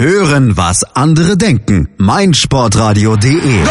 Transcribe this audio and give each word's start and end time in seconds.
Hören, 0.00 0.56
was 0.56 0.84
andere 0.94 1.36
denken. 1.36 1.88
meinsportradio.de 1.96 3.64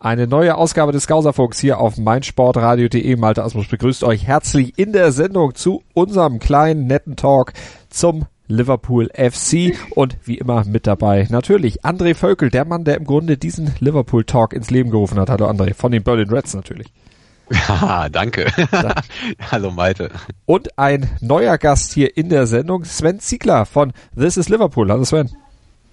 Eine 0.00 0.26
neue 0.26 0.56
Ausgabe 0.56 0.90
des 0.90 1.06
Gauserfunks 1.06 1.60
hier 1.60 1.78
auf 1.78 1.96
meinsportradio.de. 1.96 3.14
Malte 3.14 3.44
Asmus 3.44 3.68
begrüßt 3.68 4.02
euch 4.02 4.26
herzlich 4.26 4.76
in 4.80 4.92
der 4.92 5.12
Sendung 5.12 5.54
zu 5.54 5.84
unserem 5.94 6.40
kleinen 6.40 6.88
netten 6.88 7.14
Talk 7.14 7.52
zum 7.88 8.26
Liverpool 8.48 9.08
FC 9.14 9.78
und 9.90 10.16
wie 10.24 10.38
immer 10.38 10.64
mit 10.64 10.88
dabei 10.88 11.28
natürlich 11.30 11.84
André 11.84 12.16
Völkel, 12.16 12.50
der 12.50 12.64
Mann, 12.64 12.82
der 12.82 12.96
im 12.96 13.04
Grunde 13.04 13.36
diesen 13.36 13.72
Liverpool 13.78 14.24
Talk 14.24 14.54
ins 14.54 14.70
Leben 14.70 14.90
gerufen 14.90 15.20
hat. 15.20 15.30
Hallo 15.30 15.48
André, 15.48 15.74
von 15.74 15.92
den 15.92 16.02
Berlin 16.02 16.30
Reds 16.30 16.54
natürlich. 16.54 16.92
Ja, 17.50 18.08
danke. 18.08 18.46
Hallo 19.50 19.70
Malte. 19.70 20.10
Und 20.46 20.78
ein 20.78 21.08
neuer 21.20 21.58
Gast 21.58 21.92
hier 21.92 22.16
in 22.16 22.28
der 22.28 22.46
Sendung, 22.46 22.84
Sven 22.84 23.20
Ziegler 23.20 23.66
von 23.66 23.92
This 24.16 24.36
is 24.36 24.48
Liverpool. 24.48 24.90
Hallo 24.90 25.04
Sven. 25.04 25.30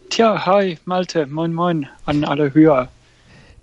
Tja, 0.10 0.46
hi 0.46 0.78
Malte, 0.86 1.26
moin 1.28 1.54
moin 1.54 1.88
an 2.06 2.24
alle 2.24 2.54
Hörer. 2.54 2.90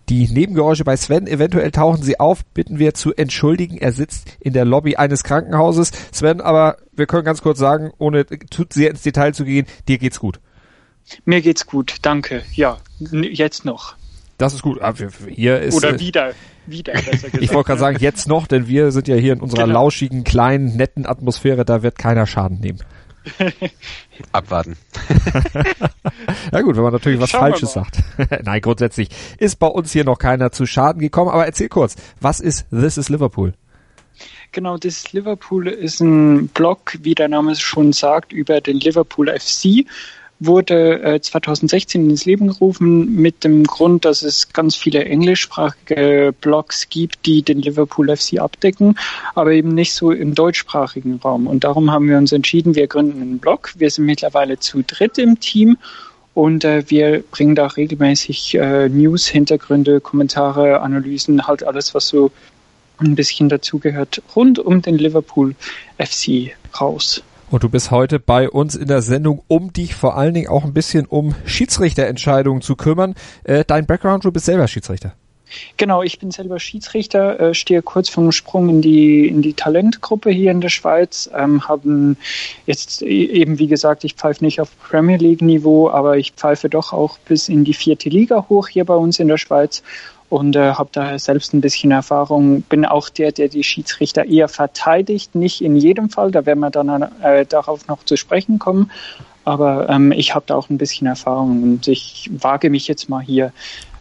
Die 0.09 0.29
Nebengeräusche 0.29 0.84
bei 0.84 0.97
Sven, 0.97 1.27
eventuell 1.27 1.70
tauchen 1.70 2.03
sie 2.03 2.19
auf, 2.19 2.45
bitten 2.45 2.79
wir 2.79 2.93
zu 2.95 3.15
entschuldigen. 3.15 3.79
Er 3.79 3.93
sitzt 3.93 4.37
in 4.41 4.53
der 4.53 4.65
Lobby 4.65 4.97
eines 4.97 5.23
Krankenhauses. 5.23 5.93
Sven, 6.11 6.41
aber 6.41 6.77
wir 6.93 7.06
können 7.06 7.25
ganz 7.25 7.41
kurz 7.41 7.59
sagen, 7.59 7.93
ohne 7.98 8.27
zu 8.51 8.65
sehr 8.70 8.91
ins 8.91 9.03
Detail 9.03 9.33
zu 9.33 9.45
gehen, 9.45 9.67
dir 9.89 9.98
geht's 9.98 10.19
gut. 10.19 10.41
Mir 11.25 11.41
geht's 11.41 11.67
gut, 11.67 11.97
danke. 12.03 12.43
Ja, 12.55 12.79
jetzt 12.98 13.65
noch. 13.65 13.95
Das 14.39 14.55
ist 14.55 14.63
gut. 14.63 14.81
Ah, 14.81 14.95
hier 15.29 15.61
ist, 15.61 15.77
Oder 15.77 15.99
wieder 16.01 16.33
wieder, 16.67 16.93
besser 16.93 17.11
gesagt. 17.31 17.43
ich 17.43 17.53
wollte 17.53 17.69
gerade 17.69 17.81
sagen, 17.81 17.97
jetzt 18.01 18.29
noch, 18.29 18.47
denn 18.47 18.69
wir 18.69 18.93
sind 18.93 19.09
ja 19.09 19.17
hier 19.17 19.33
in 19.33 19.41
unserer 19.41 19.65
genau. 19.65 19.81
lauschigen, 19.81 20.25
kleinen, 20.25 20.77
netten 20.77 21.07
Atmosphäre, 21.07 21.65
da 21.65 21.83
wird 21.83 21.99
keiner 21.99 22.27
Schaden 22.27 22.61
nehmen. 22.61 22.79
Abwarten. 24.33 24.77
ja 26.53 26.61
gut, 26.61 26.77
wenn 26.77 26.83
man 26.83 26.93
natürlich 26.93 27.21
was 27.21 27.31
Schauen 27.31 27.41
Falsches 27.41 27.73
sagt. 27.73 27.98
Nein, 28.43 28.61
grundsätzlich 28.61 29.11
ist 29.39 29.61
bei 29.61 29.69
uns 29.69 29.93
hier 29.93 30.05
noch 30.05 30.19
keiner 30.19 30.51
zu 30.51 30.67
Schaden 30.67 31.01
gekommen, 31.01 31.31
aber 31.31 31.47
erzähl 31.47 31.69
kurz, 31.69 31.95
was 32.21 32.41
ist 32.41 32.67
This 32.71 32.97
is 32.97 33.09
Liverpool? 33.09 33.55
Genau, 34.51 34.77
das 34.77 35.12
Liverpool 35.12 35.69
ist 35.69 36.01
ein 36.01 36.49
Blog, 36.49 36.99
wie 37.01 37.15
der 37.15 37.28
Name 37.28 37.53
es 37.53 37.61
schon 37.61 37.93
sagt, 37.93 38.33
über 38.33 38.61
den 38.61 38.81
Liverpool 38.81 39.28
FC 39.28 39.87
wurde 40.47 41.03
äh, 41.03 41.21
2016 41.21 42.09
ins 42.09 42.25
Leben 42.25 42.48
gerufen 42.48 43.15
mit 43.15 43.45
dem 43.45 43.65
Grund, 43.65 44.05
dass 44.05 44.23
es 44.23 44.53
ganz 44.53 44.77
viele 44.77 45.05
englischsprachige 45.05 46.34
Blogs 46.41 46.89
gibt, 46.89 47.27
die 47.27 47.43
den 47.43 47.61
Liverpool 47.61 48.15
FC 48.15 48.39
abdecken, 48.39 48.97
aber 49.34 49.53
eben 49.53 49.75
nicht 49.75 49.95
so 49.95 50.11
im 50.11 50.34
deutschsprachigen 50.34 51.21
Raum. 51.23 51.47
Und 51.47 51.65
darum 51.65 51.91
haben 51.91 52.09
wir 52.09 52.19
uns 52.19 52.33
entschieden, 52.33 52.75
wir 52.75 52.87
gründen 52.87 53.21
einen 53.21 53.39
Blog. 53.39 53.73
Wir 53.77 53.91
sind 53.91 54.07
mittlerweile 54.07 54.59
zu 54.59 54.83
dritt 54.83 55.19
im 55.19 55.41
Team 55.41 55.77
und 56.34 56.65
äh, 56.65 56.84
wir 56.89 57.23
bringen 57.31 57.55
da 57.55 57.67
regelmäßig 57.67 58.55
äh, 58.55 58.89
News, 58.89 59.27
Hintergründe, 59.29 60.01
Kommentare, 60.01 60.81
Analysen, 60.81 61.47
halt 61.47 61.62
alles, 61.62 61.95
was 61.95 62.09
so 62.09 62.31
ein 62.99 63.15
bisschen 63.15 63.49
dazugehört, 63.49 64.23
rund 64.34 64.59
um 64.59 64.81
den 64.81 64.97
Liverpool 64.97 65.55
FC 65.99 66.53
raus. 66.81 67.23
Und 67.53 67.62
du 67.62 67.69
bist 67.69 67.91
heute 67.91 68.19
bei 68.19 68.48
uns 68.48 68.75
in 68.75 68.89
der 68.89 69.03
Sendung, 69.03 69.42
um 69.47 69.75
dich 69.75 69.95
vor 69.95 70.17
allen 70.17 70.33
Dingen 70.33 70.48
auch 70.48 70.64
ein 70.64 70.72
bisschen 70.72 71.05
um 71.05 71.34
Schiedsrichterentscheidungen 71.45 72.62
zu 72.62 72.77
kümmern. 72.77 73.14
Äh, 73.44 73.64
dein 73.67 73.84
Background, 73.84 74.25
du 74.25 74.33
bist 74.33 74.47
selber 74.47 74.67
Schiedsrichter. 74.69 75.12
Genau, 75.77 76.03
ich 76.03 76.19
bin 76.19 76.31
selber 76.31 76.59
Schiedsrichter, 76.59 77.39
äh, 77.39 77.55
stehe 77.55 77.83
kurz 77.83 78.09
vom 78.09 78.33
Sprung 78.33 78.70
in 78.70 78.81
die 78.81 79.28
in 79.28 79.42
die 79.42 79.53
Talentgruppe 79.53 80.31
hier 80.31 80.50
in 80.50 80.62
der 80.62 80.70
Schweiz. 80.70 81.28
Ähm, 81.36 81.69
haben 81.69 82.17
jetzt 82.64 83.03
e-, 83.03 83.27
eben 83.27 83.59
wie 83.59 83.66
gesagt, 83.66 84.05
ich 84.05 84.14
pfeife 84.14 84.42
nicht 84.42 84.59
auf 84.59 84.70
Premier 84.78 85.19
League 85.19 85.42
Niveau, 85.42 85.91
aber 85.91 86.16
ich 86.16 86.33
pfeife 86.33 86.70
doch 86.70 86.94
auch 86.94 87.19
bis 87.19 87.50
in 87.50 87.64
die 87.64 87.75
vierte 87.75 88.09
Liga 88.09 88.47
hoch 88.48 88.69
hier 88.69 88.87
bei 88.87 88.94
uns 88.94 89.19
in 89.19 89.28
der 89.28 89.37
Schweiz 89.37 89.82
und 90.32 90.56
äh, 90.56 90.72
habe 90.72 90.88
daher 90.93 91.19
selbst 91.19 91.53
ein 91.53 91.60
bisschen 91.60 91.91
Erfahrung. 91.91 92.62
Bin 92.62 92.87
auch 92.87 93.10
der, 93.10 93.32
der 93.32 93.48
die 93.48 93.62
Schiedsrichter 93.62 94.25
eher 94.25 94.48
verteidigt, 94.48 95.34
nicht 95.34 95.60
in 95.60 95.76
jedem 95.76 96.09
Fall, 96.09 96.31
da 96.31 96.47
werden 96.47 96.60
wir 96.60 96.70
dann 96.70 96.88
äh, 97.20 97.44
darauf 97.44 97.87
noch 97.87 98.03
zu 98.04 98.16
sprechen 98.16 98.59
kommen. 98.59 98.91
Aber 99.44 99.91
ähm, 99.91 100.10
ich 100.10 100.34
habe 100.34 100.44
da 100.47 100.54
auch 100.54 100.71
ein 100.71 100.78
bisschen 100.78 101.06
Erfahrung 101.06 101.62
und 101.62 101.87
ich 101.87 102.31
wage 102.32 102.71
mich 102.71 102.88
jetzt 102.88 103.10
mal 103.10 103.21
hier 103.21 103.53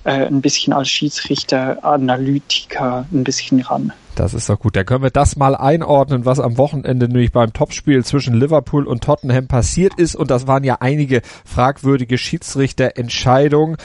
äh, 0.05 0.25
ein 0.25 0.39
bisschen 0.39 0.71
als 0.71 0.87
Schiedsrichter, 0.87 1.83
Analytiker 1.83 3.05
ein 3.11 3.25
bisschen 3.25 3.59
ran. 3.59 3.91
Das 4.15 4.33
ist 4.33 4.47
doch 4.47 4.57
gut. 4.57 4.77
Da 4.77 4.85
können 4.85 5.03
wir 5.03 5.09
das 5.09 5.35
mal 5.35 5.53
einordnen, 5.53 6.25
was 6.25 6.39
am 6.39 6.57
Wochenende 6.57 7.09
nämlich 7.09 7.33
beim 7.33 7.51
Topspiel 7.51 8.05
zwischen 8.05 8.35
Liverpool 8.35 8.87
und 8.87 9.03
Tottenham 9.03 9.47
passiert 9.47 9.95
ist. 9.97 10.15
Und 10.15 10.31
das 10.31 10.47
waren 10.47 10.63
ja 10.63 10.77
einige 10.79 11.23
fragwürdige 11.43 12.17
Schiedsrichterentscheidungen. 12.17 13.75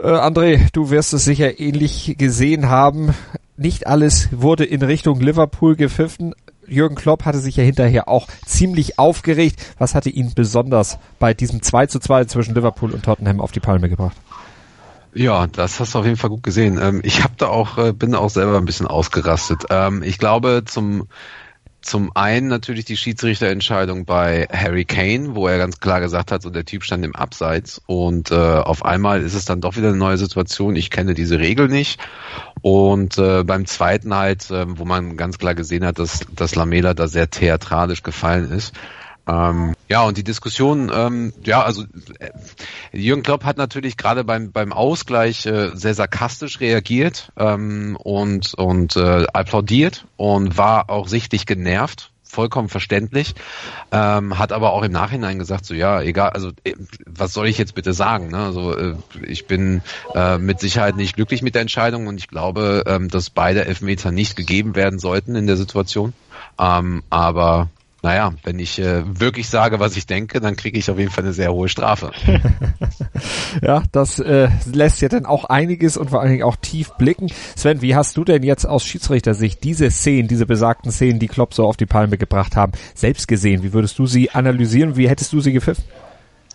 Äh, 0.00 0.06
André, 0.06 0.68
du 0.72 0.90
wirst 0.90 1.12
es 1.12 1.24
sicher 1.24 1.58
ähnlich 1.58 2.14
gesehen 2.18 2.68
haben. 2.68 3.14
Nicht 3.56 3.86
alles 3.86 4.28
wurde 4.30 4.64
in 4.64 4.82
Richtung 4.82 5.20
Liverpool 5.20 5.74
gepfiffen. 5.74 6.34
Jürgen 6.68 6.94
Klopp 6.94 7.24
hatte 7.24 7.40
sich 7.40 7.56
ja 7.56 7.64
hinterher 7.64 8.08
auch 8.08 8.28
ziemlich 8.46 8.98
aufgeregt. 8.98 9.74
Was 9.78 9.94
hatte 9.94 10.10
ihn 10.10 10.32
besonders 10.34 10.98
bei 11.18 11.34
diesem 11.34 11.62
2 11.62 11.86
zu 11.86 11.98
2 11.98 12.26
zwischen 12.26 12.54
Liverpool 12.54 12.92
und 12.92 13.04
Tottenham 13.04 13.40
auf 13.40 13.50
die 13.50 13.60
Palme 13.60 13.88
gebracht? 13.88 14.16
Ja, 15.14 15.46
das 15.46 15.80
hast 15.80 15.94
du 15.94 15.98
auf 15.98 16.04
jeden 16.04 16.18
Fall 16.18 16.30
gut 16.30 16.42
gesehen. 16.42 16.78
Ähm, 16.80 17.00
ich 17.02 17.24
habe 17.24 17.34
da 17.36 17.48
auch, 17.48 17.78
äh, 17.78 17.92
bin 17.92 18.14
auch 18.14 18.30
selber 18.30 18.56
ein 18.56 18.66
bisschen 18.66 18.86
ausgerastet. 18.86 19.64
Ähm, 19.70 20.02
ich 20.04 20.18
glaube, 20.18 20.62
zum 20.64 21.08
zum 21.88 22.14
einen 22.14 22.48
natürlich 22.48 22.84
die 22.84 22.98
Schiedsrichterentscheidung 22.98 24.04
bei 24.04 24.46
Harry 24.52 24.84
Kane, 24.84 25.34
wo 25.34 25.48
er 25.48 25.56
ganz 25.56 25.80
klar 25.80 26.00
gesagt 26.00 26.30
hat, 26.30 26.42
so 26.42 26.50
der 26.50 26.66
Typ 26.66 26.84
stand 26.84 27.02
im 27.02 27.16
Abseits 27.16 27.80
und 27.86 28.30
äh, 28.30 28.34
auf 28.34 28.84
einmal 28.84 29.22
ist 29.22 29.32
es 29.32 29.46
dann 29.46 29.62
doch 29.62 29.76
wieder 29.76 29.88
eine 29.88 29.96
neue 29.96 30.18
Situation. 30.18 30.76
Ich 30.76 30.90
kenne 30.90 31.14
diese 31.14 31.38
Regel 31.38 31.68
nicht. 31.68 31.98
Und 32.60 33.16
äh, 33.16 33.42
beim 33.42 33.64
zweiten 33.64 34.14
halt, 34.14 34.50
äh, 34.50 34.66
wo 34.68 34.84
man 34.84 35.16
ganz 35.16 35.38
klar 35.38 35.54
gesehen 35.54 35.86
hat, 35.86 35.98
dass, 35.98 36.26
dass 36.36 36.54
Lamela 36.54 36.92
da 36.92 37.08
sehr 37.08 37.30
theatralisch 37.30 38.02
gefallen 38.02 38.50
ist, 38.50 38.74
ähm, 39.28 39.74
ja, 39.88 40.02
und 40.02 40.16
die 40.16 40.24
Diskussion, 40.24 40.90
ähm, 40.92 41.32
ja, 41.44 41.62
also 41.62 41.84
äh, 42.18 42.30
Jürgen 42.92 43.22
Klopp 43.22 43.44
hat 43.44 43.58
natürlich 43.58 43.96
gerade 43.96 44.24
beim, 44.24 44.52
beim 44.52 44.72
Ausgleich 44.72 45.44
äh, 45.44 45.70
sehr 45.74 45.94
sarkastisch 45.94 46.60
reagiert 46.60 47.30
ähm, 47.36 47.96
und, 47.96 48.54
und 48.54 48.96
äh, 48.96 49.26
applaudiert 49.32 50.06
und 50.16 50.56
war 50.56 50.88
auch 50.88 51.08
sichtlich 51.08 51.44
genervt 51.46 52.10
vollkommen 52.28 52.68
verständlich, 52.68 53.34
ähm, 53.90 54.38
hat 54.38 54.52
aber 54.52 54.72
auch 54.72 54.82
im 54.82 54.92
Nachhinein 54.92 55.38
gesagt, 55.38 55.64
so 55.64 55.74
ja, 55.74 56.02
egal, 56.02 56.30
also 56.30 56.50
äh, 56.64 56.74
was 57.06 57.32
soll 57.32 57.48
ich 57.48 57.56
jetzt 57.56 57.74
bitte 57.74 57.94
sagen? 57.94 58.28
Ne? 58.28 58.38
Also 58.38 58.76
äh, 58.76 58.94
ich 59.26 59.46
bin 59.46 59.80
äh, 60.14 60.36
mit 60.36 60.60
Sicherheit 60.60 60.96
nicht 60.96 61.16
glücklich 61.16 61.40
mit 61.40 61.54
der 61.54 61.62
Entscheidung 61.62 62.06
und 62.06 62.18
ich 62.18 62.28
glaube, 62.28 62.84
ähm, 62.86 63.08
dass 63.08 63.30
beide 63.30 63.64
Elfmeter 63.64 64.12
nicht 64.12 64.36
gegeben 64.36 64.76
werden 64.76 64.98
sollten 64.98 65.36
in 65.36 65.46
der 65.46 65.56
Situation. 65.56 66.12
Ähm, 66.58 67.02
aber 67.08 67.70
naja, 68.02 68.32
wenn 68.44 68.58
ich 68.60 68.78
äh, 68.78 69.02
wirklich 69.18 69.48
sage, 69.48 69.80
was 69.80 69.96
ich 69.96 70.06
denke, 70.06 70.40
dann 70.40 70.54
kriege 70.54 70.78
ich 70.78 70.88
auf 70.90 70.98
jeden 70.98 71.10
Fall 71.10 71.24
eine 71.24 71.32
sehr 71.32 71.52
hohe 71.52 71.68
Strafe. 71.68 72.12
ja, 73.62 73.82
das 73.90 74.20
äh, 74.20 74.48
lässt 74.72 75.00
ja 75.00 75.08
dann 75.08 75.26
auch 75.26 75.46
einiges 75.46 75.96
und 75.96 76.10
vor 76.10 76.20
allen 76.20 76.30
Dingen 76.30 76.44
auch 76.44 76.56
tief 76.56 76.92
blicken. 76.98 77.28
Sven, 77.56 77.82
wie 77.82 77.96
hast 77.96 78.16
du 78.16 78.24
denn 78.24 78.44
jetzt 78.44 78.66
aus 78.66 78.84
Schiedsrichtersicht 78.84 79.64
diese 79.64 79.90
Szenen, 79.90 80.28
diese 80.28 80.46
besagten 80.46 80.92
Szenen, 80.92 81.18
die 81.18 81.26
Klopp 81.26 81.54
so 81.54 81.66
auf 81.66 81.76
die 81.76 81.86
Palme 81.86 82.18
gebracht 82.18 82.54
haben, 82.54 82.72
selbst 82.94 83.26
gesehen? 83.26 83.64
Wie 83.64 83.72
würdest 83.72 83.98
du 83.98 84.06
sie 84.06 84.30
analysieren? 84.30 84.96
Wie 84.96 85.08
hättest 85.08 85.32
du 85.32 85.40
sie 85.40 85.52
gepfiffen? 85.52 85.84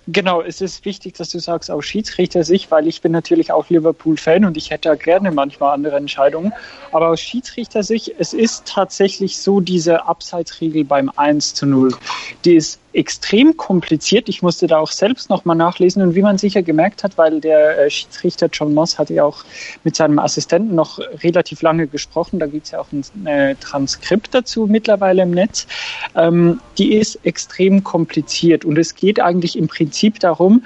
Genau, 0.07 0.41
es 0.41 0.59
ist 0.59 0.83
wichtig, 0.83 1.13
dass 1.13 1.29
du 1.29 1.39
sagst, 1.39 1.71
aus 1.71 1.85
Schiedsrichter-Sicht, 1.85 2.69
weil 2.71 2.87
ich 2.87 3.01
bin 3.01 3.13
natürlich 3.13 3.53
auch 3.53 3.69
Liverpool-Fan 3.69 4.43
und 4.43 4.57
ich 4.57 4.69
hätte 4.69 4.95
gerne 4.97 5.31
manchmal 5.31 5.73
andere 5.73 5.95
Entscheidungen. 5.95 6.51
Aber 6.91 7.09
aus 7.09 7.21
Schiedsrichter-Sicht, 7.21 8.13
es 8.19 8.33
ist 8.33 8.65
tatsächlich 8.65 9.37
so 9.37 9.61
diese 9.61 10.05
Abseitsregel 10.05 10.83
beim 10.83 11.09
1 11.15 11.53
zu 11.53 11.65
0. 11.65 11.95
Die 12.43 12.55
ist 12.55 12.81
extrem 12.93 13.57
kompliziert. 13.57 14.29
Ich 14.29 14.41
musste 14.41 14.67
da 14.67 14.77
auch 14.77 14.91
selbst 14.91 15.29
nochmal 15.29 15.55
nachlesen. 15.55 16.01
Und 16.01 16.15
wie 16.15 16.21
man 16.21 16.37
sicher 16.37 16.61
gemerkt 16.61 17.03
hat, 17.03 17.17
weil 17.17 17.41
der 17.41 17.79
äh, 17.79 17.89
Schiedsrichter 17.89 18.49
John 18.51 18.73
Moss 18.73 18.99
hatte 18.99 19.13
ja 19.13 19.25
auch 19.25 19.43
mit 19.83 19.95
seinem 19.95 20.19
Assistenten 20.19 20.75
noch 20.75 20.99
relativ 21.23 21.61
lange 21.61 21.87
gesprochen, 21.87 22.39
da 22.39 22.45
gibt 22.45 22.65
es 22.65 22.71
ja 22.71 22.79
auch 22.79 22.91
ein 22.91 23.25
äh, 23.25 23.55
Transkript 23.55 24.33
dazu 24.33 24.67
mittlerweile 24.67 25.23
im 25.23 25.31
Netz, 25.31 25.67
ähm, 26.15 26.59
die 26.77 26.93
ist 26.93 27.19
extrem 27.23 27.83
kompliziert. 27.83 28.65
Und 28.65 28.77
es 28.77 28.95
geht 28.95 29.19
eigentlich 29.19 29.57
im 29.57 29.67
Prinzip 29.67 30.19
darum, 30.19 30.63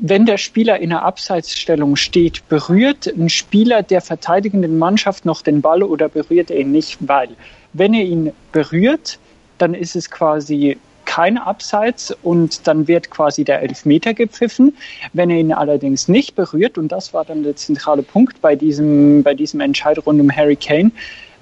wenn 0.00 0.26
der 0.26 0.38
Spieler 0.38 0.80
in 0.80 0.90
einer 0.90 1.04
Abseitsstellung 1.04 1.96
steht, 1.96 2.48
berührt 2.48 3.06
ein 3.06 3.28
Spieler 3.28 3.82
der 3.82 4.00
verteidigenden 4.00 4.78
Mannschaft 4.78 5.24
noch 5.24 5.42
den 5.42 5.60
Ball 5.60 5.82
oder 5.82 6.08
berührt 6.08 6.50
er 6.50 6.60
ihn 6.60 6.72
nicht, 6.72 6.96
weil 7.00 7.28
wenn 7.72 7.94
er 7.94 8.04
ihn 8.04 8.32
berührt, 8.52 9.18
dann 9.58 9.74
ist 9.74 9.94
es 9.94 10.10
quasi 10.10 10.78
kein 11.12 11.36
Abseits 11.36 12.16
und 12.22 12.66
dann 12.66 12.88
wird 12.88 13.10
quasi 13.10 13.44
der 13.44 13.60
Elfmeter 13.60 14.14
gepfiffen. 14.14 14.74
Wenn 15.12 15.28
er 15.28 15.36
ihn 15.36 15.52
allerdings 15.52 16.08
nicht 16.08 16.34
berührt, 16.34 16.78
und 16.78 16.90
das 16.90 17.12
war 17.12 17.26
dann 17.26 17.42
der 17.42 17.54
zentrale 17.54 18.02
Punkt 18.02 18.40
bei 18.40 18.56
diesem, 18.56 19.22
bei 19.22 19.34
diesem 19.34 19.60
Entscheid 19.60 19.98
rund 20.06 20.18
um 20.22 20.34
Harry 20.34 20.56
Kane, 20.56 20.90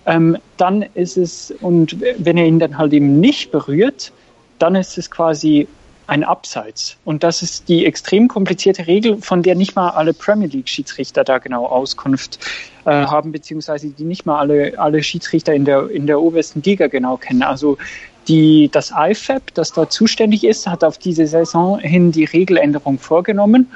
ähm, 0.06 0.36
dann 0.56 0.84
ist 0.94 1.16
es, 1.16 1.54
und 1.60 1.96
wenn 2.00 2.36
er 2.36 2.46
ihn 2.46 2.58
dann 2.58 2.78
halt 2.78 2.92
eben 2.92 3.20
nicht 3.20 3.52
berührt, 3.52 4.10
dann 4.58 4.74
ist 4.74 4.98
es 4.98 5.08
quasi 5.08 5.68
ein 6.08 6.24
Abseits. 6.24 6.96
Und 7.04 7.22
das 7.22 7.40
ist 7.40 7.68
die 7.68 7.86
extrem 7.86 8.26
komplizierte 8.26 8.88
Regel, 8.88 9.18
von 9.22 9.44
der 9.44 9.54
nicht 9.54 9.76
mal 9.76 9.90
alle 9.90 10.12
Premier 10.12 10.48
League-Schiedsrichter 10.48 11.22
da 11.22 11.38
genau 11.38 11.66
Auskunft 11.66 12.40
äh, 12.84 12.90
haben, 12.90 13.30
beziehungsweise 13.30 13.90
die 13.90 14.02
nicht 14.02 14.26
mal 14.26 14.40
alle, 14.40 14.76
alle 14.76 15.04
Schiedsrichter 15.04 15.54
in 15.54 15.64
der, 15.64 15.88
in 15.88 16.08
der 16.08 16.20
obersten 16.20 16.62
Liga 16.62 16.88
genau 16.88 17.16
kennen. 17.16 17.44
Also 17.44 17.78
die, 18.30 18.70
das 18.70 18.92
IFAB, 18.96 19.54
das 19.54 19.72
da 19.72 19.90
zuständig 19.90 20.44
ist, 20.44 20.68
hat 20.68 20.84
auf 20.84 20.98
diese 20.98 21.26
Saison 21.26 21.80
hin 21.80 22.12
die 22.12 22.26
Regeländerung 22.26 22.98
vorgenommen 22.98 23.66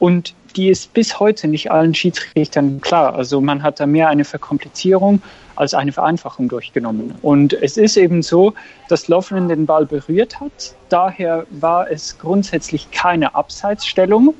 und 0.00 0.34
die 0.56 0.68
ist 0.68 0.92
bis 0.94 1.20
heute 1.20 1.46
nicht 1.46 1.70
allen 1.70 1.94
Schiedsrichtern 1.94 2.80
klar. 2.80 3.14
Also 3.14 3.40
man 3.40 3.62
hat 3.62 3.78
da 3.78 3.86
mehr 3.86 4.08
eine 4.08 4.24
Verkomplizierung 4.24 5.22
als 5.54 5.74
eine 5.74 5.92
Vereinfachung 5.92 6.48
durchgenommen. 6.48 7.14
Und 7.22 7.52
es 7.52 7.76
ist 7.76 7.96
eben 7.96 8.22
so, 8.22 8.54
dass 8.88 9.06
Lovren 9.06 9.48
den 9.48 9.66
Ball 9.66 9.86
berührt 9.86 10.40
hat. 10.40 10.74
Daher 10.88 11.46
war 11.50 11.88
es 11.88 12.18
grundsätzlich 12.18 12.90
keine 12.90 13.36
Abseitsstellung 13.36 14.34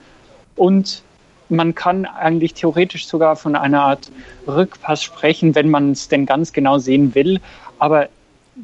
und 0.57 1.05
man 1.49 1.77
kann 1.77 2.07
eigentlich 2.07 2.55
theoretisch 2.55 3.07
sogar 3.07 3.37
von 3.37 3.55
einer 3.55 3.83
Art 3.83 4.11
Rückpass 4.49 5.05
sprechen, 5.05 5.55
wenn 5.55 5.69
man 5.69 5.93
es 5.93 6.09
denn 6.09 6.27
ganz 6.27 6.53
genau 6.53 6.79
sehen 6.79 7.15
will. 7.15 7.41
Aber 7.79 8.09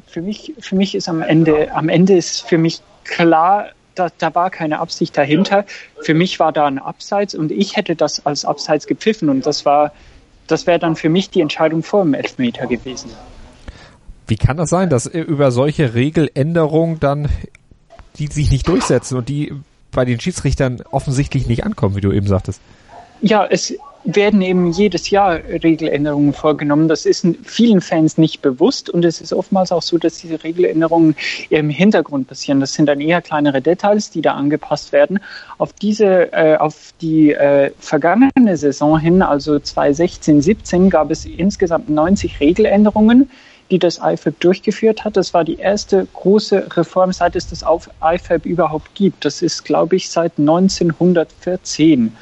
für 0.05 0.21
mich, 0.21 0.53
für 0.59 0.75
mich 0.75 0.95
ist 0.95 1.09
am 1.09 1.21
Ende, 1.21 1.73
am 1.73 1.89
Ende 1.89 2.15
ist 2.15 2.47
für 2.47 2.57
mich 2.57 2.81
klar, 3.03 3.69
da, 3.95 4.09
da 4.17 4.35
war 4.35 4.49
keine 4.49 4.79
Absicht 4.79 5.17
dahinter. 5.17 5.65
Für 6.01 6.13
mich 6.13 6.39
war 6.39 6.51
da 6.51 6.67
ein 6.67 6.79
Abseits 6.79 7.33
und 7.35 7.51
ich 7.51 7.75
hätte 7.75 7.95
das 7.95 8.25
als 8.25 8.45
Abseits 8.45 8.87
gepfiffen 8.87 9.29
und 9.29 9.45
das 9.45 9.65
war, 9.65 9.91
das 10.47 10.67
wäre 10.67 10.79
dann 10.79 10.95
für 10.95 11.09
mich 11.09 11.29
die 11.29 11.41
Entscheidung 11.41 11.83
vor 11.83 12.03
dem 12.03 12.13
Elfmeter 12.13 12.67
gewesen. 12.67 13.09
Wie 14.27 14.35
kann 14.35 14.57
das 14.57 14.69
sein, 14.69 14.89
dass 14.89 15.05
über 15.05 15.51
solche 15.51 15.93
Regeländerungen 15.93 16.99
dann 16.99 17.29
die 18.17 18.27
sich 18.27 18.51
nicht 18.51 18.67
durchsetzen 18.67 19.17
und 19.17 19.29
die 19.29 19.53
bei 19.91 20.05
den 20.05 20.19
Schiedsrichtern 20.19 20.81
offensichtlich 20.91 21.47
nicht 21.47 21.63
ankommen, 21.63 21.95
wie 21.95 22.01
du 22.01 22.11
eben 22.11 22.27
sagtest? 22.27 22.61
Ja, 23.21 23.45
es, 23.45 23.73
werden 24.07 24.41
eben 24.41 24.71
jedes 24.71 25.09
Jahr 25.09 25.39
Regeländerungen 25.63 26.31
vorgenommen. 26.33 26.87
Das 26.87 27.05
ist 27.05 27.27
vielen 27.43 27.81
Fans 27.81 28.17
nicht 28.17 28.41
bewusst 28.41 28.89
und 28.89 29.03
es 29.03 29.19
ist 29.19 29.33
oftmals 29.33 29.73
auch 29.73 29.81
so, 29.81 29.97
dass 29.97 30.19
diese 30.19 30.41
Regeländerungen 30.43 31.15
im 31.49 31.69
Hintergrund 31.69 32.27
passieren. 32.27 32.61
Das 32.61 32.73
sind 32.73 32.85
dann 32.85 33.01
eher 33.01 33.21
kleinere 33.21 33.61
Details, 33.61 34.09
die 34.09 34.21
da 34.21 34.33
angepasst 34.33 34.93
werden. 34.93 35.19
Auf 35.57 35.73
diese, 35.73 36.31
äh, 36.31 36.55
auf 36.55 36.93
die 37.01 37.33
äh, 37.33 37.71
vergangene 37.79 38.55
Saison 38.55 38.97
hin, 38.97 39.21
also 39.21 39.59
2016, 39.59 40.41
17, 40.41 40.89
gab 40.89 41.11
es 41.11 41.25
insgesamt 41.25 41.89
90 41.89 42.39
Regeländerungen 42.39 43.29
die 43.69 43.79
das 43.79 43.99
IFAB 44.01 44.39
durchgeführt 44.39 45.03
hat. 45.03 45.17
Das 45.17 45.33
war 45.33 45.43
die 45.43 45.57
erste 45.57 46.07
große 46.13 46.77
Reform, 46.77 47.11
seit 47.11 47.35
es 47.35 47.49
das 47.49 47.65
IFAB 48.01 48.45
überhaupt 48.45 48.95
gibt. 48.95 49.25
Das 49.25 49.41
ist, 49.41 49.65
glaube 49.65 49.97
ich, 49.97 50.09
seit 50.09 50.39
1914. 50.39 52.15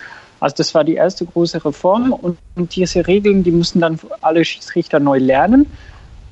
Also 0.46 0.58
das 0.58 0.76
war 0.76 0.84
die 0.84 0.94
erste 0.94 1.26
große 1.26 1.66
Reform 1.66 2.14
und, 2.14 2.38
und 2.54 2.76
diese 2.76 3.08
Regeln, 3.08 3.42
die 3.42 3.50
mussten 3.50 3.80
dann 3.80 4.00
alle 4.22 4.46
Schiedsrichter 4.46 5.00
neu 5.00 5.18
lernen. 5.18 5.66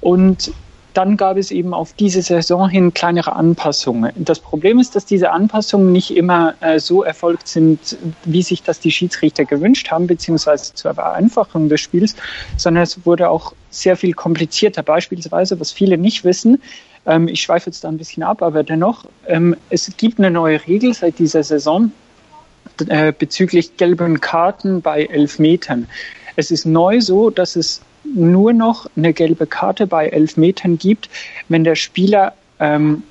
Und 0.01 0.53
dann 0.93 1.17
gab 1.17 1.37
es 1.37 1.49
eben 1.49 1.73
auf 1.73 1.93
diese 1.93 2.21
Saison 2.21 2.69
hin 2.69 2.93
kleinere 2.93 3.35
Anpassungen. 3.35 4.11
Das 4.15 4.39
Problem 4.39 4.77
ist, 4.77 4.95
dass 4.95 5.07
diese 5.07 5.31
Anpassungen 5.31 5.91
nicht 5.91 6.15
immer 6.15 6.53
äh, 6.59 6.77
so 6.79 7.01
erfolgt 7.01 7.47
sind, 7.47 7.97
wie 8.23 8.43
sich 8.43 8.61
das 8.61 8.79
die 8.79 8.91
Schiedsrichter 8.91 9.45
gewünscht 9.45 9.89
haben, 9.89 10.05
beziehungsweise 10.05 10.75
zur 10.75 10.93
Vereinfachung 10.93 11.67
des 11.67 11.81
Spiels, 11.81 12.15
sondern 12.55 12.83
es 12.83 13.07
wurde 13.07 13.31
auch 13.31 13.53
sehr 13.71 13.97
viel 13.97 14.13
komplizierter. 14.13 14.83
Beispielsweise, 14.83 15.59
was 15.59 15.71
viele 15.71 15.97
nicht 15.97 16.23
wissen, 16.23 16.61
ähm, 17.07 17.27
ich 17.27 17.41
schweife 17.41 17.71
jetzt 17.71 17.83
da 17.83 17.87
ein 17.87 17.97
bisschen 17.97 18.21
ab, 18.21 18.43
aber 18.43 18.61
dennoch, 18.61 19.05
ähm, 19.25 19.55
es 19.71 19.91
gibt 19.97 20.19
eine 20.19 20.29
neue 20.29 20.67
Regel 20.67 20.93
seit 20.93 21.17
dieser 21.17 21.41
Saison, 21.41 21.91
äh, 22.87 23.13
bezüglich 23.17 23.77
gelben 23.77 24.21
Karten 24.21 24.81
bei 24.81 25.05
Elfmetern. 25.05 25.87
Es 26.35 26.51
ist 26.51 26.65
neu 26.65 27.01
so, 27.01 27.29
dass 27.29 27.55
es 27.55 27.81
nur 28.03 28.53
noch 28.53 28.87
eine 28.95 29.13
gelbe 29.13 29.47
Karte 29.47 29.87
bei 29.87 30.07
Elfmetern 30.09 30.77
gibt, 30.77 31.09
wenn 31.49 31.63
der 31.63 31.75
Spieler, 31.75 32.33
ähm, 32.59 33.03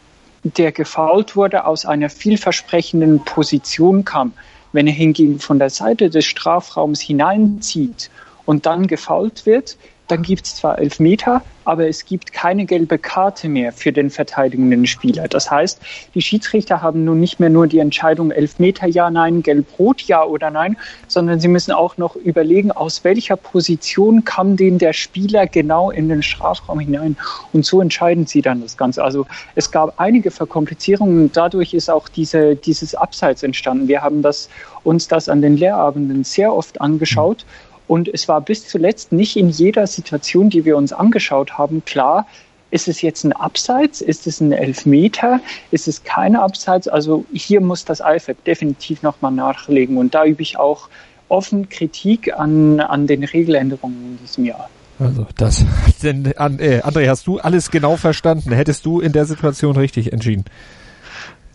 der 0.45 0.73
gefault 0.73 1.37
wurde, 1.37 1.67
aus 1.67 1.87
einer 1.87 2.11
vielversprechenden 2.11 3.25
Position 3.25 4.05
kam. 4.05 4.33
Wenn 4.73 4.87
er 4.87 4.93
hingegen 4.93 5.39
von 5.39 5.59
der 5.59 5.71
Seite 5.71 6.11
des 6.11 6.25
Strafraums 6.25 7.01
hineinzieht 7.01 8.11
und 8.45 8.67
dann 8.67 8.87
gefault 8.87 9.47
wird, 9.47 9.77
dann 10.09 10.23
gibt 10.23 10.47
es 10.47 10.57
zwar 10.57 10.79
Elfmeter, 10.79 11.43
aber 11.65 11.89
es 11.89 12.05
gibt 12.05 12.33
keine 12.33 12.67
gelbe 12.67 12.99
Karte 12.99 13.49
mehr 13.49 13.73
für 13.73 13.93
den 13.93 14.11
verteidigenden 14.11 14.87
Spieler. 14.87 15.29
Das 15.29 15.51
heißt, 15.51 15.81
die 16.15 16.23
Schiedsrichter 16.23 16.83
haben 16.83 17.05
nun 17.05 17.21
nicht 17.21 17.41
mehr 17.41 17.51
nur 17.51 17.67
die 17.67 17.79
Entscheidung 17.79 18.31
Elfmeter 18.31 18.87
ja, 18.87 19.11
nein, 19.11 19.43
gelb-rot 19.43 20.03
ja 20.03 20.25
oder 20.25 20.51
nein, 20.51 20.77
sondern 21.07 21.41
sie 21.41 21.49
müssen 21.49 21.73
auch 21.73 21.97
noch 21.97 22.17
überlegen, 22.17 22.73
aus 22.73 23.05
welcher 23.05 23.37
Position 23.37 24.25
kam 24.25 24.57
denn 24.57 24.79
der 24.79 24.93
Spieler 24.93 25.47
genau 25.47 25.91
in 25.91 26.09
den 26.09 26.23
Strafraum 26.23 26.81
hinein. 26.81 27.17
Und 27.53 27.65
so 27.65 27.81
entscheiden 27.81 28.27
sie 28.27 28.43
dann 28.43 28.61
das 28.61 28.77
Ganze. 28.77 29.05
Also 29.05 29.27
es 29.55 29.71
gab 29.71 30.01
einige 30.01 30.31
Verkomplizierungen 30.31 31.23
und 31.23 31.37
dadurch 31.37 31.75
ist 31.75 31.89
auch 31.89 32.09
diese, 32.09 32.57
dieses 32.57 32.95
Abseits 32.95 33.43
entstanden. 33.43 33.89
Wir 33.89 34.03
haben 34.03 34.23
das, 34.23 34.49
uns 34.83 35.09
das 35.09 35.29
an 35.29 35.43
den 35.43 35.57
Lehrabenden 35.57 36.25
sehr 36.25 36.53
oft 36.53 36.81
angeschaut. 36.81 37.47
Und 37.93 38.09
es 38.09 38.27
war 38.27 38.41
bis 38.41 38.67
zuletzt 38.67 39.13
nicht 39.13 39.37
in 39.37 39.51
jeder 39.51 39.87
Situation, 39.87 40.49
die 40.49 40.65
wir 40.65 40.79
uns 40.79 40.95
angeschaut 40.95 41.59
haben, 41.59 41.85
klar, 41.85 42.27
ist 42.71 42.89
es 42.89 43.03
jetzt 43.03 43.23
ein 43.23 43.35
Abseits? 43.35 44.01
Ist 44.01 44.27
es 44.27 44.41
ein 44.41 44.53
Elfmeter? 44.53 45.41
Ist 45.73 45.89
es 45.89 46.03
kein 46.03 46.35
Abseits? 46.35 46.89
Also 46.89 47.27
hier 47.35 47.61
muss 47.61 47.85
das 47.85 48.01
IFAB 48.01 48.43
definitiv 48.47 49.03
nochmal 49.03 49.33
nachlegen. 49.33 49.99
Und 49.99 50.15
da 50.15 50.25
übe 50.25 50.41
ich 50.41 50.59
auch 50.59 50.89
offen 51.29 51.69
Kritik 51.69 52.33
an, 52.33 52.81
an 52.81 53.07
den 53.07 53.25
Regeländerungen 53.25 54.13
in 54.13 54.19
diesem 54.23 54.47
Jahr. 54.47 54.71
Also 54.99 55.27
das, 55.37 55.63
denn, 56.03 56.25
äh, 56.25 56.81
André, 56.83 57.11
hast 57.11 57.27
du 57.27 57.41
alles 57.41 57.71
genau 57.71 57.99
verstanden? 57.99 58.53
Hättest 58.53 58.87
du 58.87 59.01
in 59.01 59.13
der 59.13 59.27
Situation 59.27 59.77
richtig 59.77 60.15
entschieden? 60.15 60.47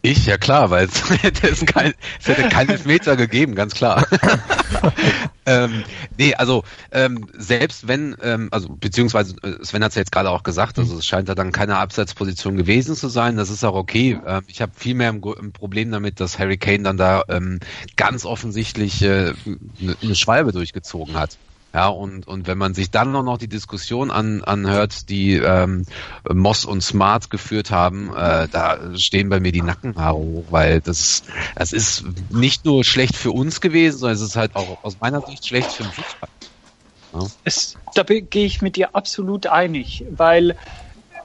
Ich, 0.01 0.25
ja 0.25 0.37
klar, 0.37 0.69
weil 0.69 0.85
es 0.85 1.09
hätte, 1.23 1.47
es 1.47 1.65
kein, 1.65 1.93
es 2.19 2.27
hätte 2.27 2.49
keinen 2.49 2.79
Meter 2.85 3.15
gegeben, 3.15 3.55
ganz 3.55 3.73
klar. 3.73 4.05
ähm, 5.45 5.83
nee, 6.17 6.35
also 6.35 6.63
ähm, 6.91 7.27
selbst 7.37 7.87
wenn, 7.87 8.15
ähm, 8.21 8.49
also 8.51 8.69
beziehungsweise 8.69 9.35
äh, 9.43 9.63
Sven 9.63 9.83
hat 9.83 9.89
es 9.89 9.95
ja 9.95 10.01
jetzt 10.01 10.11
gerade 10.11 10.29
auch 10.29 10.43
gesagt, 10.43 10.77
also 10.79 10.97
es 10.97 11.05
scheint 11.05 11.29
da 11.29 11.35
dann 11.35 11.51
keine 11.51 11.77
Abseitsposition 11.77 12.57
gewesen 12.57 12.95
zu 12.95 13.07
sein, 13.07 13.37
das 13.37 13.49
ist 13.49 13.63
auch 13.63 13.75
okay. 13.75 14.19
Ähm, 14.25 14.43
ich 14.47 14.61
habe 14.61 14.71
viel 14.75 14.93
mehr 14.93 15.09
ein, 15.09 15.21
ein, 15.23 15.51
Problem 15.51 15.91
damit, 15.91 16.19
dass 16.19 16.37
Harry 16.39 16.57
Kane 16.57 16.83
dann 16.83 16.97
da 16.97 17.23
ähm, 17.29 17.59
ganz 17.95 18.25
offensichtlich 18.25 19.01
äh, 19.01 19.33
eine 20.01 20.15
Schwalbe 20.15 20.51
durchgezogen 20.51 21.15
hat. 21.15 21.37
Ja, 21.73 21.89
und, 21.89 22.27
und 22.27 22.47
wenn 22.47 22.57
man 22.57 22.73
sich 22.73 22.91
dann 22.91 23.11
noch 23.11 23.37
die 23.37 23.49
Diskussion 23.49 24.09
an, 24.09 24.43
anhört, 24.43 25.09
die 25.09 25.33
ähm, 25.33 25.85
Moss 26.27 26.65
und 26.65 26.81
Smart 26.81 27.29
geführt 27.29 27.71
haben, 27.71 28.09
äh, 28.15 28.47
da 28.47 28.97
stehen 28.97 29.29
bei 29.29 29.39
mir 29.39 29.51
die 29.51 29.61
Nackenhaare 29.61 30.17
hoch, 30.17 30.45
weil 30.49 30.81
das, 30.81 31.23
das 31.55 31.73
ist 31.73 32.05
nicht 32.31 32.65
nur 32.65 32.83
schlecht 32.83 33.15
für 33.15 33.31
uns 33.31 33.61
gewesen, 33.61 33.99
sondern 33.99 34.15
es 34.15 34.21
ist 34.21 34.35
halt 34.35 34.55
auch 34.55 34.83
aus 34.83 34.97
meiner 35.01 35.21
Sicht 35.21 35.45
schlecht 35.45 35.71
für 35.71 35.83
den 35.83 35.91
Fußball. 35.91 36.29
Ja. 37.13 37.27
Es, 37.43 37.75
da 37.93 38.03
gehe 38.03 38.45
ich 38.45 38.61
mit 38.61 38.75
dir 38.75 38.95
absolut 38.95 39.47
einig, 39.47 40.05
weil 40.09 40.55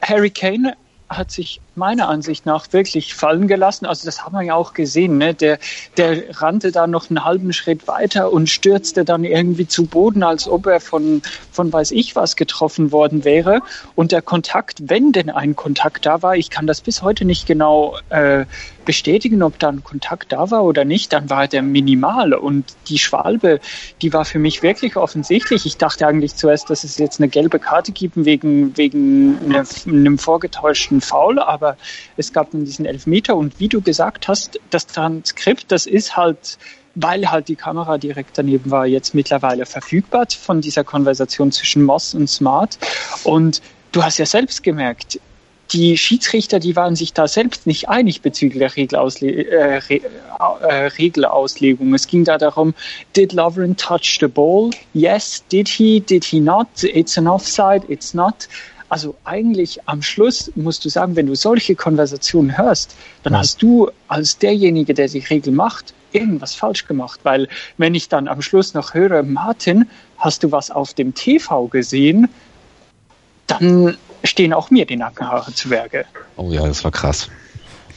Harry 0.02 0.30
Kane 0.30 0.76
hat 1.16 1.31
sich 1.31 1.61
meiner 1.75 2.09
Ansicht 2.09 2.47
nach 2.47 2.73
wirklich 2.73 3.14
fallen 3.14 3.49
gelassen. 3.49 3.87
Also 3.87 4.04
das 4.04 4.25
haben 4.25 4.35
wir 4.35 4.42
ja 4.42 4.54
auch 4.54 4.75
gesehen. 4.75 5.19
Ne? 5.19 5.35
Der, 5.35 5.59
der 5.97 6.40
rannte 6.40 6.73
da 6.73 6.87
noch 6.87 7.11
einen 7.11 7.25
halben 7.25 7.52
Schritt 7.52 7.88
weiter 7.88 8.33
und 8.33 8.49
stürzte 8.49 9.04
dann 9.04 9.25
irgendwie 9.25 9.66
zu 9.66 9.87
Boden, 9.87 10.23
als 10.23 10.49
ob 10.49 10.66
er 10.66 10.81
von, 10.81 11.23
von 11.50 11.73
weiß 11.73 11.90
ich 11.92 12.14
was 12.16 12.37
getroffen 12.37 12.92
worden 12.92 13.25
wäre. 13.25 13.61
Und 13.95 14.12
der 14.12 14.23
Kontakt, 14.23 14.88
wenn 14.88 15.12
denn 15.12 15.31
ein 15.31 15.57
Kontakt 15.57 16.07
da 16.07 16.23
war, 16.23 16.37
ich 16.37 16.50
kann 16.50 16.66
das 16.66 16.81
bis 16.81 17.02
heute 17.02 17.25
nicht 17.25 17.47
genau 17.47 17.97
äh, 18.11 18.45
bestätigen, 18.84 19.42
ob 19.42 19.58
da 19.58 19.68
ein 19.68 19.84
Kontakt 19.84 20.32
da 20.32 20.50
war 20.50 20.64
oder 20.64 20.84
nicht, 20.84 21.12
dann 21.12 21.30
war 21.30 21.48
der 21.48 21.62
minimal. 21.62 22.34
Und 22.34 22.64
die 22.88 22.98
Schwalbe, 22.98 23.60
die 24.00 24.12
war 24.12 24.24
für 24.24 24.38
mich 24.38 24.62
wirklich 24.62 24.96
offensichtlich. 24.96 25.66
Ich 25.66 25.76
dachte 25.76 26.06
eigentlich 26.06 26.34
zuerst, 26.34 26.70
dass 26.70 26.84
es 26.84 26.98
jetzt 26.98 27.20
eine 27.20 27.28
gelbe 27.28 27.58
Karte 27.58 27.92
gibt 27.92 28.16
wegen, 28.16 28.76
wegen 28.76 29.38
einem 29.86 30.18
vorgetäuschten 30.18 31.00
Foul, 31.00 31.38
aber 31.38 31.76
es 32.16 32.32
gab 32.32 32.50
dann 32.50 32.64
diesen 32.64 32.84
Elfmeter. 32.84 33.36
Und 33.36 33.60
wie 33.60 33.68
du 33.68 33.80
gesagt 33.80 34.28
hast, 34.28 34.60
das 34.70 34.86
Transkript, 34.86 35.70
das 35.72 35.86
ist 35.86 36.16
halt 36.16 36.58
weil 36.94 37.30
halt 37.30 37.48
die 37.48 37.56
Kamera 37.56 37.98
direkt 37.98 38.36
daneben 38.36 38.70
war, 38.70 38.86
jetzt 38.86 39.14
mittlerweile 39.14 39.66
verfügbar 39.66 40.26
von 40.38 40.60
dieser 40.60 40.84
Konversation 40.84 41.50
zwischen 41.50 41.84
Moss 41.84 42.14
und 42.14 42.28
Smart. 42.28 42.78
Und 43.24 43.62
du 43.92 44.02
hast 44.02 44.18
ja 44.18 44.26
selbst 44.26 44.62
gemerkt, 44.62 45.18
die 45.71 45.97
Schiedsrichter, 45.97 46.59
die 46.59 46.76
waren 46.76 46.97
sich 46.97 47.12
da 47.12 47.26
selbst 47.26 47.66
nicht 47.66 47.88
einig 47.88 48.21
bezüglich 48.21 48.59
der 48.59 48.76
Regelausle 48.76 49.31
äh, 49.31 49.76
Re 49.76 50.00
äh, 50.61 50.87
Regelauslegung. 50.99 51.95
Es 51.95 52.07
ging 52.07 52.25
da 52.25 52.37
darum, 52.37 52.75
did 53.16 53.33
Lovren 53.33 53.76
touch 53.76 54.19
the 54.21 54.26
ball? 54.26 54.71
Yes, 54.92 55.42
did 55.50 55.69
he, 55.69 56.00
did 56.00 56.25
he 56.25 56.40
not? 56.40 56.69
It's 56.83 57.16
an 57.16 57.26
offside, 57.26 57.85
it's 57.88 58.12
not. 58.12 58.49
Also 58.88 59.14
eigentlich 59.25 59.88
am 59.88 60.02
Schluss 60.02 60.52
musst 60.54 60.85
du 60.85 60.90
sagen, 60.90 61.16
wenn 61.16 61.26
du 61.26 61.35
solche 61.35 61.75
Konversationen 61.75 62.59
hörst, 62.59 62.95
dann 63.23 63.35
hast 63.35 63.62
du 63.62 63.90
als 64.09 64.37
derjenige, 64.37 64.92
der 64.92 65.09
die 65.09 65.21
Regel 65.21 65.54
macht, 65.54 65.95
irgendwas 66.12 66.54
falsch 66.54 66.87
gemacht. 66.87 67.21
Weil 67.23 67.49
wenn 67.78 67.95
ich 67.95 68.11
dann 68.11 68.28
am 68.28 68.42
Schluss 68.42 68.75
noch 68.75 68.92
höre, 68.92 69.23
Martin, 69.23 69.88
hast 70.19 70.42
du 70.42 70.52
was 70.52 70.71
auf 70.71 70.92
dem 70.92 71.14
TV 71.14 71.69
gesehen? 71.69 72.28
Dann 73.47 73.97
stehen 74.25 74.52
auch 74.52 74.71
mir 74.71 74.87
die 74.87 74.97
Nackenhaare 74.97 75.52
zu 75.52 75.71
Werke. 75.71 76.05
Oh 76.37 76.50
ja, 76.50 76.67
das 76.67 76.85
war 76.85 76.91
krass. 76.91 77.29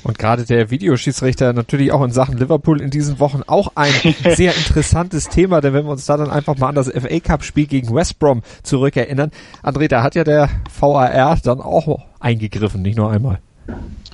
Und 0.05 0.20
gerade 0.20 0.46
der 0.46 0.70
Videoschiedsrichter 0.70 1.51
natürlich 1.53 1.91
auch 1.91 2.03
in 2.03 2.12
Sachen 2.12 2.38
Liverpool 2.38 2.79
in 2.79 2.91
diesen 2.91 3.20
Wochen 3.20 3.41
auch 3.48 3.72
ein 3.74 3.91
sehr 4.36 4.55
interessantes 4.55 5.29
Thema, 5.29 5.62
denn 5.62 5.74
wenn 5.74 5.86
wir 5.86 5.91
uns 5.91 6.05
da 6.05 6.15
dann 6.15 6.29
einfach 6.29 6.58
mal 6.58 6.70
an 6.70 6.75
das 6.75 6.89
FA 6.89 7.20
Cup 7.20 7.44
Spiel 7.44 7.65
gegen 7.65 7.94
West 7.94 8.20
Brom 8.20 8.44
zurückerinnern, 8.62 9.32
André, 9.63 9.88
da 9.88 10.03
hat 10.03 10.13
ja 10.13 10.24
der 10.24 10.50
VAR 10.79 11.38
dann 11.44 11.60
auch 11.60 12.05
eingegriffen, 12.20 12.84
nicht 12.84 12.98
nur 12.98 13.10
einmal. 13.10 13.39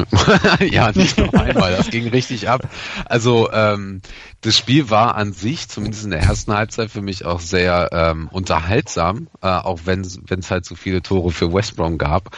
ja, 0.72 0.92
nicht 0.92 1.18
nur 1.18 1.34
einmal, 1.34 1.76
das 1.76 1.90
ging 1.90 2.08
richtig 2.08 2.50
ab. 2.50 2.62
Also 3.06 3.52
ähm, 3.52 4.02
das 4.42 4.58
Spiel 4.58 4.90
war 4.90 5.16
an 5.16 5.34
sich, 5.34 5.68
zumindest 5.68 6.06
in 6.06 6.12
der 6.12 6.22
ersten 6.22 6.54
Halbzeit, 6.54 6.92
für 6.92 7.02
mich 7.02 7.26
auch 7.26 7.40
sehr 7.40 7.90
ähm, 7.92 8.28
unterhaltsam, 8.32 9.28
äh, 9.42 9.48
auch 9.48 9.82
wenn 9.86 10.02
es 10.02 10.52
halt 10.52 10.66
so 10.66 10.76
viele 10.76 11.02
Tore 11.02 11.32
für 11.32 11.54
West 11.54 11.76
Brom 11.76 11.98
gab. 11.98 12.36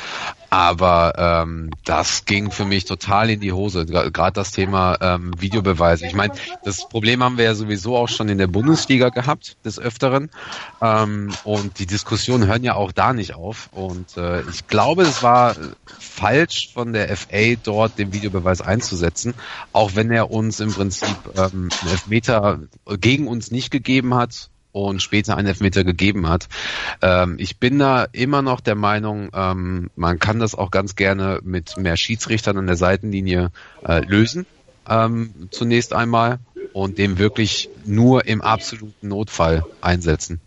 Aber 0.53 1.15
ähm, 1.17 1.71
das 1.83 2.25
ging 2.25 2.51
für 2.51 2.65
mich 2.65 2.85
total 2.85 3.31
in 3.31 3.39
die 3.39 3.53
Hose. 3.53 3.87
Gerade 3.87 4.33
das 4.33 4.51
Thema 4.51 4.95
ähm, 5.01 5.31
Videobeweise. 5.35 6.05
Ich 6.05 6.13
meine, 6.13 6.35
das 6.63 6.87
Problem 6.87 7.23
haben 7.23 7.39
wir 7.39 7.45
ja 7.45 7.55
sowieso 7.55 7.97
auch 7.97 8.07
schon 8.07 8.29
in 8.29 8.37
der 8.37 8.45
Bundesliga 8.45 9.09
gehabt, 9.09 9.57
des 9.65 9.79
Öfteren. 9.79 10.29
Ähm, 10.79 11.33
und 11.43 11.79
die 11.79 11.87
Diskussionen 11.87 12.45
hören 12.45 12.63
ja 12.63 12.75
auch 12.75 12.91
da 12.91 13.13
nicht 13.13 13.33
auf. 13.33 13.69
Und 13.71 14.15
äh, 14.15 14.41
ich 14.41 14.67
glaube, 14.67 15.01
es 15.01 15.23
war 15.23 15.55
falsch 15.97 16.69
von 16.71 16.93
der 16.93 17.17
FA 17.17 17.55
dort 17.63 17.97
den 17.97 18.13
Videobeweis 18.13 18.61
einzusetzen, 18.61 19.33
auch 19.71 19.95
wenn 19.95 20.11
er 20.11 20.29
uns 20.29 20.59
im 20.59 20.71
Prinzip 20.71 21.17
ähm, 21.35 21.69
einen 21.81 21.89
Elfmeter 21.89 22.59
gegen 22.99 23.27
uns 23.27 23.49
nicht 23.49 23.71
gegeben 23.71 24.13
hat 24.13 24.51
und 24.73 25.01
später 25.01 25.37
einen 25.37 25.47
Elfmeter 25.47 25.85
gegeben 25.85 26.27
hat. 26.27 26.49
Ähm, 27.01 27.35
ich 27.39 27.59
bin 27.59 27.79
da 27.79 28.05
immer 28.11 28.41
noch 28.41 28.59
der 28.59 28.75
Meinung, 28.75 29.29
ähm, 29.33 29.89
man 29.95 30.19
kann 30.19 30.39
das 30.39 30.55
auch 30.55 30.71
ganz 30.71 30.97
gerne 30.97 31.39
mit 31.43 31.77
mehr 31.77 31.95
Schiedsrichtern 31.95 32.57
an 32.57 32.67
der 32.67 32.75
Seitenlinie 32.75 33.51
äh, 33.87 33.99
lösen. 34.05 34.45
Ähm, 34.89 35.47
zunächst 35.51 35.93
einmal 35.93 36.39
und 36.73 36.97
dem 36.97 37.17
wirklich 37.17 37.69
nur 37.85 38.25
im 38.25 38.41
absoluten 38.41 39.07
Notfall 39.07 39.63
einsetzen. 39.79 40.41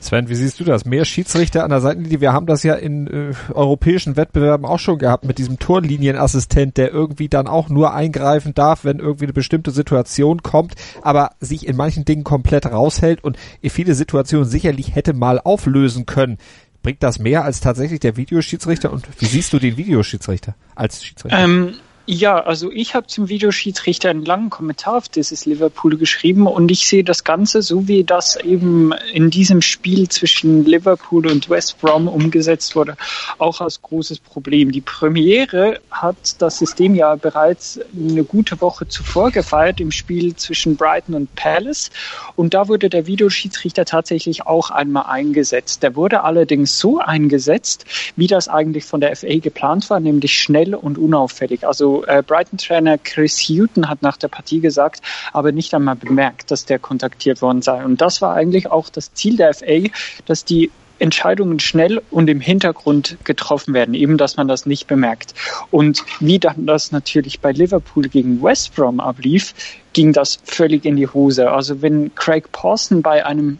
Sven, 0.00 0.30
wie 0.30 0.34
siehst 0.34 0.58
du 0.58 0.64
das? 0.64 0.86
Mehr 0.86 1.04
Schiedsrichter 1.04 1.62
an 1.62 1.68
der 1.68 1.80
Seitenlinie. 1.80 2.22
Wir 2.22 2.32
haben 2.32 2.46
das 2.46 2.62
ja 2.62 2.74
in 2.74 3.06
äh, 3.06 3.32
europäischen 3.52 4.16
Wettbewerben 4.16 4.64
auch 4.64 4.78
schon 4.78 4.98
gehabt 4.98 5.26
mit 5.26 5.36
diesem 5.36 5.58
Torlinienassistent, 5.58 6.78
der 6.78 6.90
irgendwie 6.90 7.28
dann 7.28 7.46
auch 7.46 7.68
nur 7.68 7.92
eingreifen 7.92 8.54
darf, 8.54 8.84
wenn 8.84 8.98
irgendwie 8.98 9.26
eine 9.26 9.34
bestimmte 9.34 9.70
Situation 9.70 10.42
kommt, 10.42 10.74
aber 11.02 11.32
sich 11.38 11.66
in 11.66 11.76
manchen 11.76 12.06
Dingen 12.06 12.24
komplett 12.24 12.64
raushält 12.64 13.22
und 13.22 13.36
viele 13.62 13.94
Situationen 13.94 14.48
sicherlich 14.48 14.94
hätte 14.94 15.12
mal 15.12 15.38
auflösen 15.38 16.06
können. 16.06 16.38
Bringt 16.82 17.02
das 17.02 17.18
mehr 17.18 17.44
als 17.44 17.60
tatsächlich 17.60 18.00
der 18.00 18.16
Videoschiedsrichter? 18.16 18.90
Und 18.90 19.06
wie 19.18 19.26
siehst 19.26 19.52
du 19.52 19.58
den 19.58 19.76
Videoschiedsrichter 19.76 20.54
als 20.74 21.04
Schiedsrichter? 21.04 21.38
Ähm 21.38 21.74
ja, 22.12 22.40
also 22.40 22.72
ich 22.72 22.96
habe 22.96 23.06
zum 23.06 23.28
Videoschiedsrichter 23.28 24.10
einen 24.10 24.24
langen 24.24 24.50
Kommentar 24.50 24.96
auf 24.96 25.08
dieses 25.08 25.46
Liverpool 25.46 25.96
geschrieben 25.96 26.48
und 26.48 26.68
ich 26.72 26.88
sehe 26.88 27.04
das 27.04 27.22
Ganze 27.22 27.62
so, 27.62 27.86
wie 27.86 28.02
das 28.02 28.34
eben 28.34 28.92
in 29.12 29.30
diesem 29.30 29.62
Spiel 29.62 30.08
zwischen 30.08 30.64
Liverpool 30.64 31.28
und 31.28 31.48
West 31.48 31.80
Brom 31.80 32.08
umgesetzt 32.08 32.74
wurde, 32.74 32.96
auch 33.38 33.60
als 33.60 33.80
großes 33.80 34.18
Problem. 34.18 34.72
Die 34.72 34.80
Premiere 34.80 35.78
hat 35.92 36.16
das 36.42 36.58
System 36.58 36.96
ja 36.96 37.14
bereits 37.14 37.78
eine 37.94 38.24
gute 38.24 38.60
Woche 38.60 38.88
zuvor 38.88 39.30
gefeiert 39.30 39.80
im 39.80 39.92
Spiel 39.92 40.34
zwischen 40.34 40.76
Brighton 40.76 41.14
und 41.14 41.32
Palace 41.36 41.90
und 42.34 42.54
da 42.54 42.66
wurde 42.66 42.90
der 42.90 43.06
Videoschiedsrichter 43.06 43.84
tatsächlich 43.84 44.48
auch 44.48 44.70
einmal 44.70 45.04
eingesetzt. 45.06 45.84
Der 45.84 45.94
wurde 45.94 46.24
allerdings 46.24 46.76
so 46.76 46.98
eingesetzt, 46.98 47.84
wie 48.16 48.26
das 48.26 48.48
eigentlich 48.48 48.84
von 48.84 49.00
der 49.00 49.14
FA 49.14 49.38
geplant 49.38 49.88
war, 49.90 50.00
nämlich 50.00 50.40
schnell 50.40 50.74
und 50.74 50.98
unauffällig. 50.98 51.64
Also 51.64 51.99
äh, 52.04 52.22
Brighton-Trainer 52.22 52.98
Chris 52.98 53.38
Hutton 53.48 53.88
hat 53.88 54.02
nach 54.02 54.16
der 54.16 54.28
Partie 54.28 54.60
gesagt, 54.60 55.00
aber 55.32 55.52
nicht 55.52 55.74
einmal 55.74 55.96
bemerkt, 55.96 56.50
dass 56.50 56.64
der 56.64 56.78
kontaktiert 56.78 57.42
worden 57.42 57.62
sei. 57.62 57.84
Und 57.84 58.00
das 58.00 58.22
war 58.22 58.34
eigentlich 58.34 58.70
auch 58.70 58.88
das 58.88 59.12
Ziel 59.14 59.36
der 59.36 59.54
FA, 59.54 59.88
dass 60.26 60.44
die 60.44 60.70
Entscheidungen 61.00 61.58
schnell 61.60 62.02
und 62.10 62.28
im 62.28 62.40
Hintergrund 62.40 63.16
getroffen 63.24 63.74
werden, 63.74 63.94
eben 63.94 64.18
dass 64.18 64.36
man 64.36 64.48
das 64.48 64.66
nicht 64.66 64.86
bemerkt. 64.86 65.34
Und 65.70 66.04
wie 66.20 66.38
dann 66.38 66.66
das 66.66 66.92
natürlich 66.92 67.40
bei 67.40 67.52
Liverpool 67.52 68.08
gegen 68.08 68.42
West 68.42 68.74
Brom 68.76 69.00
ablief, 69.00 69.54
ging 69.92 70.12
das 70.12 70.38
völlig 70.44 70.84
in 70.84 70.96
die 70.96 71.08
Hose. 71.08 71.50
Also 71.50 71.82
wenn 71.82 72.14
Craig 72.14 72.52
Pawson 72.52 73.02
bei 73.02 73.24
einem 73.24 73.58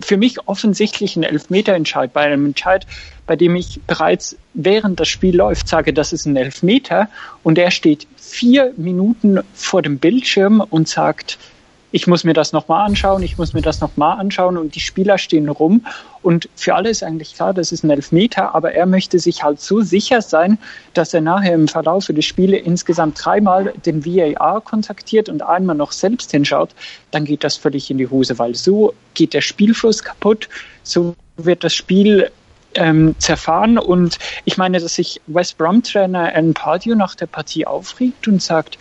für 0.00 0.16
mich 0.16 0.46
offensichtlichen 0.46 1.22
Elfmeterentscheid, 1.22 2.12
bei 2.12 2.22
einem 2.22 2.46
Entscheid, 2.46 2.86
bei 3.26 3.36
dem 3.36 3.56
ich 3.56 3.80
bereits 3.86 4.36
während 4.54 5.00
das 5.00 5.08
Spiel 5.08 5.36
läuft 5.36 5.68
sage, 5.68 5.92
das 5.92 6.12
ist 6.12 6.26
ein 6.26 6.36
Elfmeter. 6.36 7.08
Und 7.42 7.58
er 7.58 7.70
steht 7.70 8.06
vier 8.16 8.72
Minuten 8.76 9.40
vor 9.54 9.82
dem 9.82 9.98
Bildschirm 9.98 10.60
und 10.60 10.88
sagt, 10.88 11.38
ich 11.96 12.06
muss 12.06 12.24
mir 12.24 12.34
das 12.34 12.52
nochmal 12.52 12.84
anschauen, 12.84 13.22
ich 13.22 13.38
muss 13.38 13.54
mir 13.54 13.62
das 13.62 13.80
nochmal 13.80 14.20
anschauen 14.20 14.58
und 14.58 14.74
die 14.74 14.80
Spieler 14.80 15.16
stehen 15.16 15.48
rum 15.48 15.86
und 16.20 16.46
für 16.54 16.74
alle 16.74 16.90
ist 16.90 17.02
eigentlich 17.02 17.34
klar, 17.34 17.54
das 17.54 17.72
ist 17.72 17.84
ein 17.84 17.90
Elfmeter, 17.90 18.54
aber 18.54 18.74
er 18.74 18.84
möchte 18.84 19.18
sich 19.18 19.42
halt 19.42 19.62
so 19.62 19.80
sicher 19.80 20.20
sein, 20.20 20.58
dass 20.92 21.14
er 21.14 21.22
nachher 21.22 21.54
im 21.54 21.68
Verlauf 21.68 22.04
des 22.08 22.26
Spiele 22.26 22.58
insgesamt 22.58 23.24
dreimal 23.24 23.72
den 23.86 24.04
VAR 24.04 24.60
kontaktiert 24.60 25.30
und 25.30 25.40
einmal 25.40 25.74
noch 25.74 25.90
selbst 25.90 26.32
hinschaut, 26.32 26.68
dann 27.12 27.24
geht 27.24 27.42
das 27.42 27.56
völlig 27.56 27.90
in 27.90 27.96
die 27.96 28.10
Hose, 28.10 28.38
weil 28.38 28.54
so 28.54 28.92
geht 29.14 29.32
der 29.32 29.40
Spielfluss 29.40 30.02
kaputt, 30.02 30.50
so 30.82 31.14
wird 31.38 31.64
das 31.64 31.72
Spiel 31.72 32.30
ähm, 32.74 33.14
zerfahren. 33.20 33.78
Und 33.78 34.18
ich 34.44 34.58
meine, 34.58 34.80
dass 34.80 34.96
sich 34.96 35.18
West 35.28 35.56
Brom-Trainer 35.56 36.34
Alan 36.34 36.52
Pardew 36.52 36.94
nach 36.94 37.14
der 37.14 37.26
Partie 37.26 37.66
aufregt 37.66 38.28
und 38.28 38.42
sagt, 38.42 38.76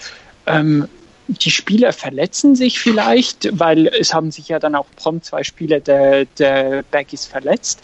ähm, 0.47 0.89
die 1.27 1.51
Spieler 1.51 1.91
verletzen 1.93 2.55
sich 2.55 2.79
vielleicht, 2.79 3.49
weil 3.59 3.87
es 3.87 4.13
haben 4.13 4.31
sich 4.31 4.47
ja 4.47 4.59
dann 4.59 4.75
auch 4.75 4.85
prompt 4.95 5.25
zwei 5.25 5.43
Spieler 5.43 5.79
der, 5.79 6.25
der 6.37 6.83
Baggies 6.91 7.25
verletzt. 7.25 7.81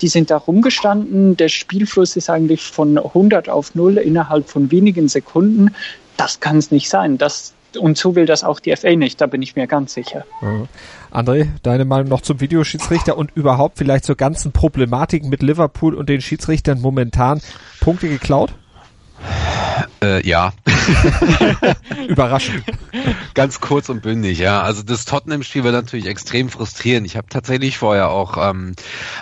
Die 0.00 0.08
sind 0.08 0.30
da 0.30 0.36
rumgestanden. 0.36 1.36
Der 1.36 1.48
Spielfluss 1.48 2.16
ist 2.16 2.30
eigentlich 2.30 2.62
von 2.62 2.96
100 2.96 3.48
auf 3.48 3.74
0 3.74 3.98
innerhalb 3.98 4.48
von 4.48 4.70
wenigen 4.70 5.08
Sekunden. 5.08 5.74
Das 6.16 6.40
kann 6.40 6.58
es 6.58 6.70
nicht 6.70 6.88
sein. 6.88 7.18
Das, 7.18 7.54
und 7.76 7.98
so 7.98 8.14
will 8.14 8.26
das 8.26 8.44
auch 8.44 8.60
die 8.60 8.74
FA 8.76 8.94
nicht, 8.94 9.20
da 9.20 9.26
bin 9.26 9.42
ich 9.42 9.56
mir 9.56 9.66
ganz 9.66 9.94
sicher. 9.94 10.24
Mhm. 10.40 10.68
André, 11.12 11.48
deine 11.62 11.84
Meinung 11.84 12.08
noch 12.08 12.20
zum 12.20 12.40
Videoschiedsrichter 12.40 13.16
und 13.16 13.30
überhaupt 13.34 13.78
vielleicht 13.78 14.04
zur 14.04 14.16
ganzen 14.16 14.52
Problematik 14.52 15.24
mit 15.24 15.42
Liverpool 15.42 15.94
und 15.94 16.08
den 16.08 16.20
Schiedsrichtern 16.20 16.80
momentan 16.80 17.40
Punkte 17.80 18.08
geklaut? 18.08 18.52
Äh, 20.04 20.26
ja. 20.26 20.52
Überraschend. 22.08 22.62
Ganz 23.32 23.60
kurz 23.60 23.88
und 23.88 24.02
bündig, 24.02 24.38
ja. 24.38 24.60
Also 24.60 24.82
das 24.82 25.06
Tottenham-Spiel 25.06 25.64
war 25.64 25.72
natürlich 25.72 26.06
extrem 26.06 26.50
frustrierend. 26.50 27.06
Ich 27.06 27.16
habe 27.16 27.28
tatsächlich 27.30 27.78
vorher 27.78 28.10
auch 28.10 28.36
ähm, 28.36 28.74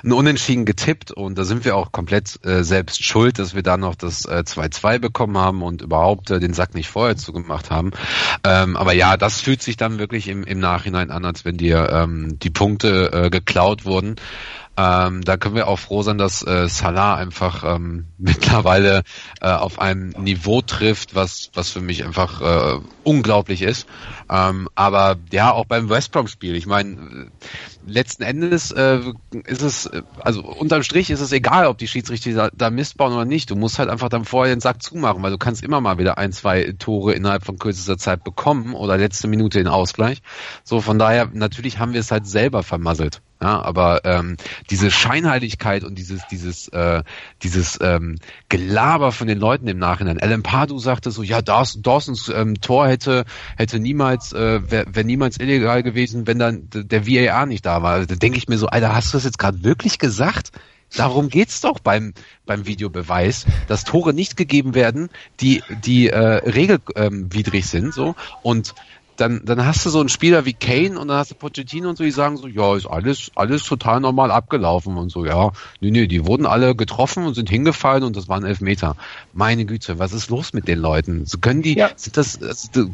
ein 0.03 0.13
Unentschieden 0.13 0.65
getippt 0.65 1.13
und 1.13 1.39
da 1.39 1.45
sind 1.45 1.65
wir 1.65 1.77
auch 1.77 1.93
komplett 1.93 2.45
äh, 2.45 2.65
selbst 2.65 3.05
schuld, 3.05 3.39
dass 3.39 3.55
wir 3.55 3.63
da 3.63 3.77
noch 3.77 3.95
das 3.95 4.29
2-2 4.29 4.95
äh, 4.95 4.99
bekommen 4.99 5.39
haben 5.39 5.63
und 5.63 5.83
überhaupt 5.83 6.31
äh, 6.31 6.41
den 6.41 6.53
Sack 6.53 6.75
nicht 6.75 6.89
vorher 6.89 7.17
zugemacht 7.17 7.71
haben. 7.71 7.93
Ähm, 8.43 8.77
aber 8.77 8.93
ja, 8.93 9.17
das 9.17 9.41
fühlt 9.41 9.63
sich 9.63 9.77
dann 9.77 10.01
wirklich 10.01 10.27
im, 10.27 10.43
im 10.43 10.59
Nachhinein 10.59 11.13
an, 11.13 11.25
als 11.25 11.45
wenn 11.45 11.59
dir 11.59 11.91
ähm, 11.93 12.39
die 12.41 12.51
Punkte 12.51 13.13
äh, 13.13 13.31
geklaut 13.31 13.85
wurden. 13.85 14.17
Ähm, 14.77 15.23
da 15.23 15.37
können 15.37 15.55
wir 15.55 15.69
auch 15.69 15.79
froh 15.79 16.03
sein, 16.03 16.17
dass 16.17 16.47
äh, 16.47 16.67
Salah 16.69 17.17
einfach 17.17 17.63
ähm, 17.65 18.07
mittlerweile 18.19 19.03
äh, 19.41 19.49
auf 19.49 19.79
einem 19.79 20.11
Niveau 20.11 20.63
trifft, 20.63 21.15
was 21.15 21.51
was 21.55 21.69
für 21.71 21.81
mich 21.81 22.05
einfach 22.05 22.41
äh, 22.41 22.81
unglaublich 23.05 23.63
ist. 23.63 23.87
Ähm, 24.31 24.69
aber 24.75 25.17
ja, 25.31 25.53
auch 25.53 25.67
beim 25.67 25.91
West 25.91 26.13
Brom 26.13 26.27
Spiel. 26.27 26.57
Ich 26.57 26.67
meine, 26.67 27.31
letzten 27.87 28.23
Endes 28.23 28.71
äh, 28.71 29.01
ist 29.47 29.63
es, 29.63 29.91
also 30.21 30.43
unterm 30.43 30.83
Strich 30.83 31.11
ist 31.11 31.21
es 31.21 31.33
egal, 31.33 31.67
ob 31.67 31.79
die 31.79 31.89
Schiedsrichter 31.89 32.33
da, 32.33 32.51
da 32.55 32.71
Mist 32.71 32.97
bauen 32.97 33.13
oder 33.13 33.25
nicht. 33.25 33.51
Du 33.51 33.57
musst 33.57 33.79
halt 33.79 33.91
einfach 33.91 34.09
dann 34.09 34.25
vorher 34.25 34.55
den 34.55 34.61
Sack 34.61 34.83
zumachen, 34.83 35.23
weil 35.23 35.33
du 35.33 35.39
kannst 35.39 35.63
immer 35.63 35.81
mal 35.81 35.99
wieder 35.99 36.19
ein, 36.19 36.33
zwei 36.33 36.75
Tore 36.79 37.13
innerhalb 37.13 37.45
von 37.45 37.59
kürzester 37.59 37.99
Zeit 37.99 38.25
bekommen 38.25 38.75
oder 38.75 38.97
letzte 38.97 39.29
Minute 39.29 39.59
den 39.59 39.69
Ausgleich. 39.69 40.23
So, 40.65 40.81
von 40.81 40.99
daher, 40.99 41.29
natürlich 41.33 41.79
haben 41.79 41.93
wir 41.93 42.01
es 42.01 42.11
halt 42.11 42.27
selber 42.27 42.63
vermasselt. 42.63 43.21
Ja, 43.43 43.61
aber 43.61 44.05
ähm, 44.05 44.37
diese 44.71 44.93
Scheinheiligkeit 44.93 45.83
und 45.83 45.97
dieses 45.99 46.23
dieses 46.31 46.69
äh, 46.69 47.03
dieses 47.43 47.77
ähm, 47.83 48.19
Gelaber 48.49 49.11
von 49.11 49.27
den 49.27 49.39
Leuten 49.39 49.67
im 49.67 49.79
Nachhinein. 49.79 50.21
Alan 50.21 50.45
Pardew 50.45 50.79
sagte 50.79 51.11
so, 51.11 51.25
ja, 51.25 51.43
Dawson, 51.43 51.83
Dawsons 51.83 52.29
ähm, 52.29 52.61
Tor 52.61 52.87
hätte 52.87 53.25
hätte 53.57 53.81
niemals 53.81 54.33
äh, 54.33 54.71
wäre 54.71 54.87
wär 54.95 55.03
niemals 55.03 55.41
illegal 55.41 55.83
gewesen, 55.83 56.29
wenn 56.29 56.39
dann 56.39 56.69
der 56.73 57.05
VAR 57.05 57.47
nicht 57.47 57.67
da 57.67 57.83
war. 57.83 58.07
Da 58.07 58.15
denke 58.15 58.39
ich 58.39 58.47
mir 58.47 58.59
so, 58.59 58.69
Alter, 58.69 58.95
hast 58.95 59.13
du 59.13 59.17
das 59.17 59.25
jetzt 59.25 59.39
gerade 59.41 59.65
wirklich 59.65 59.99
gesagt? 59.99 60.53
Darum 60.95 61.29
geht's 61.29 61.61
doch 61.63 61.81
beim 61.81 62.15
beim 62.47 62.67
Videobeweis, 62.67 63.47
dass 63.67 63.83
Tore 63.83 64.15
nicht 64.15 64.37
gegeben 64.37 64.77
werden, 64.77 65.09
die 65.41 65.65
die 65.85 66.11
äh, 66.11 66.19
regelwidrig 66.49 67.65
ähm, 67.65 67.69
sind, 67.69 67.93
so 67.93 68.15
und 68.43 68.73
dann, 69.23 69.45
dann 69.45 69.65
hast 69.65 69.87
du 69.87 69.91
so 69.91 70.01
einen 70.01 70.09
Spieler 70.09 70.45
wie 70.47 70.53
Kane 70.53 70.99
und 70.99 71.07
dann 71.07 71.17
hast 71.17 71.31
du 71.31 71.37
Pochettino 71.37 71.89
und 71.89 71.97
so, 71.97 72.03
die 72.03 72.11
sagen 72.11 72.37
so, 72.37 72.49
ja, 72.49 72.75
ist 72.75 72.87
alles, 72.87 73.31
alles 73.37 73.63
total 73.63 74.01
normal 74.01 74.33
abgelaufen 74.33 74.97
und 74.97 75.11
so, 75.11 75.25
ja. 75.25 75.53
Nee, 75.81 75.93
nee, 75.93 76.09
die 76.09 76.27
wurden 76.27 76.45
alle 76.45 76.75
getroffen 76.75 77.25
und 77.25 77.35
sind 77.35 77.49
hingefallen 77.49 78.03
und 78.03 78.17
das 78.17 78.29
waren 78.29 78.45
Elfmeter. 78.45 78.97
Meine 79.33 79.65
Güte, 79.65 80.01
was 80.01 80.13
ist 80.13 80.29
los 80.29 80.53
mit 80.55 80.67
den 80.67 80.81
Leuten? 80.81 81.25
So 81.25 81.39
können 81.39 81.63
die, 81.63 81.77
ja. 81.77 81.91
sind 81.95 82.17
das, 82.17 82.41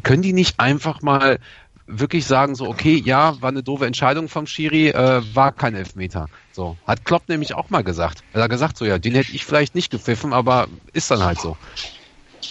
können 0.03 0.21
die 0.21 0.33
nicht 0.33 0.59
einfach 0.59 1.01
mal 1.01 1.39
wirklich 1.87 2.27
sagen 2.27 2.53
so, 2.53 2.67
okay, 2.67 3.01
ja, 3.03 3.41
war 3.41 3.49
eine 3.49 3.63
doofe 3.63 3.87
Entscheidung 3.87 4.29
vom 4.29 4.45
Schiri, 4.45 4.89
äh, 4.89 5.23
war 5.33 5.51
kein 5.51 5.73
Elfmeter. 5.73 6.27
So. 6.51 6.77
Hat 6.85 7.05
Klopp 7.05 7.27
nämlich 7.27 7.55
auch 7.55 7.71
mal 7.71 7.83
gesagt. 7.83 8.23
Er 8.33 8.43
hat 8.43 8.51
gesagt 8.51 8.77
so, 8.77 8.85
ja, 8.85 8.99
den 8.99 9.15
hätte 9.15 9.31
ich 9.31 9.45
vielleicht 9.45 9.73
nicht 9.73 9.89
gepfiffen, 9.89 10.31
aber 10.31 10.67
ist 10.93 11.09
dann 11.09 11.23
halt 11.23 11.39
so. 11.39 11.57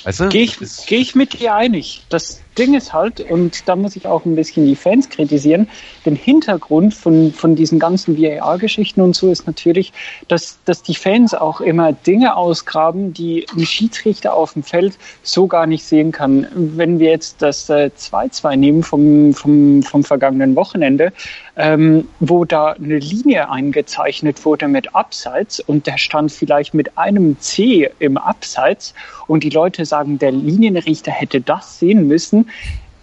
Weißt 0.02 0.20
du? 0.20 0.28
Gehe 0.30 0.42
ich, 0.42 0.58
geh 0.87 0.97
ich 0.97 1.14
mit 1.14 1.38
dir 1.38 1.54
einig. 1.54 2.04
Das 2.08 2.40
Ding 2.59 2.75
ist 2.75 2.93
halt, 2.93 3.21
und 3.31 3.69
da 3.69 3.77
muss 3.77 3.97
ich 3.97 4.07
auch 4.07 4.25
ein 4.25 4.35
bisschen 4.35 4.67
die 4.67 4.77
Fans 4.77 5.09
kritisieren, 5.09 5.69
den 6.05 6.17
Hintergrund 6.17 6.93
von, 6.93 7.33
von 7.33 7.55
diesen 7.55 7.79
ganzen 7.79 8.21
VAR-Geschichten 8.21 9.00
und 9.00 9.15
so 9.15 9.31
ist 9.31 9.47
natürlich, 9.47 9.93
dass, 10.27 10.59
dass 10.65 10.83
die 10.83 10.95
Fans 10.95 11.35
auch 11.35 11.61
immer 11.61 11.93
Dinge 11.93 12.37
ausgraben, 12.37 13.12
die 13.12 13.47
ein 13.57 13.65
Schiedsrichter 13.65 14.35
auf 14.35 14.55
dem 14.55 14.62
Feld 14.62 14.99
so 15.23 15.47
gar 15.47 15.67
nicht 15.67 15.85
sehen 15.85 16.12
kann. 16.12 16.47
Wenn 16.55 16.99
wir 16.99 17.11
jetzt 17.11 17.41
das 17.41 17.71
2-2 17.71 18.53
äh, 18.53 18.57
nehmen 18.57 18.83
vom, 18.83 19.33
vom, 19.35 19.83
vom 19.83 20.03
vergangenen 20.05 20.57
Wochenende, 20.57 21.12
ähm, 21.57 22.09
wo 22.21 22.45
da 22.45 22.73
eine 22.73 22.99
Linie 22.99 23.50
eingezeichnet 23.50 24.45
wurde 24.45 24.69
mit 24.69 24.95
Abseits 24.95 25.61
und 25.61 25.87
der 25.87 25.99
stand 25.99 26.33
vielleicht 26.33 26.75
mit 26.75 26.97
einem 26.99 27.38
C 27.41 27.91
im 27.99 28.17
Abseits 28.17 28.95
und 29.27 29.45
die 29.45 29.50
Leute 29.50 29.85
sagen, 29.85 30.19
der 30.19 30.33
Linienrichter 30.33 31.12
hätte 31.12 31.41
das 31.41 31.79
sehen 31.79 32.09
müssen, 32.09 32.48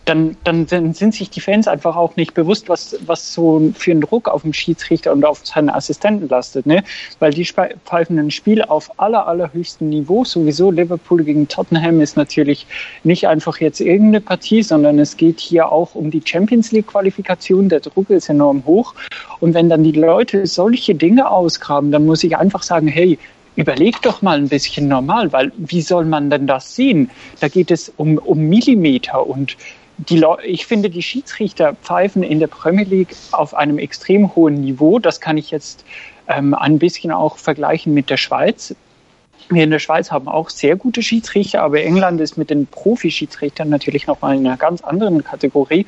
dann, 0.05 0.37
dann, 0.43 0.67
sind 0.67 1.13
sich 1.15 1.31
die 1.31 1.41
Fans 1.41 1.67
einfach 1.67 1.95
auch 1.95 2.15
nicht 2.15 2.33
bewusst, 2.35 2.69
was, 2.69 2.95
was 3.05 3.33
so 3.33 3.71
für 3.75 3.91
ein 3.91 4.01
Druck 4.01 4.29
auf 4.29 4.43
den 4.43 4.53
Schiedsrichter 4.53 5.11
und 5.11 5.25
auf 5.25 5.41
seine 5.43 5.73
Assistenten 5.73 6.29
lastet. 6.29 6.67
Ne? 6.67 6.83
Weil 7.19 7.33
die 7.33 7.45
pfeifen 7.45 8.19
ein 8.19 8.31
Spiel 8.31 8.61
auf 8.61 8.99
aller, 8.99 9.27
allerhöchstem 9.27 9.89
Niveau. 9.89 10.23
Sowieso 10.23 10.69
Liverpool 10.69 11.23
gegen 11.23 11.47
Tottenham 11.47 12.01
ist 12.01 12.17
natürlich 12.17 12.67
nicht 13.03 13.27
einfach 13.27 13.59
jetzt 13.59 13.79
irgendeine 13.79 14.21
Partie, 14.21 14.61
sondern 14.61 14.99
es 14.99 15.17
geht 15.17 15.39
hier 15.39 15.71
auch 15.71 15.95
um 15.95 16.11
die 16.11 16.21
Champions 16.23 16.71
League 16.71 16.87
Qualifikation. 16.87 17.69
Der 17.69 17.79
Druck 17.79 18.11
ist 18.11 18.29
enorm 18.29 18.63
hoch. 18.65 18.93
Und 19.39 19.55
wenn 19.55 19.69
dann 19.69 19.83
die 19.83 19.91
Leute 19.91 20.45
solche 20.45 20.93
Dinge 20.93 21.29
ausgraben, 21.29 21.91
dann 21.91 22.05
muss 22.05 22.23
ich 22.23 22.37
einfach 22.37 22.61
sagen, 22.61 22.87
hey, 22.87 23.17
überleg 23.55 24.01
doch 24.01 24.21
mal 24.21 24.37
ein 24.37 24.49
bisschen 24.49 24.87
normal, 24.87 25.31
weil 25.31 25.51
wie 25.57 25.81
soll 25.81 26.05
man 26.05 26.29
denn 26.29 26.47
das 26.47 26.75
sehen? 26.75 27.09
Da 27.39 27.47
geht 27.47 27.71
es 27.71 27.91
um, 27.97 28.17
um 28.17 28.39
Millimeter 28.39 29.25
und 29.25 29.57
die 29.97 30.23
ich 30.43 30.65
finde, 30.65 30.89
die 30.89 31.01
Schiedsrichter 31.01 31.73
pfeifen 31.75 32.21
in 32.21 32.39
der 32.39 32.47
Premier 32.47 32.83
League 32.83 33.15
auf 33.31 33.53
einem 33.53 33.77
extrem 33.77 34.35
hohen 34.35 34.55
Niveau. 34.55 34.99
Das 34.99 35.21
kann 35.21 35.37
ich 35.37 35.51
jetzt 35.51 35.85
ähm, 36.27 36.53
ein 36.53 36.79
bisschen 36.79 37.11
auch 37.11 37.37
vergleichen 37.37 37.93
mit 37.93 38.09
der 38.09 38.17
Schweiz. 38.17 38.75
Wir 39.49 39.63
in 39.63 39.69
der 39.69 39.79
Schweiz 39.79 40.11
haben 40.11 40.27
auch 40.27 40.49
sehr 40.49 40.75
gute 40.75 41.03
Schiedsrichter, 41.03 41.61
aber 41.61 41.81
England 41.83 42.19
ist 42.19 42.35
mit 42.35 42.49
den 42.49 42.65
Profi-Schiedsrichtern 42.65 43.69
natürlich 43.69 44.07
nochmal 44.07 44.35
in 44.35 44.47
einer 44.47 44.57
ganz 44.57 44.81
anderen 44.81 45.23
Kategorie. 45.23 45.85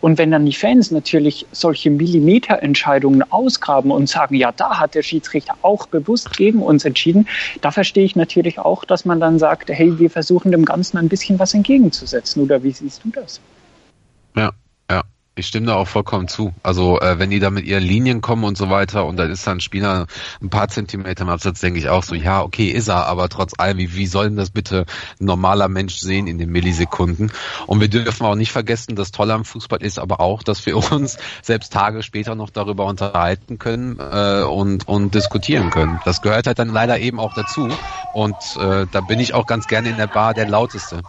Und 0.00 0.16
wenn 0.16 0.30
dann 0.30 0.46
die 0.46 0.52
Fans 0.52 0.92
natürlich 0.92 1.44
solche 1.50 1.90
Millimeterentscheidungen 1.90 3.22
ausgraben 3.30 3.90
und 3.90 4.08
sagen, 4.08 4.36
ja, 4.36 4.52
da 4.52 4.78
hat 4.78 4.94
der 4.94 5.02
Schiedsrichter 5.02 5.54
auch 5.62 5.86
bewusst 5.86 6.36
gegen 6.36 6.62
uns 6.62 6.84
entschieden, 6.84 7.26
da 7.60 7.72
verstehe 7.72 8.04
ich 8.04 8.14
natürlich 8.14 8.58
auch, 8.60 8.84
dass 8.84 9.04
man 9.04 9.18
dann 9.18 9.38
sagt, 9.38 9.70
hey, 9.70 9.98
wir 9.98 10.08
versuchen 10.08 10.52
dem 10.52 10.64
Ganzen 10.64 10.96
ein 10.96 11.08
bisschen 11.08 11.38
was 11.38 11.52
entgegenzusetzen. 11.52 12.42
Oder 12.42 12.62
wie 12.62 12.70
siehst 12.70 13.02
du 13.04 13.10
das? 13.10 13.40
Ja, 14.36 14.52
ich 15.40 15.46
stimme 15.46 15.66
da 15.66 15.74
auch 15.74 15.88
vollkommen 15.88 16.28
zu. 16.28 16.54
Also 16.62 17.00
äh, 17.00 17.18
wenn 17.18 17.30
die 17.30 17.40
da 17.40 17.50
mit 17.50 17.66
ihren 17.66 17.82
Linien 17.82 18.20
kommen 18.20 18.44
und 18.44 18.56
so 18.56 18.70
weiter 18.70 19.06
und 19.06 19.16
dann 19.16 19.30
ist 19.30 19.46
dann 19.46 19.58
ein 19.58 19.60
Spieler 19.60 20.06
ein 20.40 20.50
paar 20.50 20.68
Zentimeter 20.68 21.22
im 21.22 21.28
Absatz, 21.30 21.60
denke 21.60 21.78
ich 21.78 21.88
auch 21.88 22.04
so, 22.04 22.14
ja, 22.14 22.42
okay, 22.42 22.68
ist 22.68 22.88
er, 22.88 23.06
aber 23.06 23.28
trotz 23.28 23.52
allem, 23.58 23.78
wie, 23.78 23.94
wie 23.94 24.06
soll 24.06 24.28
denn 24.28 24.36
das 24.36 24.50
bitte 24.50 24.86
ein 25.20 25.24
normaler 25.24 25.68
Mensch 25.68 25.96
sehen 25.96 26.26
in 26.26 26.38
den 26.38 26.50
Millisekunden? 26.50 27.32
Und 27.66 27.80
wir 27.80 27.88
dürfen 27.88 28.24
auch 28.24 28.34
nicht 28.36 28.52
vergessen, 28.52 28.94
das 28.94 29.10
Tolle 29.10 29.34
am 29.34 29.44
Fußball 29.44 29.82
ist 29.82 29.98
aber 29.98 30.20
auch, 30.20 30.42
dass 30.42 30.64
wir 30.66 30.76
uns 30.92 31.18
selbst 31.42 31.72
Tage 31.72 32.02
später 32.02 32.34
noch 32.34 32.50
darüber 32.50 32.86
unterhalten 32.86 33.58
können 33.58 33.98
äh, 33.98 34.42
und, 34.42 34.86
und 34.86 35.14
diskutieren 35.14 35.70
können. 35.70 36.00
Das 36.04 36.22
gehört 36.22 36.46
halt 36.46 36.58
dann 36.58 36.68
leider 36.68 36.98
eben 36.98 37.18
auch 37.18 37.34
dazu. 37.34 37.68
Und 38.12 38.36
äh, 38.60 38.86
da 38.90 39.00
bin 39.00 39.18
ich 39.20 39.34
auch 39.34 39.46
ganz 39.46 39.66
gerne 39.66 39.88
in 39.88 39.96
der 39.96 40.06
Bar 40.06 40.34
der 40.34 40.48
Lauteste. 40.48 41.02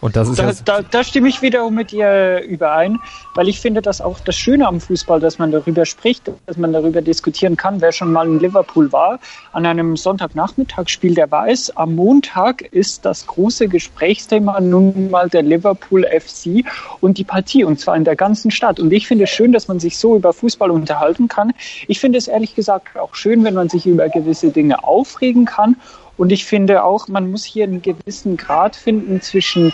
Und 0.00 0.14
das 0.16 0.28
ist 0.28 0.38
da, 0.38 0.52
da, 0.64 0.82
da 0.82 1.04
stimme 1.04 1.28
ich 1.28 1.42
wiederum 1.42 1.74
mit 1.74 1.90
dir 1.90 2.42
überein, 2.46 2.98
weil 3.34 3.48
ich 3.48 3.60
finde 3.60 3.82
das 3.82 4.00
auch 4.00 4.20
das 4.20 4.36
Schöne 4.36 4.66
am 4.66 4.80
Fußball, 4.80 5.18
dass 5.18 5.38
man 5.38 5.50
darüber 5.50 5.86
spricht, 5.86 6.30
dass 6.46 6.56
man 6.56 6.72
darüber 6.72 7.02
diskutieren 7.02 7.56
kann. 7.56 7.80
Wer 7.80 7.92
schon 7.92 8.12
mal 8.12 8.26
in 8.26 8.38
Liverpool 8.38 8.92
war, 8.92 9.18
an 9.52 9.66
einem 9.66 9.96
Sonntagnachmittagsspiel, 9.96 11.14
der 11.14 11.30
weiß, 11.30 11.76
am 11.76 11.96
Montag 11.96 12.62
ist 12.62 13.04
das 13.04 13.26
große 13.26 13.68
Gesprächsthema 13.68 14.60
nun 14.60 15.10
mal 15.10 15.28
der 15.28 15.42
Liverpool 15.42 16.04
FC 16.04 16.64
und 17.00 17.18
die 17.18 17.24
Partie, 17.24 17.64
und 17.64 17.80
zwar 17.80 17.96
in 17.96 18.04
der 18.04 18.16
ganzen 18.16 18.50
Stadt. 18.50 18.78
Und 18.78 18.92
ich 18.92 19.08
finde 19.08 19.24
es 19.24 19.30
schön, 19.30 19.52
dass 19.52 19.66
man 19.66 19.80
sich 19.80 19.98
so 19.98 20.16
über 20.16 20.32
Fußball 20.32 20.70
unterhalten 20.70 21.28
kann. 21.28 21.52
Ich 21.88 21.98
finde 21.98 22.18
es 22.18 22.28
ehrlich 22.28 22.54
gesagt 22.54 22.96
auch 22.96 23.14
schön, 23.14 23.42
wenn 23.42 23.54
man 23.54 23.68
sich 23.68 23.86
über 23.86 24.08
gewisse 24.08 24.50
Dinge 24.50 24.84
aufregen 24.84 25.44
kann 25.44 25.76
und 26.18 26.30
ich 26.32 26.44
finde 26.44 26.84
auch, 26.84 27.08
man 27.08 27.30
muss 27.30 27.44
hier 27.44 27.64
einen 27.64 27.80
gewissen 27.80 28.36
Grad 28.36 28.76
finden 28.76 29.22
zwischen 29.22 29.72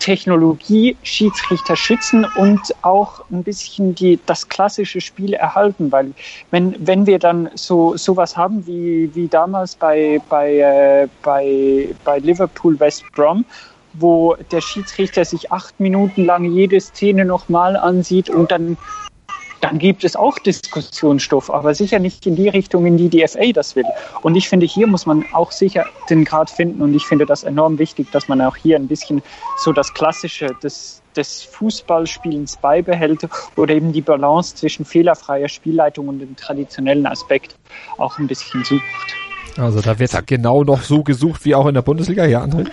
Technologie, 0.00 0.96
Schiedsrichter 1.02 1.76
schützen 1.76 2.26
und 2.36 2.60
auch 2.82 3.24
ein 3.30 3.42
bisschen 3.42 3.94
die, 3.94 4.18
das 4.26 4.46
klassische 4.48 5.00
Spiel 5.00 5.32
erhalten, 5.32 5.90
weil 5.90 6.12
wenn, 6.50 6.74
wenn 6.86 7.06
wir 7.06 7.18
dann 7.18 7.48
so 7.54 7.96
sowas 7.96 8.36
haben 8.36 8.66
wie, 8.66 9.10
wie 9.14 9.28
damals 9.28 9.76
bei, 9.76 10.20
bei, 10.28 10.58
äh, 10.58 11.08
bei, 11.22 11.88
bei 12.04 12.18
Liverpool 12.18 12.78
West 12.80 13.04
Brom, 13.14 13.46
wo 13.94 14.36
der 14.50 14.60
Schiedsrichter 14.60 15.24
sich 15.24 15.50
acht 15.50 15.78
Minuten 15.80 16.26
lang 16.26 16.44
jede 16.44 16.80
Szene 16.80 17.24
nochmal 17.24 17.76
ansieht 17.76 18.28
und 18.28 18.50
dann 18.50 18.76
dann 19.64 19.78
gibt 19.78 20.04
es 20.04 20.14
auch 20.14 20.38
Diskussionsstoff, 20.38 21.50
aber 21.50 21.74
sicher 21.74 21.98
nicht 21.98 22.26
in 22.26 22.36
die 22.36 22.48
Richtung, 22.48 22.84
in 22.84 22.98
die 22.98 23.08
die 23.08 23.26
FA 23.26 23.52
das 23.52 23.74
will. 23.76 23.86
Und 24.22 24.36
ich 24.36 24.48
finde, 24.48 24.66
hier 24.66 24.86
muss 24.86 25.06
man 25.06 25.24
auch 25.32 25.52
sicher 25.52 25.86
den 26.10 26.24
Grad 26.24 26.50
finden 26.50 26.82
und 26.82 26.94
ich 26.94 27.06
finde 27.06 27.24
das 27.24 27.44
enorm 27.44 27.78
wichtig, 27.78 28.10
dass 28.12 28.28
man 28.28 28.40
auch 28.42 28.56
hier 28.56 28.76
ein 28.76 28.88
bisschen 28.88 29.22
so 29.56 29.72
das 29.72 29.94
Klassische 29.94 30.48
des, 30.62 31.00
des 31.16 31.42
Fußballspielens 31.42 32.58
beibehält 32.58 33.26
oder 33.56 33.74
eben 33.74 33.92
die 33.92 34.02
Balance 34.02 34.54
zwischen 34.54 34.84
fehlerfreier 34.84 35.48
Spielleitung 35.48 36.08
und 36.08 36.18
dem 36.18 36.36
traditionellen 36.36 37.06
Aspekt 37.06 37.56
auch 37.96 38.18
ein 38.18 38.26
bisschen 38.26 38.64
sucht. 38.64 38.82
Also 39.56 39.80
da 39.80 39.98
wird 39.98 40.26
genau 40.26 40.64
noch 40.64 40.82
so 40.82 41.02
gesucht 41.02 41.44
wie 41.44 41.54
auch 41.54 41.66
in 41.66 41.74
der 41.74 41.82
Bundesliga, 41.82 42.26
ja, 42.26 42.42
André? 42.42 42.68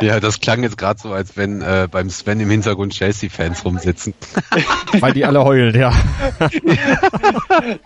Ja, 0.00 0.20
das 0.20 0.40
klang 0.40 0.62
jetzt 0.62 0.78
gerade 0.78 1.00
so, 1.00 1.12
als 1.12 1.36
wenn 1.36 1.62
äh, 1.62 1.88
beim 1.90 2.10
Sven 2.10 2.40
im 2.40 2.50
Hintergrund 2.50 2.92
Chelsea-Fans 2.92 3.64
rumsitzen. 3.64 4.14
Weil 5.00 5.12
die 5.12 5.24
alle 5.24 5.44
heulen, 5.44 5.78
ja. 5.78 5.92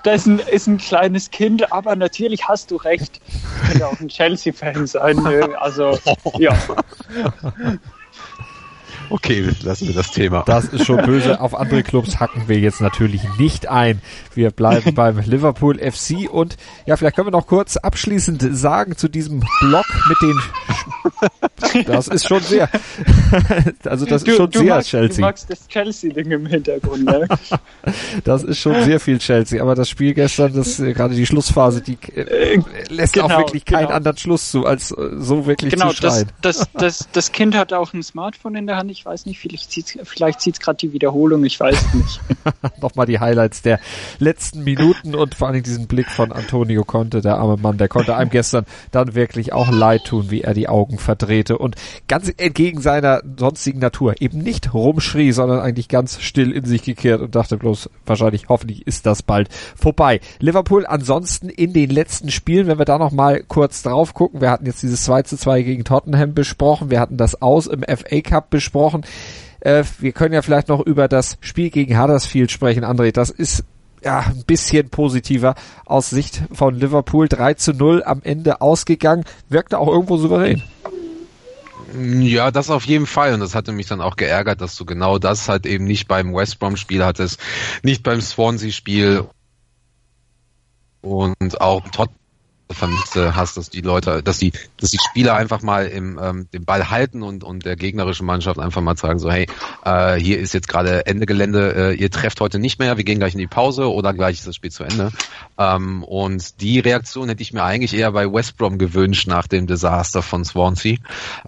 Das 0.04 0.22
ist 0.22 0.26
ein, 0.26 0.38
ist 0.38 0.66
ein 0.66 0.78
kleines 0.78 1.30
Kind, 1.30 1.72
aber 1.72 1.96
natürlich 1.96 2.48
hast 2.48 2.70
du 2.70 2.76
recht. 2.76 3.20
Könnte 3.66 3.86
auch 3.86 4.00
ein 4.00 4.08
Chelsea-Fan 4.08 4.86
sein. 4.86 5.18
Also, 5.56 5.98
ja. 6.38 6.56
Okay, 9.10 9.50
lassen 9.62 9.88
wir 9.88 9.94
das 9.94 10.12
Thema. 10.12 10.44
Das 10.46 10.66
ist 10.66 10.86
schon 10.86 11.04
böse. 11.04 11.40
Auf 11.40 11.56
andere 11.56 11.82
Clubs 11.82 12.20
hacken 12.20 12.44
wir 12.46 12.58
jetzt 12.60 12.80
natürlich 12.80 13.22
nicht 13.38 13.68
ein. 13.68 14.00
Wir 14.34 14.52
bleiben 14.52 14.94
beim 14.94 15.18
Liverpool 15.24 15.78
FC 15.78 16.30
und 16.30 16.56
ja, 16.86 16.96
vielleicht 16.96 17.16
können 17.16 17.26
wir 17.26 17.32
noch 17.32 17.48
kurz 17.48 17.76
abschließend 17.76 18.56
sagen 18.56 18.96
zu 18.96 19.08
diesem 19.08 19.42
Block 19.60 19.86
mit 20.08 20.22
den. 20.22 20.40
Das 21.86 22.08
ist 22.08 22.26
schon 22.26 22.42
sehr. 22.42 22.68
Also 23.84 24.06
das 24.06 24.24
du, 24.24 24.32
ist 24.32 24.36
schon 24.36 24.52
sehr 24.52 24.64
magst, 24.64 24.88
Chelsea. 24.90 25.16
Du 25.16 25.20
magst 25.20 25.50
das 25.50 25.68
Chelsea-Ding 25.68 26.30
im 26.30 26.46
Hintergrund, 26.46 27.04
ne? 27.04 27.28
Das 28.24 28.42
ist 28.42 28.58
schon 28.58 28.82
sehr 28.84 28.98
viel 29.00 29.18
Chelsea. 29.18 29.62
Aber 29.62 29.74
das 29.74 29.88
Spiel 29.88 30.14
gestern, 30.14 30.52
das 30.52 30.80
äh, 30.80 30.92
gerade 30.92 31.14
die 31.14 31.26
Schlussphase, 31.26 31.80
die 31.80 31.96
äh, 32.14 32.60
lässt 32.88 33.12
genau, 33.12 33.26
auch 33.26 33.38
wirklich 33.38 33.64
keinen 33.64 33.86
genau. 33.86 33.94
anderen 33.96 34.16
Schluss 34.16 34.50
zu, 34.50 34.66
als 34.66 34.90
äh, 34.90 35.10
so 35.18 35.46
wirklich 35.46 35.72
genau, 35.72 35.90
zu 35.90 35.96
schreien. 35.96 36.26
Genau, 36.26 36.32
das, 36.42 36.58
das, 36.58 36.68
das, 36.74 37.08
das 37.12 37.32
Kind 37.32 37.56
hat 37.56 37.72
auch 37.72 37.92
ein 37.92 38.02
Smartphone 38.02 38.56
in 38.56 38.66
der 38.66 38.76
Hand. 38.76 38.90
Ich 38.90 39.04
weiß 39.04 39.26
nicht, 39.26 39.38
vielleicht 39.38 39.70
zieht 39.70 39.98
vielleicht 40.04 40.40
zieht's 40.40 40.60
gerade 40.60 40.78
die 40.78 40.92
Wiederholung, 40.92 41.44
ich 41.44 41.58
weiß 41.58 41.94
nicht. 41.94 42.20
Nochmal 42.80 43.06
die 43.06 43.20
Highlights 43.20 43.62
der 43.62 43.80
letzten 44.18 44.64
Minuten 44.64 45.14
und 45.14 45.34
vor 45.34 45.48
allem 45.48 45.62
diesen 45.62 45.86
Blick 45.86 46.10
von 46.10 46.32
Antonio 46.32 46.84
Conte, 46.84 47.20
der 47.20 47.36
arme 47.38 47.56
Mann, 47.56 47.78
der 47.78 47.88
konnte 47.88 48.16
einem 48.16 48.30
gestern 48.30 48.66
dann 48.90 49.14
wirklich 49.14 49.52
auch 49.52 49.70
leid 49.70 50.04
tun, 50.04 50.30
wie 50.30 50.42
er 50.42 50.54
die 50.54 50.68
Augen 50.68 50.98
verdrehte 51.50 51.58
und 51.58 51.76
ganz 52.08 52.32
entgegen 52.36 52.80
seiner 52.80 53.22
sonstigen 53.36 53.80
Natur 53.80 54.20
eben 54.20 54.38
nicht 54.38 54.72
rumschrie, 54.72 55.32
sondern 55.32 55.60
eigentlich 55.60 55.88
ganz 55.88 56.20
still 56.20 56.52
in 56.52 56.64
sich 56.64 56.82
gekehrt 56.82 57.20
und 57.20 57.34
dachte 57.34 57.56
bloß, 57.56 57.90
wahrscheinlich, 58.06 58.48
hoffentlich 58.48 58.86
ist 58.86 59.06
das 59.06 59.22
bald 59.22 59.48
vorbei. 59.76 60.20
Liverpool 60.38 60.86
ansonsten 60.86 61.48
in 61.48 61.72
den 61.72 61.90
letzten 61.90 62.30
Spielen, 62.30 62.66
wenn 62.66 62.78
wir 62.78 62.84
da 62.84 62.98
nochmal 62.98 63.42
kurz 63.46 63.82
drauf 63.82 64.14
gucken, 64.14 64.40
wir 64.40 64.50
hatten 64.50 64.66
jetzt 64.66 64.82
dieses 64.82 65.04
2 65.04 65.22
zu 65.22 65.36
2 65.36 65.62
gegen 65.62 65.84
Tottenham 65.84 66.34
besprochen, 66.34 66.90
wir 66.90 67.00
hatten 67.00 67.16
das 67.16 67.40
Aus 67.42 67.66
im 67.66 67.82
FA 67.82 68.20
Cup 68.20 68.50
besprochen, 68.50 69.02
äh, 69.60 69.84
wir 69.98 70.12
können 70.12 70.34
ja 70.34 70.42
vielleicht 70.42 70.68
noch 70.68 70.80
über 70.80 71.08
das 71.08 71.38
Spiel 71.40 71.70
gegen 71.70 72.00
Huddersfield 72.00 72.50
sprechen, 72.50 72.84
André, 72.84 73.12
das 73.12 73.30
ist 73.30 73.64
ja, 74.02 74.20
ein 74.20 74.44
bisschen 74.46 74.88
positiver 74.88 75.54
aus 75.84 76.10
Sicht 76.10 76.42
von 76.52 76.74
Liverpool. 76.74 77.28
3 77.28 77.54
zu 77.54 77.72
0 77.72 78.02
am 78.04 78.20
Ende 78.22 78.60
ausgegangen, 78.60 79.24
wirkte 79.48 79.78
auch 79.78 79.88
irgendwo 79.88 80.16
souverän. 80.16 80.62
Ja, 81.92 82.50
das 82.50 82.70
auf 82.70 82.84
jeden 82.84 83.06
Fall. 83.06 83.34
Und 83.34 83.40
das 83.40 83.54
hatte 83.54 83.72
mich 83.72 83.86
dann 83.86 84.00
auch 84.00 84.16
geärgert, 84.16 84.60
dass 84.60 84.76
du 84.76 84.84
genau 84.84 85.18
das 85.18 85.48
halt 85.48 85.66
eben 85.66 85.84
nicht 85.84 86.08
beim 86.08 86.34
West 86.34 86.58
Brom-Spiel 86.58 87.04
hattest, 87.04 87.40
nicht 87.82 88.02
beim 88.02 88.20
Swansea-Spiel 88.20 89.28
und 91.00 91.60
auch 91.60 91.88
Tot 91.88 92.10
vermisst 92.72 93.16
hast, 93.16 93.56
dass 93.56 93.70
die 93.70 93.80
Leute, 93.80 94.22
dass 94.22 94.38
die, 94.38 94.52
dass 94.78 94.90
die 94.90 94.98
Spieler 94.98 95.34
einfach 95.34 95.62
mal 95.62 95.86
im, 95.86 96.18
ähm, 96.22 96.48
den 96.52 96.64
Ball 96.64 96.90
halten 96.90 97.22
und, 97.22 97.44
und 97.44 97.64
der 97.64 97.76
gegnerischen 97.76 98.26
Mannschaft 98.26 98.58
einfach 98.58 98.80
mal 98.80 98.96
sagen 98.96 99.18
so, 99.18 99.30
hey, 99.30 99.46
äh, 99.84 100.14
hier 100.16 100.38
ist 100.38 100.54
jetzt 100.54 100.68
gerade 100.68 101.06
Ende 101.06 101.26
Gelände, 101.26 101.74
äh, 101.74 101.94
ihr 101.94 102.10
trefft 102.10 102.40
heute 102.40 102.58
nicht 102.58 102.78
mehr, 102.78 102.96
wir 102.96 103.04
gehen 103.04 103.18
gleich 103.18 103.34
in 103.34 103.38
die 103.38 103.46
Pause 103.46 103.90
oder 103.90 104.14
gleich 104.14 104.38
ist 104.38 104.46
das 104.46 104.56
Spiel 104.56 104.70
zu 104.70 104.84
Ende. 104.84 105.10
Ähm, 105.58 106.04
und 106.04 106.60
die 106.60 106.78
Reaktion 106.80 107.28
hätte 107.28 107.42
ich 107.42 107.52
mir 107.52 107.62
eigentlich 107.62 107.94
eher 107.94 108.12
bei 108.12 108.32
West 108.32 108.56
Brom 108.56 108.78
gewünscht 108.78 109.26
nach 109.26 109.46
dem 109.46 109.66
Desaster 109.66 110.22
von 110.22 110.44
Swansea, 110.44 110.96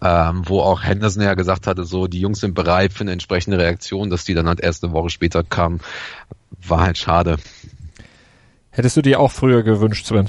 ähm, 0.02 0.42
wo 0.46 0.60
auch 0.60 0.82
Henderson 0.82 1.22
ja 1.22 1.34
gesagt 1.34 1.66
hatte, 1.66 1.84
so, 1.84 2.06
die 2.06 2.20
Jungs 2.20 2.40
sind 2.40 2.54
bereit 2.54 2.92
für 2.92 3.02
eine 3.02 3.12
entsprechende 3.12 3.58
Reaktion, 3.58 4.10
dass 4.10 4.24
die 4.24 4.34
dann 4.34 4.48
halt 4.48 4.60
erst 4.60 4.84
eine 4.84 4.92
Woche 4.92 5.10
später 5.10 5.42
kam, 5.44 5.80
war 6.66 6.80
halt 6.80 6.98
schade. 6.98 7.36
Hättest 8.70 8.96
du 8.96 9.02
dir 9.02 9.20
auch 9.20 9.30
früher 9.30 9.62
gewünscht, 9.62 10.06
Sven? 10.06 10.28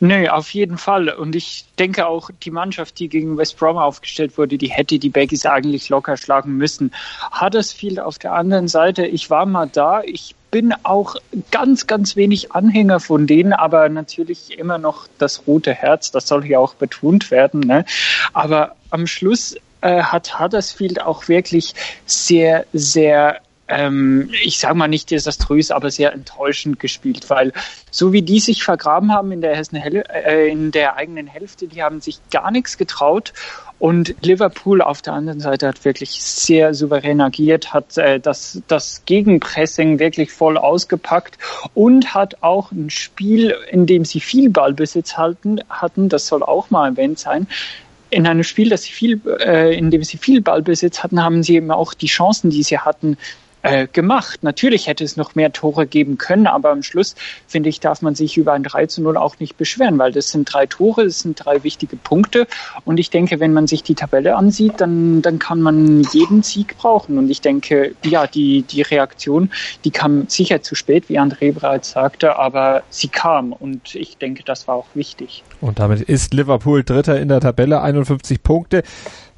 Nee, 0.00 0.28
auf 0.28 0.50
jeden 0.50 0.78
Fall. 0.78 1.08
Und 1.08 1.34
ich 1.34 1.64
denke 1.78 2.06
auch, 2.06 2.30
die 2.42 2.50
Mannschaft, 2.50 2.98
die 2.98 3.08
gegen 3.08 3.36
West 3.36 3.58
Brom 3.58 3.76
aufgestellt 3.76 4.38
wurde, 4.38 4.58
die 4.58 4.68
hätte 4.68 4.98
die 4.98 5.10
Baggies 5.10 5.46
eigentlich 5.46 5.88
locker 5.88 6.16
schlagen 6.16 6.56
müssen. 6.56 6.92
Huddersfield 7.40 8.00
auf 8.00 8.18
der 8.18 8.32
anderen 8.32 8.68
Seite, 8.68 9.06
ich 9.06 9.30
war 9.30 9.46
mal 9.46 9.68
da, 9.68 10.02
ich 10.02 10.34
bin 10.50 10.74
auch 10.82 11.16
ganz, 11.50 11.86
ganz 11.86 12.16
wenig 12.16 12.52
Anhänger 12.52 13.00
von 13.00 13.26
denen, 13.26 13.52
aber 13.52 13.88
natürlich 13.88 14.58
immer 14.58 14.78
noch 14.78 15.06
das 15.18 15.46
rote 15.46 15.74
Herz, 15.74 16.10
das 16.10 16.26
soll 16.26 16.42
hier 16.42 16.60
auch 16.60 16.74
betont 16.74 17.30
werden. 17.30 17.60
Ne? 17.60 17.84
Aber 18.32 18.76
am 18.90 19.06
Schluss 19.06 19.56
äh, 19.80 20.02
hat 20.02 20.40
Huddersfield 20.40 21.02
auch 21.02 21.28
wirklich 21.28 21.74
sehr, 22.06 22.64
sehr 22.72 23.40
ähm, 23.68 24.30
ich 24.42 24.58
sage 24.58 24.74
mal 24.74 24.88
nicht 24.88 25.10
desaströs, 25.10 25.70
aber 25.70 25.90
sehr 25.90 26.12
enttäuschend 26.12 26.80
gespielt, 26.80 27.28
weil 27.30 27.52
so 27.90 28.12
wie 28.12 28.22
die 28.22 28.40
sich 28.40 28.64
vergraben 28.64 29.12
haben 29.12 29.32
in 29.32 29.40
der, 29.40 29.56
Hessen, 29.56 29.76
äh, 29.76 30.46
in 30.46 30.70
der 30.70 30.96
eigenen 30.96 31.26
Hälfte, 31.26 31.68
die 31.68 31.82
haben 31.82 32.00
sich 32.00 32.18
gar 32.30 32.50
nichts 32.50 32.78
getraut. 32.78 33.32
Und 33.78 34.16
Liverpool 34.22 34.82
auf 34.82 35.02
der 35.02 35.12
anderen 35.12 35.38
Seite 35.38 35.68
hat 35.68 35.84
wirklich 35.84 36.20
sehr 36.20 36.74
souverän 36.74 37.20
agiert, 37.20 37.72
hat 37.72 37.96
äh, 37.96 38.18
das, 38.18 38.60
das 38.66 39.02
Gegenpressing 39.04 40.00
wirklich 40.00 40.32
voll 40.32 40.56
ausgepackt 40.56 41.38
und 41.74 42.12
hat 42.12 42.42
auch 42.42 42.72
ein 42.72 42.90
Spiel, 42.90 43.54
in 43.70 43.86
dem 43.86 44.04
sie 44.04 44.18
viel 44.18 44.50
Ballbesitz 44.50 45.16
halten, 45.16 45.60
hatten, 45.68 46.08
das 46.08 46.26
soll 46.26 46.42
auch 46.42 46.70
mal 46.70 46.88
erwähnt 46.90 47.20
sein, 47.20 47.46
in 48.10 48.26
einem 48.26 48.42
Spiel, 48.42 48.70
das 48.70 48.82
sie 48.82 48.92
viel, 48.92 49.20
äh, 49.40 49.76
in 49.76 49.90
dem 49.90 50.02
sie 50.02 50.16
viel 50.16 50.40
Ballbesitz 50.40 51.02
hatten, 51.02 51.22
haben 51.22 51.42
sie 51.42 51.56
eben 51.56 51.70
auch 51.70 51.94
die 51.94 52.06
Chancen, 52.06 52.50
die 52.50 52.62
sie 52.62 52.78
hatten, 52.78 53.16
äh, 53.62 53.86
gemacht. 53.86 54.42
Natürlich 54.42 54.86
hätte 54.86 55.04
es 55.04 55.16
noch 55.16 55.34
mehr 55.34 55.52
Tore 55.52 55.86
geben 55.86 56.18
können, 56.18 56.46
aber 56.46 56.70
am 56.70 56.82
Schluss, 56.82 57.14
finde 57.46 57.68
ich, 57.68 57.80
darf 57.80 58.02
man 58.02 58.14
sich 58.14 58.36
über 58.36 58.52
ein 58.52 58.62
3 58.62 58.86
zu 58.86 59.02
0 59.02 59.16
auch 59.16 59.38
nicht 59.38 59.56
beschweren, 59.56 59.98
weil 59.98 60.12
das 60.12 60.30
sind 60.30 60.52
drei 60.52 60.66
Tore, 60.66 61.04
das 61.04 61.20
sind 61.20 61.44
drei 61.44 61.64
wichtige 61.64 61.96
Punkte. 61.96 62.46
Und 62.84 62.98
ich 62.98 63.10
denke, 63.10 63.40
wenn 63.40 63.52
man 63.52 63.66
sich 63.66 63.82
die 63.82 63.94
Tabelle 63.94 64.36
ansieht, 64.36 64.74
dann, 64.80 65.22
dann 65.22 65.38
kann 65.38 65.60
man 65.60 66.02
jeden 66.12 66.42
Sieg 66.42 66.76
brauchen. 66.78 67.18
Und 67.18 67.30
ich 67.30 67.40
denke, 67.40 67.94
ja, 68.04 68.26
die, 68.26 68.62
die 68.62 68.82
Reaktion, 68.82 69.50
die 69.84 69.90
kam 69.90 70.28
sicher 70.28 70.62
zu 70.62 70.74
spät, 70.74 71.08
wie 71.08 71.18
André 71.18 71.52
bereits 71.52 71.90
sagte, 71.90 72.36
aber 72.36 72.82
sie 72.90 73.08
kam. 73.08 73.52
Und 73.52 73.94
ich 73.94 74.16
denke, 74.18 74.42
das 74.44 74.68
war 74.68 74.76
auch 74.76 74.86
wichtig. 74.94 75.42
Und 75.60 75.78
damit 75.78 76.02
ist 76.02 76.32
Liverpool 76.34 76.84
Dritter 76.84 77.18
in 77.20 77.28
der 77.28 77.40
Tabelle, 77.40 77.82
51 77.82 78.42
Punkte. 78.42 78.82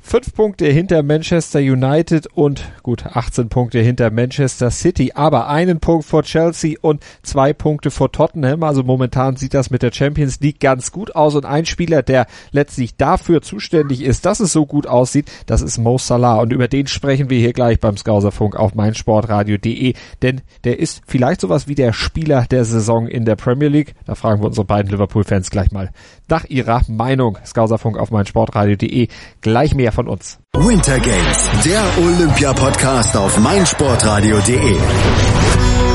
Fünf 0.03 0.35
Punkte 0.35 0.67
hinter 0.67 1.03
Manchester 1.03 1.61
United 1.61 2.27
und 2.35 2.65
gut 2.83 3.05
18 3.07 3.49
Punkte 3.49 3.81
hinter 3.81 4.11
Manchester 4.11 4.71
City, 4.71 5.13
aber 5.15 5.49
einen 5.49 5.79
Punkt 5.79 6.05
vor 6.05 6.23
Chelsea 6.23 6.77
und 6.81 7.05
zwei 7.23 7.53
Punkte 7.53 7.91
vor 7.91 8.11
Tottenham. 8.11 8.63
Also 8.65 8.83
momentan 8.83 9.37
sieht 9.37 9.55
das 9.55 9.71
mit 9.71 9.83
der 9.83 9.93
Champions 9.93 10.41
League 10.41 10.59
ganz 10.59 10.91
gut 10.91 11.15
aus 11.15 11.37
und 11.37 11.45
ein 11.45 11.65
Spieler, 11.65 12.03
der 12.03 12.27
letztlich 12.51 12.97
dafür 12.97 13.43
zuständig 13.43 14.03
ist, 14.03 14.27
dass 14.27 14.41
es 14.41 14.53
so 14.53 14.67
gut 14.67 14.87
aussieht, 14.87 15.31
das 15.47 15.63
ist 15.63 15.79
Mo 15.79 15.99
Salah 15.99 16.41
und 16.41 16.53
über 16.53 16.67
den 16.67 16.87
sprechen 16.89 17.31
wir 17.31 17.39
hier 17.39 17.53
gleich 17.53 17.79
beim 17.79 17.97
Skauserfunk 17.97 18.57
auf 18.57 18.75
meinsportradio.de, 18.75 19.95
denn 20.23 20.41
der 20.65 20.81
ist 20.81 21.03
vielleicht 21.07 21.43
sowas 21.43 21.69
wie 21.69 21.75
der 21.77 21.93
Spieler 21.93 22.47
der 22.51 22.65
Saison 22.65 23.07
in 23.07 23.25
der 23.25 23.37
Premier 23.37 23.69
League. 23.69 23.95
Da 24.07 24.17
fragen 24.17 24.43
wir 24.43 24.47
unsere 24.47 24.67
beiden 24.67 24.91
Liverpool-Fans 24.91 25.51
gleich 25.51 25.71
mal 25.71 25.91
nach 26.31 26.45
ihrer 26.45 26.83
Meinung. 26.89 27.39
Skauserfunk 27.45 27.99
auf 27.99 28.11
meinsportradio.de. 28.11 29.09
Gleich 29.41 29.75
mehr 29.75 29.90
von 29.93 30.09
uns. 30.09 30.39
Winter 30.55 30.99
Games, 30.99 31.51
der 31.65 31.83
Olympia-Podcast 31.99 33.17
auf 33.17 33.39
meinsportradio.de. 33.39 34.77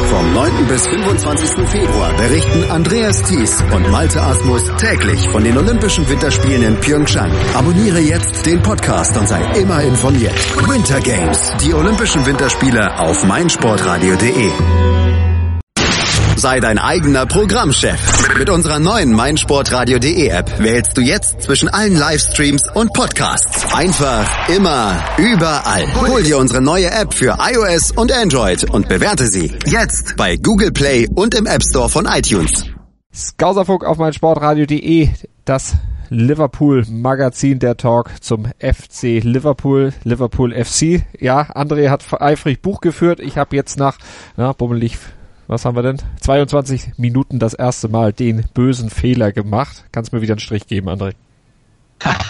Vom 0.10 0.34
9. 0.34 0.67
bis 0.67 0.88
25. 0.88 1.67
Februar 1.67 2.13
berichten 2.13 2.71
Andreas 2.71 3.21
Thies 3.23 3.62
und 3.73 3.91
Malte 3.91 4.21
Asmus 4.21 4.63
täglich 4.77 5.27
von 5.29 5.43
den 5.43 5.58
Olympischen 5.58 6.08
Winterspielen 6.08 6.63
in 6.63 6.79
Pyeongchang. 6.79 7.31
Abonniere 7.53 7.99
jetzt 7.99 8.45
den 8.45 8.62
Podcast 8.62 9.17
und 9.17 9.27
sei 9.27 9.41
immer 9.60 9.81
informiert. 9.81 10.36
Winter 10.69 11.01
Games, 11.01 11.51
die 11.62 11.73
Olympischen 11.73 12.25
Winterspiele 12.25 12.97
auf 12.99 13.25
meinsportradio.de. 13.25 15.14
Sei 16.45 16.60
dein 16.60 16.77
eigener 16.77 17.25
Programmchef. 17.25 18.38
Mit 18.38 18.51
unserer 18.51 18.77
neuen 18.77 19.13
meinsportradio.de 19.13 20.27
App 20.27 20.60
wählst 20.60 20.95
du 20.95 21.01
jetzt 21.01 21.41
zwischen 21.41 21.69
allen 21.69 21.97
Livestreams 21.97 22.62
und 22.75 22.93
Podcasts. 22.93 23.73
Einfach, 23.73 24.47
immer, 24.47 25.03
überall. 25.17 25.88
Hol 26.08 26.21
dir 26.21 26.38
unsere 26.38 26.62
neue 26.62 26.91
App 26.91 27.15
für 27.15 27.39
iOS 27.39 27.93
und 27.93 28.12
Android 28.12 28.63
und 28.69 28.88
bewerte 28.88 29.25
sie 29.25 29.53
jetzt 29.65 30.17
bei 30.17 30.38
Google 30.38 30.71
Play 30.71 31.08
und 31.15 31.34
im 31.34 31.47
App 31.47 31.63
Store 31.67 31.89
von 31.89 32.05
iTunes. 32.05 32.65
Skauserfunk 33.12 33.84
auf 33.84 33.97
meinsportradio.de, 33.97 35.10
das 35.45 35.73
Liverpool 36.10 36.86
Magazin, 36.88 37.58
der 37.58 37.75
Talk 37.75 38.12
zum 38.21 38.45
FC 38.60 39.19
Liverpool, 39.23 39.93
Liverpool 40.03 40.53
FC. 40.53 41.08
Ja, 41.19 41.41
André 41.55 41.89
hat 41.89 42.03
eifrig 42.21 42.62
Buch 42.62 42.81
geführt. 42.81 43.19
Ich 43.19 43.39
habe 43.39 43.55
jetzt 43.55 43.79
nach, 43.79 43.97
na, 44.38 44.53
bummelig 44.53 44.99
was 45.47 45.65
haben 45.65 45.75
wir 45.75 45.84
denn? 45.84 45.97
22 46.21 46.97
Minuten 46.97 47.39
das 47.39 47.53
erste 47.53 47.88
Mal 47.88 48.13
den 48.13 48.45
bösen 48.53 48.89
Fehler 48.89 49.31
gemacht. 49.31 49.86
Kannst 49.91 50.13
mir 50.13 50.21
wieder 50.21 50.34
einen 50.34 50.39
Strich 50.39 50.67
geben, 50.67 50.89
André? 50.89 51.13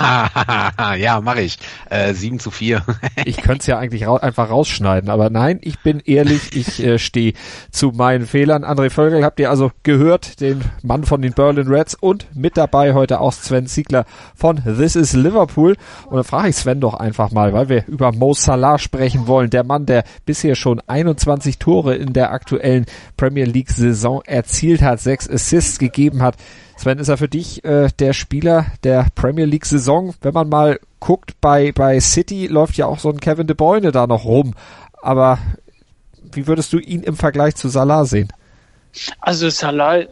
ja, 0.97 1.21
mache 1.21 1.41
ich. 1.41 1.58
Äh, 1.89 2.13
7 2.13 2.39
zu 2.39 2.51
4. 2.51 2.84
ich 3.25 3.38
könnte 3.38 3.62
es 3.62 3.67
ja 3.67 3.78
eigentlich 3.78 4.08
ra 4.08 4.17
einfach 4.17 4.49
rausschneiden, 4.49 5.10
aber 5.10 5.30
nein, 5.30 5.60
ich 5.62 5.80
bin 5.80 6.01
ehrlich, 6.06 6.56
ich 6.56 6.84
äh, 6.84 6.99
stehe 6.99 7.34
zu 7.71 7.91
meinen 7.91 8.25
Fehlern. 8.25 8.63
André 8.63 8.89
Völkel 8.89 9.23
habt 9.23 9.39
ihr 9.39 9.49
also 9.49 9.71
gehört, 9.84 10.39
den 10.39 10.62
Mann 10.84 11.04
von 11.04 11.21
den 11.21 11.34
Berlin 11.34 11.67
Reds 11.67 11.95
und 11.95 12.28
mit 12.36 12.58
dabei 12.58 12.93
heute 12.93 13.19
auch 13.19 13.34
Sven 13.34 13.67
Ziegler 13.67 14.06
von 14.36 14.63
This 14.63 14.95
is 14.95 15.13
Liverpool. 15.13 15.75
Und 16.08 16.15
dann 16.15 16.23
frage 16.23 16.49
ich 16.49 16.56
Sven 16.56 16.80
doch 16.80 16.93
einfach 16.93 17.32
mal, 17.32 17.54
weil 17.54 17.69
wir 17.69 17.86
über 17.88 18.12
Mo 18.12 18.34
Salah 18.34 18.78
sprechen 18.78 19.28
wollen. 19.28 19.49
Der 19.49 19.63
Mann, 19.63 19.86
der 19.86 20.04
bisher 20.25 20.56
schon 20.56 20.82
21 20.88 21.58
Tore 21.58 21.95
in 21.95 22.13
der 22.13 22.32
aktuellen 22.32 22.86
Premier 23.17 23.45
League 23.45 23.71
Saison 23.71 24.21
erzielt 24.25 24.82
hat, 24.82 24.99
sechs 24.99 25.30
Assists 25.30 25.80
gegeben 25.80 26.21
hat. 26.21 26.36
Sven, 26.77 26.99
ist 26.99 27.07
er 27.07 27.17
für 27.17 27.29
dich 27.29 27.63
äh, 27.63 27.89
der 27.99 28.13
Spieler 28.13 28.65
der 28.83 29.07
Premier 29.15 29.45
League 29.45 29.65
Saison? 29.65 30.13
Wenn 30.21 30.33
man 30.33 30.49
mal 30.49 30.79
guckt, 30.99 31.39
bei, 31.39 31.71
bei 31.71 31.99
City 31.99 32.47
läuft 32.47 32.75
ja 32.77 32.85
auch 32.85 32.99
so 32.99 33.09
ein 33.09 33.19
Kevin 33.19 33.47
De 33.47 33.55
Bruyne 33.55 33.91
da 33.91 34.07
noch 34.07 34.25
rum. 34.25 34.53
Aber 35.01 35.39
wie 36.31 36.47
würdest 36.47 36.73
du 36.73 36.79
ihn 36.79 37.03
im 37.03 37.15
Vergleich 37.15 37.55
zu 37.55 37.69
Salah 37.69 38.05
sehen? 38.05 38.29
Also 39.21 39.49
Salah 39.49 40.03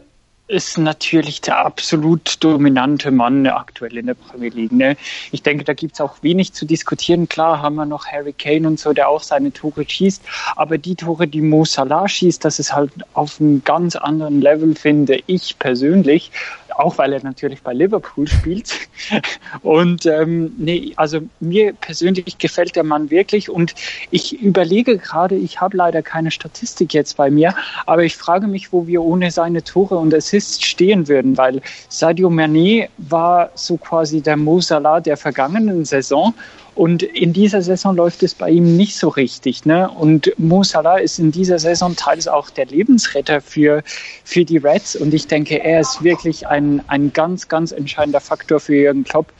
ist 0.46 0.76
natürlich 0.76 1.40
der 1.40 1.64
absolut 1.64 2.36
dominante 2.44 3.10
Mann 3.10 3.46
aktuell 3.46 3.96
in 3.96 4.06
der 4.06 4.14
Premier 4.14 4.50
League. 4.50 4.72
Ne? 4.72 4.96
Ich 5.32 5.42
denke, 5.42 5.64
da 5.64 5.72
gibt's 5.72 6.00
auch 6.00 6.22
wenig 6.22 6.52
zu 6.52 6.66
diskutieren. 6.66 7.28
Klar 7.28 7.62
haben 7.62 7.76
wir 7.76 7.86
noch 7.86 8.06
Harry 8.06 8.34
Kane 8.34 8.68
und 8.68 8.78
so, 8.78 8.92
der 8.92 9.08
auch 9.08 9.22
seine 9.22 9.52
Tore 9.52 9.88
schießt, 9.88 10.22
aber 10.56 10.76
die 10.76 10.96
Tore, 10.96 11.26
die 11.26 11.40
Mo 11.40 11.64
Salah 11.64 12.08
schießt, 12.08 12.44
das 12.44 12.58
ist 12.58 12.74
halt 12.74 12.92
auf 13.14 13.40
einem 13.40 13.64
ganz 13.64 13.96
anderen 13.96 14.42
Level, 14.42 14.74
finde 14.74 15.20
ich 15.26 15.58
persönlich 15.58 16.30
auch 16.76 16.98
weil 16.98 17.12
er 17.12 17.22
natürlich 17.22 17.62
bei 17.62 17.72
Liverpool 17.72 18.26
spielt. 18.28 18.72
Und 19.62 20.06
ähm, 20.06 20.52
nee, 20.56 20.92
also 20.96 21.20
mir 21.40 21.72
persönlich 21.72 22.38
gefällt 22.38 22.76
der 22.76 22.84
Mann 22.84 23.10
wirklich 23.10 23.50
und 23.50 23.74
ich 24.10 24.40
überlege 24.40 24.98
gerade, 24.98 25.34
ich 25.34 25.60
habe 25.60 25.76
leider 25.76 26.02
keine 26.02 26.30
Statistik 26.30 26.94
jetzt 26.94 27.16
bei 27.16 27.30
mir, 27.30 27.54
aber 27.86 28.04
ich 28.04 28.16
frage 28.16 28.46
mich, 28.46 28.72
wo 28.72 28.86
wir 28.86 29.02
ohne 29.02 29.30
seine 29.30 29.62
Tore 29.62 29.96
und 29.96 30.14
Assists 30.14 30.64
stehen 30.64 31.08
würden, 31.08 31.36
weil 31.36 31.60
Sadio 31.88 32.28
Mané 32.28 32.88
war 32.98 33.50
so 33.54 33.76
quasi 33.76 34.20
der 34.20 34.36
Mo 34.36 34.60
Salah 34.60 35.00
der 35.00 35.16
vergangenen 35.16 35.84
Saison 35.84 36.34
und 36.74 37.02
in 37.02 37.32
dieser 37.32 37.62
Saison 37.62 37.94
läuft 37.94 38.22
es 38.22 38.34
bei 38.34 38.50
ihm 38.50 38.76
nicht 38.76 38.96
so 38.96 39.08
richtig. 39.08 39.64
Ne? 39.64 39.88
Und 39.88 40.32
Mo 40.38 40.64
Salah 40.64 40.98
ist 40.98 41.18
in 41.18 41.30
dieser 41.30 41.58
Saison 41.58 41.94
teils 41.94 42.26
auch 42.26 42.50
der 42.50 42.66
Lebensretter 42.66 43.40
für, 43.40 43.82
für 44.24 44.44
die 44.44 44.56
Reds. 44.56 44.96
Und 44.96 45.14
ich 45.14 45.28
denke, 45.28 45.62
er 45.62 45.80
ist 45.80 46.02
wirklich 46.02 46.48
ein, 46.48 46.82
ein 46.88 47.12
ganz, 47.12 47.48
ganz 47.48 47.70
entscheidender 47.70 48.20
Faktor 48.20 48.58
für 48.58 48.74
Jürgen 48.74 49.04
Klopp 49.04 49.32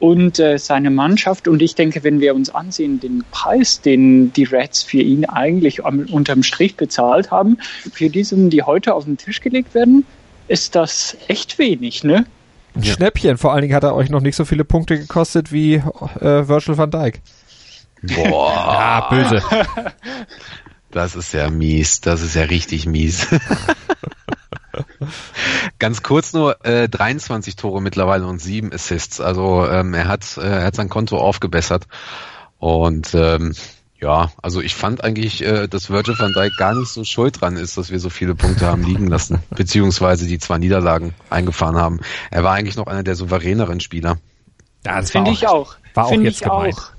und 0.00 0.38
äh, 0.38 0.58
seine 0.58 0.90
Mannschaft. 0.90 1.48
Und 1.48 1.62
ich 1.62 1.74
denke, 1.76 2.04
wenn 2.04 2.20
wir 2.20 2.34
uns 2.34 2.50
ansehen, 2.50 3.00
den 3.00 3.24
Preis, 3.30 3.80
den 3.80 4.32
die 4.34 4.44
Reds 4.44 4.82
für 4.82 5.00
ihn 5.00 5.24
eigentlich 5.24 5.86
am, 5.86 6.06
unterm 6.10 6.42
Strich 6.42 6.76
bezahlt 6.76 7.30
haben, 7.30 7.56
für 7.92 8.10
die 8.10 8.24
Summen, 8.24 8.50
die 8.50 8.64
heute 8.64 8.94
auf 8.94 9.04
den 9.04 9.16
Tisch 9.16 9.40
gelegt 9.40 9.74
werden, 9.74 10.04
ist 10.48 10.74
das 10.74 11.16
echt 11.28 11.58
wenig, 11.58 12.04
ne? 12.04 12.26
Ein 12.74 12.82
ja. 12.82 12.94
Schnäppchen. 12.94 13.38
Vor 13.38 13.52
allen 13.52 13.62
Dingen 13.62 13.74
hat 13.74 13.84
er 13.84 13.94
euch 13.94 14.10
noch 14.10 14.20
nicht 14.20 14.36
so 14.36 14.44
viele 14.44 14.64
Punkte 14.64 14.98
gekostet 14.98 15.52
wie 15.52 15.74
äh, 15.74 16.48
Virgil 16.48 16.78
van 16.78 16.90
Dijk. 16.90 17.20
Boah. 18.02 18.54
ja, 18.54 19.08
böse. 19.08 19.42
Das 20.92 21.16
ist 21.16 21.32
ja 21.32 21.48
mies. 21.48 22.02
Das 22.02 22.20
ist 22.20 22.34
ja 22.34 22.42
richtig 22.42 22.84
mies. 22.84 23.26
Ganz 25.78 26.02
kurz 26.02 26.34
nur, 26.34 26.64
äh, 26.66 26.86
23 26.86 27.56
Tore 27.56 27.80
mittlerweile 27.80 28.26
und 28.26 28.40
sieben 28.40 28.72
Assists. 28.72 29.18
Also 29.18 29.66
ähm, 29.66 29.94
er 29.94 30.06
hat 30.06 30.36
äh, 30.36 30.42
er 30.42 30.64
hat 30.64 30.76
sein 30.76 30.90
Konto 30.90 31.16
aufgebessert. 31.16 31.86
Und 32.58 33.14
ähm, 33.14 33.54
ja, 34.02 34.32
also 34.42 34.60
ich 34.60 34.74
fand 34.74 35.04
eigentlich, 35.04 35.42
äh, 35.44 35.68
dass 35.68 35.88
Virgil 35.88 36.18
van 36.18 36.32
Dijk 36.32 36.56
gar 36.56 36.74
nicht 36.74 36.88
so 36.88 37.04
schuld 37.04 37.40
dran 37.40 37.56
ist, 37.56 37.76
dass 37.78 37.90
wir 37.90 38.00
so 38.00 38.10
viele 38.10 38.34
Punkte 38.34 38.66
haben 38.66 38.82
liegen 38.82 39.06
lassen, 39.06 39.42
beziehungsweise 39.50 40.26
die 40.26 40.40
zwei 40.40 40.58
Niederlagen 40.58 41.14
eingefahren 41.30 41.76
haben. 41.76 42.00
Er 42.30 42.42
war 42.42 42.52
eigentlich 42.52 42.76
noch 42.76 42.88
einer 42.88 43.04
der 43.04 43.14
souveräneren 43.14 43.78
Spieler. 43.78 44.18
Ja, 44.84 45.00
das 45.00 45.12
finde 45.12 45.30
ich 45.30 45.46
auch. 45.46 45.76
War 45.94 46.06
auch 46.06 46.12
jetzt 46.12 46.42
gemeint. 46.42 46.74
Auch. 46.74 46.90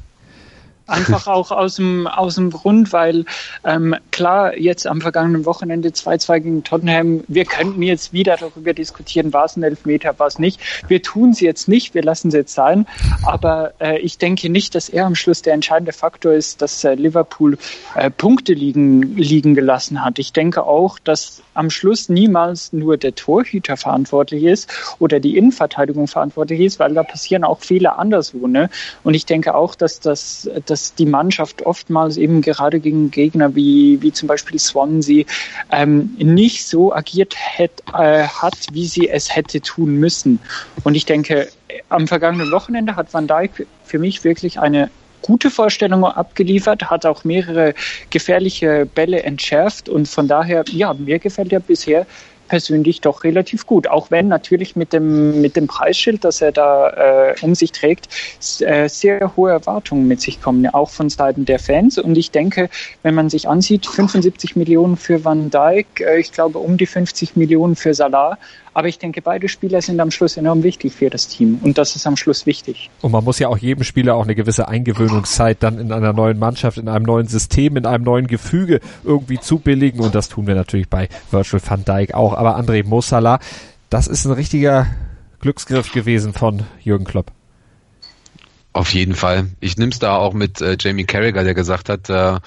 Einfach 0.86 1.28
auch 1.28 1.52
aus 1.52 1.76
dem, 1.76 2.08
aus 2.08 2.36
dem 2.36 2.52
Grund, 2.52 2.92
weil 2.92 3.26
ähm, 3.64 3.96
klar, 4.12 4.58
jetzt 4.58 4.86
am 4.86 5.00
vergangenen 5.00 5.46
Wochenende 5.46 5.90
2-2 5.90 6.40
gegen 6.40 6.64
Tottenham, 6.64 7.24
wir 7.28 7.46
könnten 7.46 7.82
jetzt 7.82 8.12
wieder 8.12 8.36
darüber 8.36 8.74
diskutieren, 8.74 9.32
war 9.32 9.46
es 9.46 9.56
ein 9.56 9.64
Elfmeter, 9.64 10.18
war 10.20 10.28
es 10.28 10.40
nicht. 10.40 10.60
Wir 10.90 11.02
tun 11.02 11.30
es 11.30 11.40
jetzt 11.40 11.70
nicht, 11.70 11.94
wir 11.94 12.04
lassen 12.04 12.28
es 12.28 12.34
jetzt 12.34 12.54
sein. 12.54 12.86
Aber 13.26 13.74
äh, 13.80 14.00
ich 14.00 14.18
denke 14.18 14.50
nicht, 14.50 14.76
dass 14.76 14.90
er 14.90 15.06
am 15.06 15.16
Schluss 15.16 15.42
der 15.42 15.54
entscheidende 15.54 15.94
Faktor 15.94 16.34
ist, 16.34 16.62
dass 16.62 16.84
äh, 16.84 16.96
Liverpool 16.96 17.58
äh, 17.96 18.10
Punkte 18.10 18.54
liegen, 18.54 19.16
liegen 19.16 19.56
gelassen 19.56 20.04
hat. 20.04 20.20
Ich 20.20 20.34
denke 20.34 20.64
auch, 20.64 21.00
dass 21.00 21.42
am 21.54 21.70
Schluss 21.70 22.10
niemals 22.10 22.74
nur 22.74 22.98
der 22.98 23.16
Torhüter 23.16 23.78
verantwortlich 23.78 24.44
ist 24.44 24.70
oder 25.00 25.20
die 25.20 25.38
Innenverteidigung 25.38 26.08
verantwortlich 26.08 26.60
ist, 26.62 26.80
weil 26.80 26.94
da 26.94 27.04
passieren 27.04 27.44
auch 27.44 27.60
Fehler 27.60 28.00
anderswo. 28.00 28.48
Ne? 28.48 28.70
Und 29.04 29.14
ich 29.14 29.26
denke 29.26 29.56
auch, 29.56 29.76
dass 29.76 30.00
das 30.00 30.50
dass 30.66 30.96
die 30.96 31.06
Mannschaft 31.06 31.66
oftmals 31.66 32.18
eben 32.18 32.42
gerade 32.42 32.80
gegen 32.80 33.12
Gegner 33.12 33.56
wie, 33.56 34.02
wie 34.02 34.12
zum 34.12 34.28
Beispiel 34.28 34.60
Swansea 34.60 35.26
ähm, 35.72 36.16
nicht 36.18 36.68
so 36.68 36.94
agiert 36.94 37.36
hätt, 37.38 37.84
äh, 37.94 38.24
hat, 38.24 38.56
wie 38.72 38.86
sie 38.86 39.10
es 39.10 39.36
hätte 39.36 39.62
tun 39.62 39.96
müssen. 39.96 40.40
Und 40.84 40.96
ich 40.96 41.06
denke, 41.06 41.50
am 41.90 42.08
vergangenen 42.08 42.52
Wochenende 42.52 42.96
hat 42.96 43.14
Van 43.14 43.28
Dijk 43.28 43.68
für 43.84 44.00
mich 44.00 44.24
wirklich 44.24 44.60
eine 44.60 44.90
gute 45.24 45.50
Vorstellung 45.50 46.06
abgeliefert, 46.06 46.92
hat 46.92 47.06
auch 47.08 47.24
mehrere 47.24 47.74
gefährliche 48.12 48.86
Bälle 48.86 49.24
entschärft 49.24 49.90
und 49.90 50.08
von 50.08 50.28
daher, 50.28 50.64
ja, 50.72 50.94
mir 50.94 51.18
gefällt 51.18 51.52
er 51.52 51.60
bisher 51.60 52.06
persönlich 52.48 53.02
doch 53.02 53.24
relativ 53.24 53.66
gut. 53.66 53.88
Auch 53.88 54.12
wenn 54.12 54.28
natürlich 54.28 54.76
mit 54.76 54.94
dem, 54.94 55.42
mit 55.42 55.56
dem 55.56 55.66
Preisschild, 55.68 56.24
das 56.24 56.42
er 56.42 56.52
da 56.52 56.90
äh, 57.32 57.36
um 57.42 57.56
sich 57.56 57.72
trägt, 57.72 58.10
äh, 58.60 58.88
sehr 58.88 59.36
hohe 59.36 59.52
Erwartungen 59.52 60.08
mit 60.08 60.22
sich 60.22 60.42
kommen, 60.42 60.68
auch 60.68 60.90
von 60.90 61.10
Seiten 61.10 61.46
der 61.46 61.58
Fans. 61.58 61.98
Und 61.98 62.18
ich 62.18 62.32
denke, 62.32 62.70
wenn 63.02 63.16
man 63.16 63.30
sich 63.30 63.48
ansieht, 63.48 63.86
75 63.88 64.56
Millionen 64.56 64.98
für 64.98 65.24
Van 65.26 65.50
Dijk, 65.50 66.02
äh, 66.02 66.20
ich 66.20 66.32
glaube 66.32 66.60
um 66.60 66.78
die 66.78 66.86
50 66.86 67.36
Millionen 67.36 67.76
für 67.76 67.94
Salah, 67.94 68.38
aber 68.74 68.88
ich 68.88 68.98
denke, 69.00 69.22
beide 69.22 69.48
Spieler 69.48 69.82
sind 69.82 70.00
am 70.00 70.12
Schluss 70.12 70.38
enorm 70.38 70.64
wichtig 70.64 70.94
für 70.94 71.10
das 71.10 71.28
Team. 71.28 71.60
Und 71.62 71.78
das 71.78 71.96
ist 71.96 72.08
am 72.08 72.18
Schluss 72.18 72.46
wichtig. 72.46 72.90
Und 73.02 73.12
man 73.12 73.24
muss 73.24 73.40
ja 73.40 73.48
auch 73.48 73.58
jedem 73.58 73.84
Spieler 73.84 74.16
auch 74.16 74.24
eine 74.24 74.36
gewisse 74.36 74.68
Eingewöhnungszeit 74.68 75.62
dann 75.62 75.80
in 75.80 75.92
einer 75.92 76.14
neuen 76.14 76.40
Mannschaft, 76.40 76.78
in 76.78 76.88
einem 76.88 77.06
neuen 77.06 77.28
System, 77.28 77.78
in 77.78 77.86
einem 77.86 78.04
neuen 78.04 78.28
Gefüge 78.28 78.80
irgendwie 79.04 79.40
zubilligen. 79.40 80.00
Und 80.02 80.16
das 80.16 80.30
tun 80.30 80.48
wir 80.48 80.56
natürlich 80.56 80.90
bei 80.90 81.10
Virtual 81.32 81.62
van 81.66 81.86
Dijk 81.86 82.14
auch. 82.14 82.34
Aber 82.34 82.58
André 82.58 82.86
Mossala, 82.86 83.40
das 83.90 84.08
ist 84.08 84.26
ein 84.26 84.32
richtiger 84.32 84.88
Glücksgriff 85.40 85.92
gewesen 85.92 86.34
von 86.34 86.64
Jürgen 86.82 87.06
Klopp. 87.06 87.32
Auf 88.76 88.92
jeden 88.96 89.14
Fall. 89.14 89.52
Ich 89.60 89.78
nehme 89.78 89.92
es 89.92 90.00
da 90.00 90.16
auch 90.16 90.34
mit 90.34 90.60
äh, 90.60 90.76
Jamie 90.80 91.06
Carragher, 91.06 91.44
der 91.44 91.54
gesagt 91.54 91.90
hat, 91.90 92.10
äh, 92.10 92.40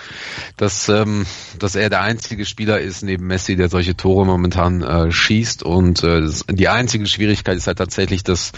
dass, 0.57 0.89
ähm, 0.89 1.25
dass 1.61 1.77
er 1.77 1.89
der 1.89 2.01
einzige 2.01 2.45
Spieler 2.45 2.81
ist 2.81 3.05
neben 3.05 3.29
Messi, 3.29 3.55
der 3.55 3.69
solche 3.69 3.97
Tore 3.97 4.27
momentan 4.27 4.83
äh, 4.83 5.13
schießt. 5.13 5.63
Und 5.63 6.03
äh, 6.03 6.29
die 6.49 6.69
einzige 6.69 7.07
Schwierigkeit 7.07 7.57
ist 7.57 7.69
halt 7.69 7.79
tatsächlich, 7.79 8.25
dass, 8.25 8.51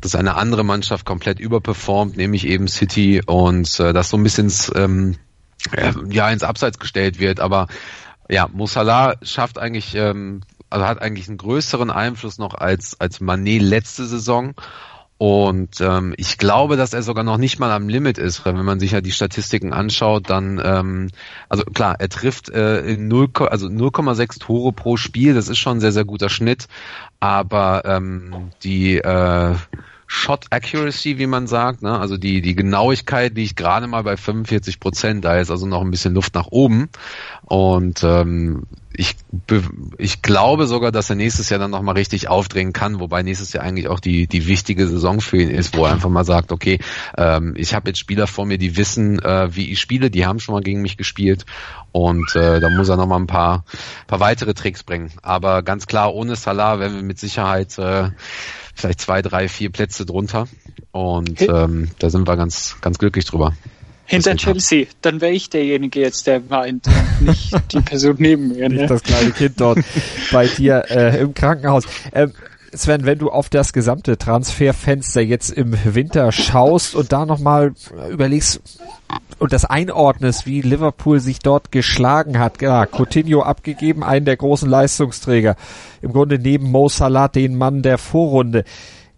dass 0.00 0.14
eine 0.14 0.36
andere 0.36 0.64
Mannschaft 0.64 1.04
komplett 1.04 1.40
überperformt, 1.40 2.16
nämlich 2.16 2.46
eben 2.46 2.68
City 2.68 3.20
und 3.26 3.80
äh, 3.80 3.92
das 3.92 4.10
so 4.10 4.16
ein 4.16 4.22
bisschen 4.22 4.44
ins, 4.44 4.70
ähm, 4.76 5.16
ja, 6.10 6.30
ins 6.30 6.44
Abseits 6.44 6.78
gestellt 6.78 7.18
wird. 7.18 7.40
Aber 7.40 7.66
ja, 8.28 8.48
Musala 8.52 9.16
schafft 9.22 9.58
eigentlich, 9.58 9.96
ähm, 9.96 10.42
also 10.70 10.86
hat 10.86 11.02
eigentlich 11.02 11.26
einen 11.26 11.38
größeren 11.38 11.90
Einfluss 11.90 12.38
noch 12.38 12.54
als, 12.54 13.00
als 13.00 13.18
Manet 13.18 13.60
letzte 13.60 14.06
Saison. 14.06 14.54
Und 15.18 15.80
ähm, 15.80 16.14
ich 16.16 16.38
glaube, 16.38 16.76
dass 16.76 16.94
er 16.94 17.02
sogar 17.02 17.24
noch 17.24 17.38
nicht 17.38 17.58
mal 17.58 17.72
am 17.72 17.88
Limit 17.88 18.18
ist. 18.18 18.44
Wenn 18.44 18.64
man 18.64 18.78
sich 18.78 18.92
ja 18.92 19.00
die 19.00 19.10
Statistiken 19.10 19.72
anschaut, 19.72 20.30
dann, 20.30 20.60
ähm, 20.64 21.10
also 21.48 21.64
klar, 21.64 21.96
er 21.98 22.08
trifft 22.08 22.48
äh, 22.50 22.82
in 22.82 23.08
0, 23.08 23.30
also 23.50 23.66
0,6 23.66 24.38
Tore 24.38 24.72
pro 24.72 24.96
Spiel, 24.96 25.34
das 25.34 25.48
ist 25.48 25.58
schon 25.58 25.78
ein 25.78 25.80
sehr, 25.80 25.90
sehr 25.90 26.04
guter 26.04 26.28
Schnitt. 26.28 26.68
Aber 27.18 27.82
ähm, 27.84 28.52
die 28.62 28.98
äh, 28.98 29.56
Shot 30.06 30.46
Accuracy, 30.50 31.18
wie 31.18 31.26
man 31.26 31.48
sagt, 31.48 31.82
ne? 31.82 31.98
also 31.98 32.16
die, 32.16 32.40
die 32.40 32.54
Genauigkeit 32.54 33.34
liegt 33.34 33.56
gerade 33.56 33.88
mal 33.88 34.04
bei 34.04 34.16
45 34.16 34.78
Prozent, 34.78 35.24
da 35.24 35.36
ist 35.36 35.50
also 35.50 35.66
noch 35.66 35.82
ein 35.82 35.90
bisschen 35.90 36.14
Luft 36.14 36.34
nach 36.34 36.46
oben. 36.46 36.88
Und 37.42 38.04
ähm, 38.04 38.62
ich, 38.98 39.14
ich 39.96 40.22
glaube 40.22 40.66
sogar, 40.66 40.90
dass 40.90 41.08
er 41.08 41.14
nächstes 41.14 41.50
Jahr 41.50 41.60
dann 41.60 41.70
nochmal 41.70 41.94
richtig 41.94 42.28
aufdrehen 42.28 42.72
kann, 42.72 42.98
wobei 42.98 43.22
nächstes 43.22 43.52
Jahr 43.52 43.62
eigentlich 43.62 43.86
auch 43.86 44.00
die, 44.00 44.26
die 44.26 44.48
wichtige 44.48 44.88
Saison 44.88 45.20
für 45.20 45.40
ihn 45.40 45.50
ist, 45.50 45.76
wo 45.76 45.84
er 45.84 45.92
einfach 45.92 46.08
mal 46.08 46.24
sagt, 46.24 46.50
okay, 46.50 46.80
ähm, 47.16 47.54
ich 47.56 47.74
habe 47.74 47.90
jetzt 47.90 48.00
Spieler 48.00 48.26
vor 48.26 48.44
mir, 48.44 48.58
die 48.58 48.76
wissen, 48.76 49.20
äh, 49.20 49.54
wie 49.54 49.70
ich 49.70 49.78
spiele, 49.78 50.10
die 50.10 50.26
haben 50.26 50.40
schon 50.40 50.52
mal 50.52 50.62
gegen 50.62 50.82
mich 50.82 50.96
gespielt 50.96 51.46
und 51.92 52.34
äh, 52.34 52.58
da 52.58 52.68
muss 52.70 52.88
er 52.88 52.96
nochmal 52.96 53.20
ein 53.20 53.28
paar, 53.28 53.64
paar 54.08 54.18
weitere 54.18 54.52
Tricks 54.52 54.82
bringen. 54.82 55.12
Aber 55.22 55.62
ganz 55.62 55.86
klar, 55.86 56.12
ohne 56.12 56.34
Salah 56.34 56.80
werden 56.80 56.96
wir 56.96 57.04
mit 57.04 57.20
Sicherheit 57.20 57.78
äh, 57.78 58.10
vielleicht 58.74 59.00
zwei, 59.00 59.22
drei, 59.22 59.48
vier 59.48 59.70
Plätze 59.70 60.06
drunter 60.06 60.48
und 60.90 61.40
ähm, 61.42 61.88
da 62.00 62.10
sind 62.10 62.26
wir 62.26 62.36
ganz, 62.36 62.78
ganz 62.80 62.98
glücklich 62.98 63.26
drüber. 63.26 63.54
Hinter 64.08 64.36
Chelsea, 64.36 64.86
dann 65.02 65.20
wäre 65.20 65.32
ich 65.32 65.50
derjenige 65.50 66.00
jetzt, 66.00 66.26
der 66.26 66.48
weint, 66.48 66.86
nicht 67.20 67.54
die 67.72 67.80
Person 67.80 68.16
neben 68.18 68.48
mir. 68.48 68.68
Ne? 68.68 68.76
Nicht 68.76 68.90
das 68.90 69.02
kleine 69.02 69.32
Kind 69.32 69.60
dort 69.60 69.80
bei 70.32 70.46
dir 70.46 70.84
äh, 70.88 71.20
im 71.20 71.34
Krankenhaus. 71.34 71.84
Ähm, 72.14 72.32
Sven, 72.72 73.04
wenn 73.04 73.18
du 73.18 73.30
auf 73.30 73.50
das 73.50 73.72
gesamte 73.72 74.16
Transferfenster 74.16 75.20
jetzt 75.20 75.50
im 75.50 75.76
Winter 75.84 76.32
schaust 76.32 76.94
und 76.94 77.12
da 77.12 77.26
nochmal 77.26 77.72
überlegst 78.10 78.60
und 79.38 79.52
das 79.52 79.64
einordnest, 79.64 80.46
wie 80.46 80.62
Liverpool 80.62 81.20
sich 81.20 81.38
dort 81.38 81.70
geschlagen 81.70 82.38
hat. 82.38 82.60
Ja, 82.60 82.86
Coutinho 82.86 83.42
abgegeben, 83.42 84.02
einen 84.02 84.24
der 84.24 84.36
großen 84.36 84.68
Leistungsträger. 84.68 85.56
Im 86.02 86.12
Grunde 86.12 86.38
neben 86.38 86.70
Mo 86.70 86.88
Salah 86.88 87.28
den 87.28 87.56
Mann 87.56 87.82
der 87.82 87.98
Vorrunde 87.98 88.64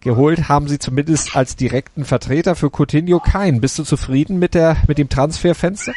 geholt 0.00 0.48
haben 0.48 0.68
sie 0.68 0.78
zumindest 0.78 1.36
als 1.36 1.56
direkten 1.56 2.04
Vertreter 2.04 2.54
für 2.54 2.70
Coutinho 2.70 3.20
keinen. 3.20 3.60
Bist 3.60 3.78
du 3.78 3.84
zufrieden 3.84 4.38
mit 4.38 4.54
der 4.54 4.76
mit 4.86 4.98
dem 4.98 5.08
Transferfenster? 5.08 5.92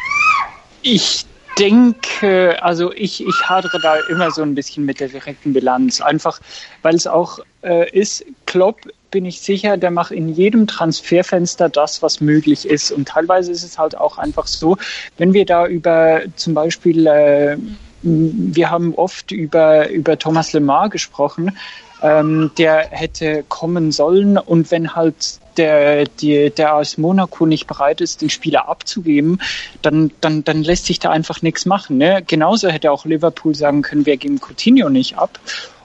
Ich 0.81 1.25
denke, 1.57 2.61
also 2.61 2.91
ich, 2.93 3.25
ich 3.25 3.49
hadere 3.49 3.79
da 3.79 3.95
immer 4.09 4.31
so 4.31 4.41
ein 4.41 4.55
bisschen 4.55 4.85
mit 4.85 4.99
der 4.99 5.09
direkten 5.09 5.53
Bilanz. 5.53 6.01
Einfach, 6.01 6.39
weil 6.81 6.95
es 6.95 7.07
auch 7.07 7.39
äh, 7.63 7.89
ist, 7.91 8.25
Klopp 8.45 8.81
bin 9.11 9.25
ich 9.25 9.41
sicher, 9.41 9.77
der 9.77 9.91
macht 9.91 10.11
in 10.11 10.29
jedem 10.29 10.65
Transferfenster 10.65 11.69
das, 11.69 12.01
was 12.01 12.21
möglich 12.21 12.67
ist. 12.67 12.91
Und 12.91 13.07
teilweise 13.07 13.51
ist 13.51 13.63
es 13.63 13.77
halt 13.77 13.95
auch 13.95 14.17
einfach 14.17 14.47
so, 14.47 14.77
wenn 15.17 15.33
wir 15.33 15.45
da 15.45 15.67
über 15.67 16.21
zum 16.35 16.53
Beispiel, 16.53 17.05
äh, 17.05 17.57
wir 18.01 18.69
haben 18.69 18.95
oft 18.95 19.31
über, 19.31 19.89
über 19.89 20.17
Thomas 20.17 20.51
Lemar 20.53 20.89
gesprochen, 20.89 21.55
ähm, 22.03 22.51
der 22.57 22.89
hätte 22.91 23.43
kommen 23.47 23.91
sollen 23.91 24.37
und 24.37 24.69
wenn 24.69 24.95
halt 24.95 25.39
der, 25.57 26.05
die, 26.05 26.49
der 26.49 26.75
aus 26.75 26.97
Monaco 26.97 27.45
nicht 27.45 27.67
bereit 27.67 28.01
ist, 28.01 28.21
den 28.21 28.29
Spieler 28.29 28.67
abzugeben, 28.67 29.39
dann, 29.81 30.11
dann, 30.19 30.43
dann 30.43 30.63
lässt 30.63 30.85
sich 30.85 30.99
da 30.99 31.11
einfach 31.11 31.41
nichts 31.41 31.65
machen. 31.65 31.97
Ne? 31.97 32.23
Genauso 32.25 32.69
hätte 32.69 32.91
auch 32.91 33.05
Liverpool 33.05 33.55
sagen 33.55 33.81
können, 33.81 34.05
wir 34.05 34.17
geben 34.17 34.39
Coutinho 34.39 34.89
nicht 34.89 35.17
ab 35.17 35.39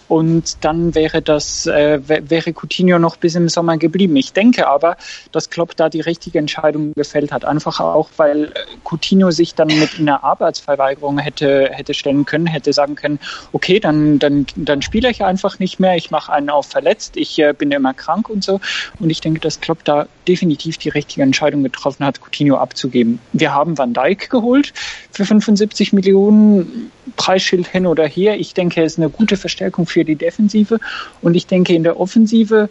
und 0.08 0.64
dann 0.64 0.94
wäre 0.94 1.22
das 1.22 1.66
äh, 1.66 2.00
wäre 2.06 2.52
Coutinho 2.52 2.98
noch 2.98 3.16
bis 3.16 3.34
im 3.34 3.48
Sommer 3.48 3.76
geblieben. 3.76 4.16
Ich 4.16 4.32
denke 4.32 4.66
aber, 4.66 4.96
dass 5.32 5.50
Klopp 5.50 5.76
da 5.76 5.88
die 5.88 6.00
richtige 6.00 6.38
Entscheidung 6.38 6.92
gefällt 6.94 7.30
hat, 7.30 7.44
einfach 7.44 7.80
auch, 7.80 8.08
weil 8.16 8.52
Coutinho 8.84 9.30
sich 9.30 9.54
dann 9.54 9.68
mit 9.68 9.98
einer 9.98 10.24
Arbeitsverweigerung 10.24 11.18
hätte 11.18 11.70
hätte 11.72 11.94
stellen 11.94 12.24
können, 12.24 12.46
hätte 12.46 12.72
sagen 12.72 12.94
können, 12.94 13.18
okay, 13.52 13.80
dann 13.80 14.18
dann 14.18 14.46
dann 14.56 14.82
spiele 14.82 15.10
ich 15.10 15.22
einfach 15.24 15.58
nicht 15.58 15.78
mehr, 15.78 15.96
ich 15.96 16.10
mache 16.10 16.32
einen 16.32 16.50
auf 16.50 16.66
verletzt, 16.66 17.16
ich 17.16 17.38
äh, 17.38 17.52
bin 17.52 17.70
immer 17.70 17.94
krank 17.94 18.28
und 18.28 18.42
so. 18.42 18.60
Und 18.98 19.10
ich 19.10 19.20
denke, 19.20 19.40
dass 19.40 19.60
Klopp 19.60 19.84
da 19.84 20.06
definitiv 20.26 20.78
die 20.78 20.88
richtige 20.88 21.22
Entscheidung 21.22 21.62
getroffen 21.62 22.04
hat, 22.04 22.20
Coutinho 22.20 22.56
abzugeben. 22.56 23.20
Wir 23.32 23.54
haben 23.54 23.76
Van 23.76 23.92
Dijk 23.92 24.30
geholt 24.30 24.72
für 25.10 25.24
75 25.24 25.92
Millionen 25.92 26.90
Preisschild 27.16 27.66
hin 27.66 27.86
oder 27.86 28.06
her. 28.06 28.38
Ich 28.38 28.54
denke, 28.54 28.80
er 28.80 28.86
ist 28.86 28.98
eine 28.98 29.10
gute 29.10 29.36
Verstärkung 29.36 29.86
für 29.86 30.04
die 30.04 30.16
Defensive. 30.16 30.78
Und 31.22 31.34
ich 31.34 31.46
denke, 31.46 31.74
in 31.74 31.82
der 31.82 32.00
Offensive 32.00 32.68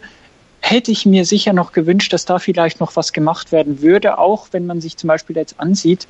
hätte 0.60 0.90
ich 0.90 1.06
mir 1.06 1.24
sicher 1.24 1.52
noch 1.52 1.72
gewünscht, 1.72 2.12
dass 2.12 2.24
da 2.24 2.38
vielleicht 2.38 2.80
noch 2.80 2.96
was 2.96 3.12
gemacht 3.12 3.52
werden 3.52 3.80
würde, 3.80 4.18
auch 4.18 4.48
wenn 4.52 4.66
man 4.66 4.80
sich 4.80 4.96
zum 4.96 5.08
Beispiel 5.08 5.36
jetzt 5.36 5.60
ansieht, 5.60 6.08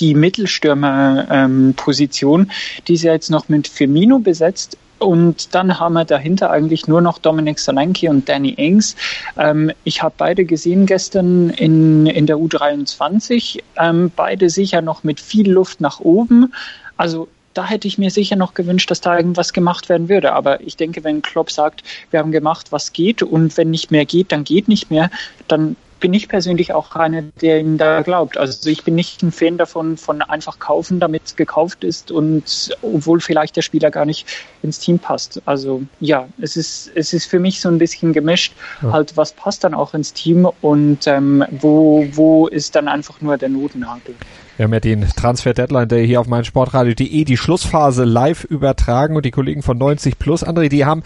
die 0.00 0.14
Mittelstürmerposition, 0.14 2.40
ähm, 2.40 2.50
die 2.88 2.94
ist 2.94 3.02
ja 3.02 3.12
jetzt 3.12 3.30
noch 3.30 3.48
mit 3.48 3.68
Firmino 3.68 4.18
besetzt. 4.18 4.76
Und 4.98 5.54
dann 5.54 5.78
haben 5.78 5.92
wir 5.92 6.06
dahinter 6.06 6.50
eigentlich 6.50 6.88
nur 6.88 7.02
noch 7.02 7.18
Dominik 7.18 7.58
Solanke 7.58 8.08
und 8.08 8.30
Danny 8.30 8.54
Ings. 8.56 8.96
Ähm, 9.36 9.70
ich 9.84 10.02
habe 10.02 10.14
beide 10.16 10.46
gesehen 10.46 10.86
gestern 10.86 11.50
in, 11.50 12.06
in 12.06 12.26
der 12.26 12.36
U23. 12.36 13.60
Ähm, 13.76 14.10
beide 14.16 14.48
sicher 14.48 14.80
noch 14.80 15.04
mit 15.04 15.20
viel 15.20 15.50
Luft 15.50 15.82
nach 15.82 16.00
oben. 16.00 16.54
Also 16.96 17.28
da 17.54 17.64
hätte 17.64 17.88
ich 17.88 17.96
mir 17.96 18.10
sicher 18.10 18.36
noch 18.36 18.54
gewünscht, 18.54 18.90
dass 18.90 19.00
da 19.00 19.16
irgendwas 19.16 19.52
gemacht 19.52 19.88
werden 19.88 20.08
würde. 20.08 20.32
Aber 20.32 20.60
ich 20.60 20.76
denke, 20.76 21.04
wenn 21.04 21.22
Klopp 21.22 21.50
sagt, 21.50 21.82
wir 22.10 22.20
haben 22.20 22.32
gemacht, 22.32 22.70
was 22.70 22.92
geht 22.92 23.22
und 23.22 23.56
wenn 23.56 23.70
nicht 23.70 23.90
mehr 23.90 24.04
geht, 24.04 24.32
dann 24.32 24.44
geht 24.44 24.68
nicht 24.68 24.90
mehr, 24.90 25.10
dann 25.48 25.76
bin 25.98 26.12
ich 26.12 26.28
persönlich 26.28 26.74
auch 26.74 26.94
einer, 26.94 27.22
der 27.40 27.60
ihn 27.60 27.78
da 27.78 28.02
glaubt. 28.02 28.36
Also 28.36 28.68
ich 28.68 28.84
bin 28.84 28.94
nicht 28.94 29.22
ein 29.22 29.32
Fan 29.32 29.56
davon, 29.56 29.96
von 29.96 30.20
einfach 30.20 30.58
kaufen, 30.58 31.00
damit 31.00 31.22
es 31.24 31.36
gekauft 31.36 31.84
ist 31.84 32.10
und 32.10 32.76
obwohl 32.82 33.20
vielleicht 33.20 33.56
der 33.56 33.62
Spieler 33.62 33.90
gar 33.90 34.04
nicht 34.04 34.26
ins 34.62 34.78
Team 34.78 34.98
passt. 34.98 35.40
Also 35.46 35.82
ja, 36.00 36.28
es 36.38 36.56
ist, 36.56 36.90
es 36.94 37.12
ist 37.14 37.26
für 37.26 37.40
mich 37.40 37.60
so 37.60 37.68
ein 37.68 37.78
bisschen 37.78 38.12
gemischt, 38.12 38.52
ja. 38.82 38.92
halt 38.92 39.16
was 39.16 39.32
passt 39.32 39.64
dann 39.64 39.72
auch 39.72 39.94
ins 39.94 40.12
Team 40.12 40.48
und 40.60 41.06
ähm, 41.06 41.44
wo, 41.50 42.06
wo 42.12 42.46
ist 42.46 42.76
dann 42.76 42.88
einfach 42.88 43.20
nur 43.22 43.38
der 43.38 43.48
Notennagel. 43.48 44.14
Wir 44.56 44.64
haben 44.64 44.72
ja 44.72 44.80
den 44.80 45.06
Transfer 45.06 45.52
Deadline 45.52 45.88
Day 45.88 46.06
hier 46.06 46.18
auf 46.18 46.28
meinsportradio.de 46.28 47.24
die 47.24 47.36
Schlussphase 47.36 48.04
live 48.04 48.44
übertragen 48.44 49.14
und 49.14 49.26
die 49.26 49.30
Kollegen 49.30 49.62
von 49.62 49.76
90 49.76 50.18
Plus, 50.18 50.46
André, 50.46 50.70
die 50.70 50.86
haben 50.86 51.02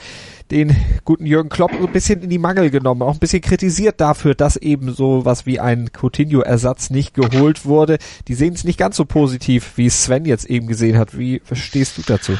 den 0.52 0.76
guten 1.04 1.26
Jürgen 1.26 1.48
Klopp 1.48 1.72
ein 1.72 1.92
bisschen 1.92 2.22
in 2.22 2.30
die 2.30 2.38
Mangel 2.38 2.70
genommen, 2.70 3.02
auch 3.02 3.14
ein 3.14 3.18
bisschen 3.18 3.40
kritisiert 3.40 4.00
dafür, 4.00 4.36
dass 4.36 4.56
eben 4.56 4.94
so 4.94 5.24
was 5.24 5.46
wie 5.46 5.58
ein 5.58 5.90
Coutinho-Ersatz 5.92 6.90
nicht 6.90 7.12
geholt 7.14 7.64
wurde. 7.66 7.98
Die 8.28 8.34
sehen 8.34 8.54
es 8.54 8.62
nicht 8.62 8.78
ganz 8.78 8.96
so 8.96 9.04
positiv, 9.04 9.72
wie 9.74 9.90
Sven 9.90 10.26
jetzt 10.26 10.44
eben 10.44 10.68
gesehen 10.68 10.96
hat. 10.96 11.18
Wie 11.18 11.40
verstehst 11.44 11.98
du 11.98 12.02
dazu? 12.06 12.34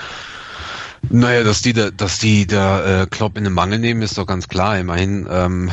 Naja, 1.08 1.42
dass 1.44 1.62
die 1.62 1.72
da, 1.72 1.90
dass 1.90 2.18
die 2.18 2.46
da 2.46 3.02
äh, 3.02 3.06
Klopp 3.06 3.38
in 3.38 3.44
den 3.44 3.52
Mangel 3.52 3.78
nehmen, 3.78 4.02
ist 4.02 4.18
doch 4.18 4.26
ganz 4.26 4.48
klar. 4.48 4.78
Immerhin 4.78 5.26
ähm, 5.30 5.70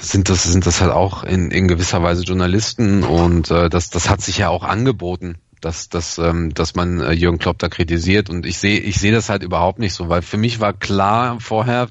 sind 0.00 0.28
das 0.28 0.42
sind 0.42 0.66
das 0.66 0.80
halt 0.80 0.90
auch 0.90 1.24
in, 1.24 1.50
in 1.50 1.68
gewisser 1.68 2.02
Weise 2.02 2.24
Journalisten 2.24 3.04
und 3.04 3.50
äh, 3.50 3.70
das 3.70 3.90
das 3.90 4.10
hat 4.10 4.20
sich 4.20 4.38
ja 4.38 4.48
auch 4.48 4.64
angeboten 4.64 5.36
dass, 5.64 5.88
dass, 5.88 6.18
ähm, 6.18 6.52
dass 6.52 6.74
man 6.74 7.00
äh, 7.00 7.12
Jürgen 7.12 7.38
Klopp 7.38 7.58
da 7.58 7.68
kritisiert. 7.68 8.30
Und 8.30 8.46
ich 8.46 8.58
sehe 8.58 8.78
ich 8.78 8.96
sehe 8.96 9.12
das 9.12 9.28
halt 9.28 9.42
überhaupt 9.42 9.78
nicht 9.78 9.94
so, 9.94 10.08
weil 10.08 10.22
für 10.22 10.36
mich 10.36 10.60
war 10.60 10.72
klar 10.72 11.40
vorher, 11.40 11.88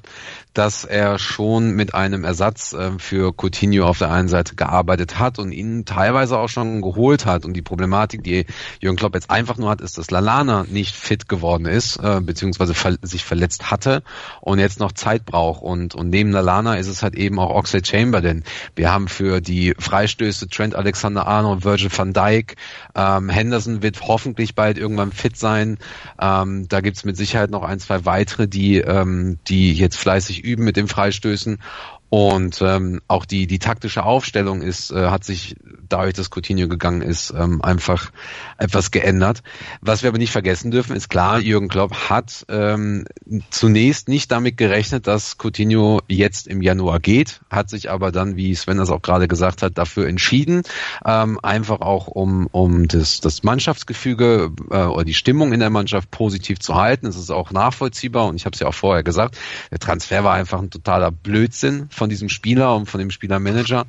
dass 0.54 0.84
er 0.84 1.18
schon 1.18 1.72
mit 1.72 1.94
einem 1.94 2.24
Ersatz 2.24 2.72
äh, 2.72 2.92
für 2.98 3.34
Coutinho 3.36 3.86
auf 3.86 3.98
der 3.98 4.10
einen 4.12 4.28
Seite 4.28 4.54
gearbeitet 4.54 5.18
hat 5.18 5.38
und 5.40 5.50
ihn 5.50 5.84
teilweise 5.84 6.38
auch 6.38 6.48
schon 6.48 6.80
geholt 6.80 7.26
hat. 7.26 7.44
Und 7.44 7.54
die 7.54 7.62
Problematik, 7.62 8.22
die 8.22 8.46
Jürgen 8.80 8.96
Klopp 8.96 9.14
jetzt 9.14 9.30
einfach 9.30 9.58
nur 9.58 9.68
hat, 9.68 9.80
ist, 9.80 9.98
dass 9.98 10.12
Lalana 10.12 10.64
nicht 10.68 10.94
fit 10.94 11.28
geworden 11.28 11.66
ist, 11.66 11.96
äh, 11.96 12.20
beziehungsweise 12.20 12.72
sich 13.02 13.24
verletzt 13.24 13.70
hatte 13.72 14.02
und 14.40 14.60
jetzt 14.60 14.78
noch 14.78 14.92
Zeit 14.92 15.26
braucht. 15.26 15.62
Und, 15.62 15.96
und 15.96 16.10
neben 16.10 16.30
Lalana 16.30 16.76
ist 16.76 16.88
es 16.88 17.02
halt 17.02 17.16
eben 17.16 17.38
auch 17.40 17.50
Oxlade 17.50 17.84
Chamberlain. 17.84 18.44
Wir 18.76 18.92
haben 18.92 19.08
für 19.08 19.40
die 19.40 19.74
Freistöße 19.76 20.48
Trent 20.48 20.76
Alexander-Arnold, 20.76 21.64
Virgil 21.64 21.90
van 21.94 22.12
Dijk, 22.12 22.54
ähm, 22.94 23.28
Henderson 23.28 23.82
wird 23.82 24.02
hoffentlich 24.02 24.54
bald 24.54 24.78
irgendwann 24.78 25.10
fit 25.10 25.36
sein. 25.36 25.78
Ähm, 26.20 26.68
da 26.68 26.80
gibt's 26.80 27.04
mit 27.04 27.16
Sicherheit 27.16 27.50
noch 27.50 27.64
ein, 27.64 27.80
zwei 27.80 28.04
weitere, 28.04 28.46
die, 28.46 28.78
ähm, 28.78 29.38
die 29.48 29.74
jetzt 29.74 29.96
fleißig 29.96 30.43
üben 30.44 30.64
mit 30.64 30.76
den 30.76 30.88
Freistößen. 30.88 31.58
Und 32.16 32.62
ähm, 32.62 33.00
auch 33.08 33.24
die, 33.24 33.48
die 33.48 33.58
taktische 33.58 34.04
Aufstellung 34.04 34.62
ist, 34.62 34.92
äh, 34.92 35.06
hat 35.08 35.24
sich 35.24 35.56
dadurch, 35.88 36.14
dass 36.14 36.30
Coutinho 36.30 36.68
gegangen 36.68 37.02
ist, 37.02 37.34
ähm, 37.36 37.60
einfach 37.60 38.12
etwas 38.56 38.92
geändert. 38.92 39.42
Was 39.80 40.04
wir 40.04 40.10
aber 40.10 40.18
nicht 40.18 40.30
vergessen 40.30 40.70
dürfen, 40.70 40.94
ist 40.94 41.08
klar, 41.08 41.40
Jürgen 41.40 41.66
Klopp 41.66 42.08
hat 42.08 42.46
ähm, 42.48 43.04
zunächst 43.50 44.08
nicht 44.08 44.30
damit 44.30 44.56
gerechnet, 44.56 45.08
dass 45.08 45.38
Coutinho 45.38 46.02
jetzt 46.06 46.46
im 46.46 46.62
Januar 46.62 47.00
geht, 47.00 47.40
hat 47.50 47.68
sich 47.68 47.90
aber 47.90 48.12
dann, 48.12 48.36
wie 48.36 48.54
Sven 48.54 48.76
das 48.76 48.90
auch 48.90 49.02
gerade 49.02 49.26
gesagt 49.26 49.62
hat, 49.62 49.76
dafür 49.76 50.06
entschieden, 50.06 50.62
ähm, 51.04 51.40
einfach 51.42 51.80
auch 51.80 52.06
um, 52.06 52.46
um 52.52 52.86
das, 52.86 53.22
das 53.22 53.42
Mannschaftsgefüge 53.42 54.52
äh, 54.70 54.84
oder 54.84 55.04
die 55.04 55.14
Stimmung 55.14 55.52
in 55.52 55.58
der 55.58 55.70
Mannschaft 55.70 56.12
positiv 56.12 56.60
zu 56.60 56.76
halten. 56.76 57.08
Es 57.08 57.16
ist 57.16 57.30
auch 57.30 57.50
nachvollziehbar 57.50 58.26
und 58.26 58.36
ich 58.36 58.46
habe 58.46 58.54
es 58.54 58.60
ja 58.60 58.68
auch 58.68 58.74
vorher 58.74 59.02
gesagt, 59.02 59.36
der 59.72 59.80
Transfer 59.80 60.22
war 60.22 60.34
einfach 60.34 60.62
ein 60.62 60.70
totaler 60.70 61.10
Blödsinn 61.10 61.88
von 61.90 62.03
diesem 62.08 62.28
Spieler 62.28 62.74
und 62.76 62.86
von 62.86 63.00
dem 63.00 63.10
Spielermanager. 63.10 63.86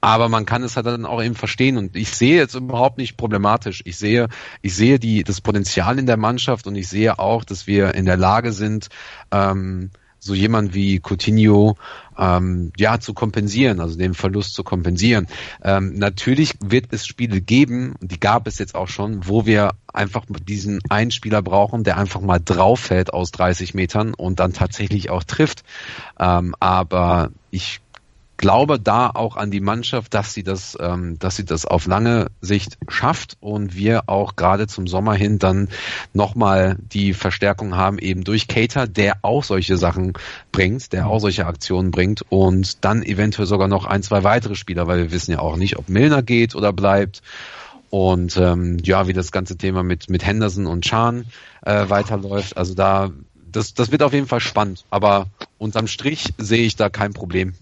Aber 0.00 0.28
man 0.28 0.46
kann 0.46 0.62
es 0.62 0.76
halt 0.76 0.86
dann 0.86 1.06
auch 1.06 1.22
eben 1.22 1.34
verstehen 1.34 1.76
und 1.76 1.96
ich 1.96 2.10
sehe 2.10 2.36
jetzt 2.36 2.54
überhaupt 2.54 2.98
nicht 2.98 3.16
problematisch. 3.16 3.82
Ich 3.84 3.96
sehe, 3.96 4.28
ich 4.62 4.74
sehe 4.76 5.00
die, 5.00 5.24
das 5.24 5.40
Potenzial 5.40 5.98
in 5.98 6.06
der 6.06 6.16
Mannschaft 6.16 6.68
und 6.68 6.76
ich 6.76 6.88
sehe 6.88 7.18
auch, 7.18 7.44
dass 7.44 7.66
wir 7.66 7.94
in 7.94 8.04
der 8.04 8.16
Lage 8.16 8.52
sind, 8.52 8.88
ähm, 9.32 9.90
so 10.18 10.34
jemand 10.34 10.74
wie 10.74 11.00
Coutinho 11.00 11.76
ähm, 12.18 12.72
ja 12.76 12.98
zu 13.00 13.14
kompensieren, 13.14 13.80
also 13.80 13.96
den 13.96 14.14
Verlust 14.14 14.54
zu 14.54 14.64
kompensieren. 14.64 15.26
Ähm, 15.62 15.94
natürlich 15.94 16.54
wird 16.60 16.86
es 16.90 17.06
Spiele 17.06 17.40
geben, 17.40 17.94
die 18.00 18.20
gab 18.20 18.46
es 18.46 18.58
jetzt 18.58 18.74
auch 18.74 18.88
schon, 18.88 19.26
wo 19.28 19.46
wir 19.46 19.72
einfach 19.92 20.24
diesen 20.46 20.80
einen 20.88 21.10
Spieler 21.10 21.42
brauchen, 21.42 21.84
der 21.84 21.96
einfach 21.96 22.20
mal 22.20 22.40
drauf 22.44 22.80
fällt 22.80 23.12
aus 23.12 23.30
30 23.30 23.74
Metern 23.74 24.14
und 24.14 24.40
dann 24.40 24.52
tatsächlich 24.52 25.10
auch 25.10 25.24
trifft. 25.24 25.62
Ähm, 26.18 26.54
aber 26.60 27.30
ich 27.50 27.80
glaube 28.38 28.80
da 28.80 29.10
auch 29.10 29.36
an 29.36 29.50
die 29.50 29.60
Mannschaft, 29.60 30.14
dass 30.14 30.32
sie 30.32 30.44
das, 30.44 30.78
ähm, 30.80 31.18
dass 31.18 31.36
sie 31.36 31.44
das 31.44 31.66
auf 31.66 31.86
lange 31.86 32.28
Sicht 32.40 32.78
schafft 32.88 33.36
und 33.40 33.76
wir 33.76 34.08
auch 34.08 34.36
gerade 34.36 34.66
zum 34.66 34.86
Sommer 34.86 35.14
hin 35.14 35.38
dann 35.38 35.68
nochmal 36.14 36.76
die 36.80 37.12
Verstärkung 37.12 37.76
haben 37.76 37.98
eben 37.98 38.24
durch 38.24 38.48
Cater, 38.48 38.86
der 38.86 39.18
auch 39.22 39.44
solche 39.44 39.76
Sachen 39.76 40.14
bringt, 40.52 40.92
der 40.92 41.08
auch 41.08 41.18
solche 41.18 41.46
Aktionen 41.46 41.90
bringt 41.90 42.22
und 42.30 42.84
dann 42.84 43.02
eventuell 43.02 43.46
sogar 43.46 43.68
noch 43.68 43.84
ein, 43.84 44.02
zwei 44.02 44.22
weitere 44.22 44.54
Spieler, 44.54 44.86
weil 44.86 44.98
wir 44.98 45.12
wissen 45.12 45.32
ja 45.32 45.40
auch 45.40 45.56
nicht, 45.56 45.76
ob 45.76 45.88
Milner 45.88 46.22
geht 46.22 46.54
oder 46.54 46.72
bleibt. 46.72 47.20
Und 47.90 48.36
ähm, 48.36 48.78
ja, 48.84 49.08
wie 49.08 49.14
das 49.14 49.32
ganze 49.32 49.56
Thema 49.56 49.82
mit, 49.82 50.10
mit 50.10 50.24
Henderson 50.24 50.66
und 50.66 50.84
Chan 50.84 51.24
äh, 51.62 51.88
weiterläuft. 51.88 52.56
Also 52.56 52.74
da, 52.74 53.10
das, 53.50 53.72
das 53.72 53.90
wird 53.90 54.02
auf 54.02 54.12
jeden 54.12 54.26
Fall 54.26 54.40
spannend. 54.40 54.84
Aber 54.90 55.26
unterm 55.56 55.86
Strich 55.86 56.34
sehe 56.36 56.66
ich 56.66 56.76
da 56.76 56.90
kein 56.90 57.14
Problem 57.14 57.54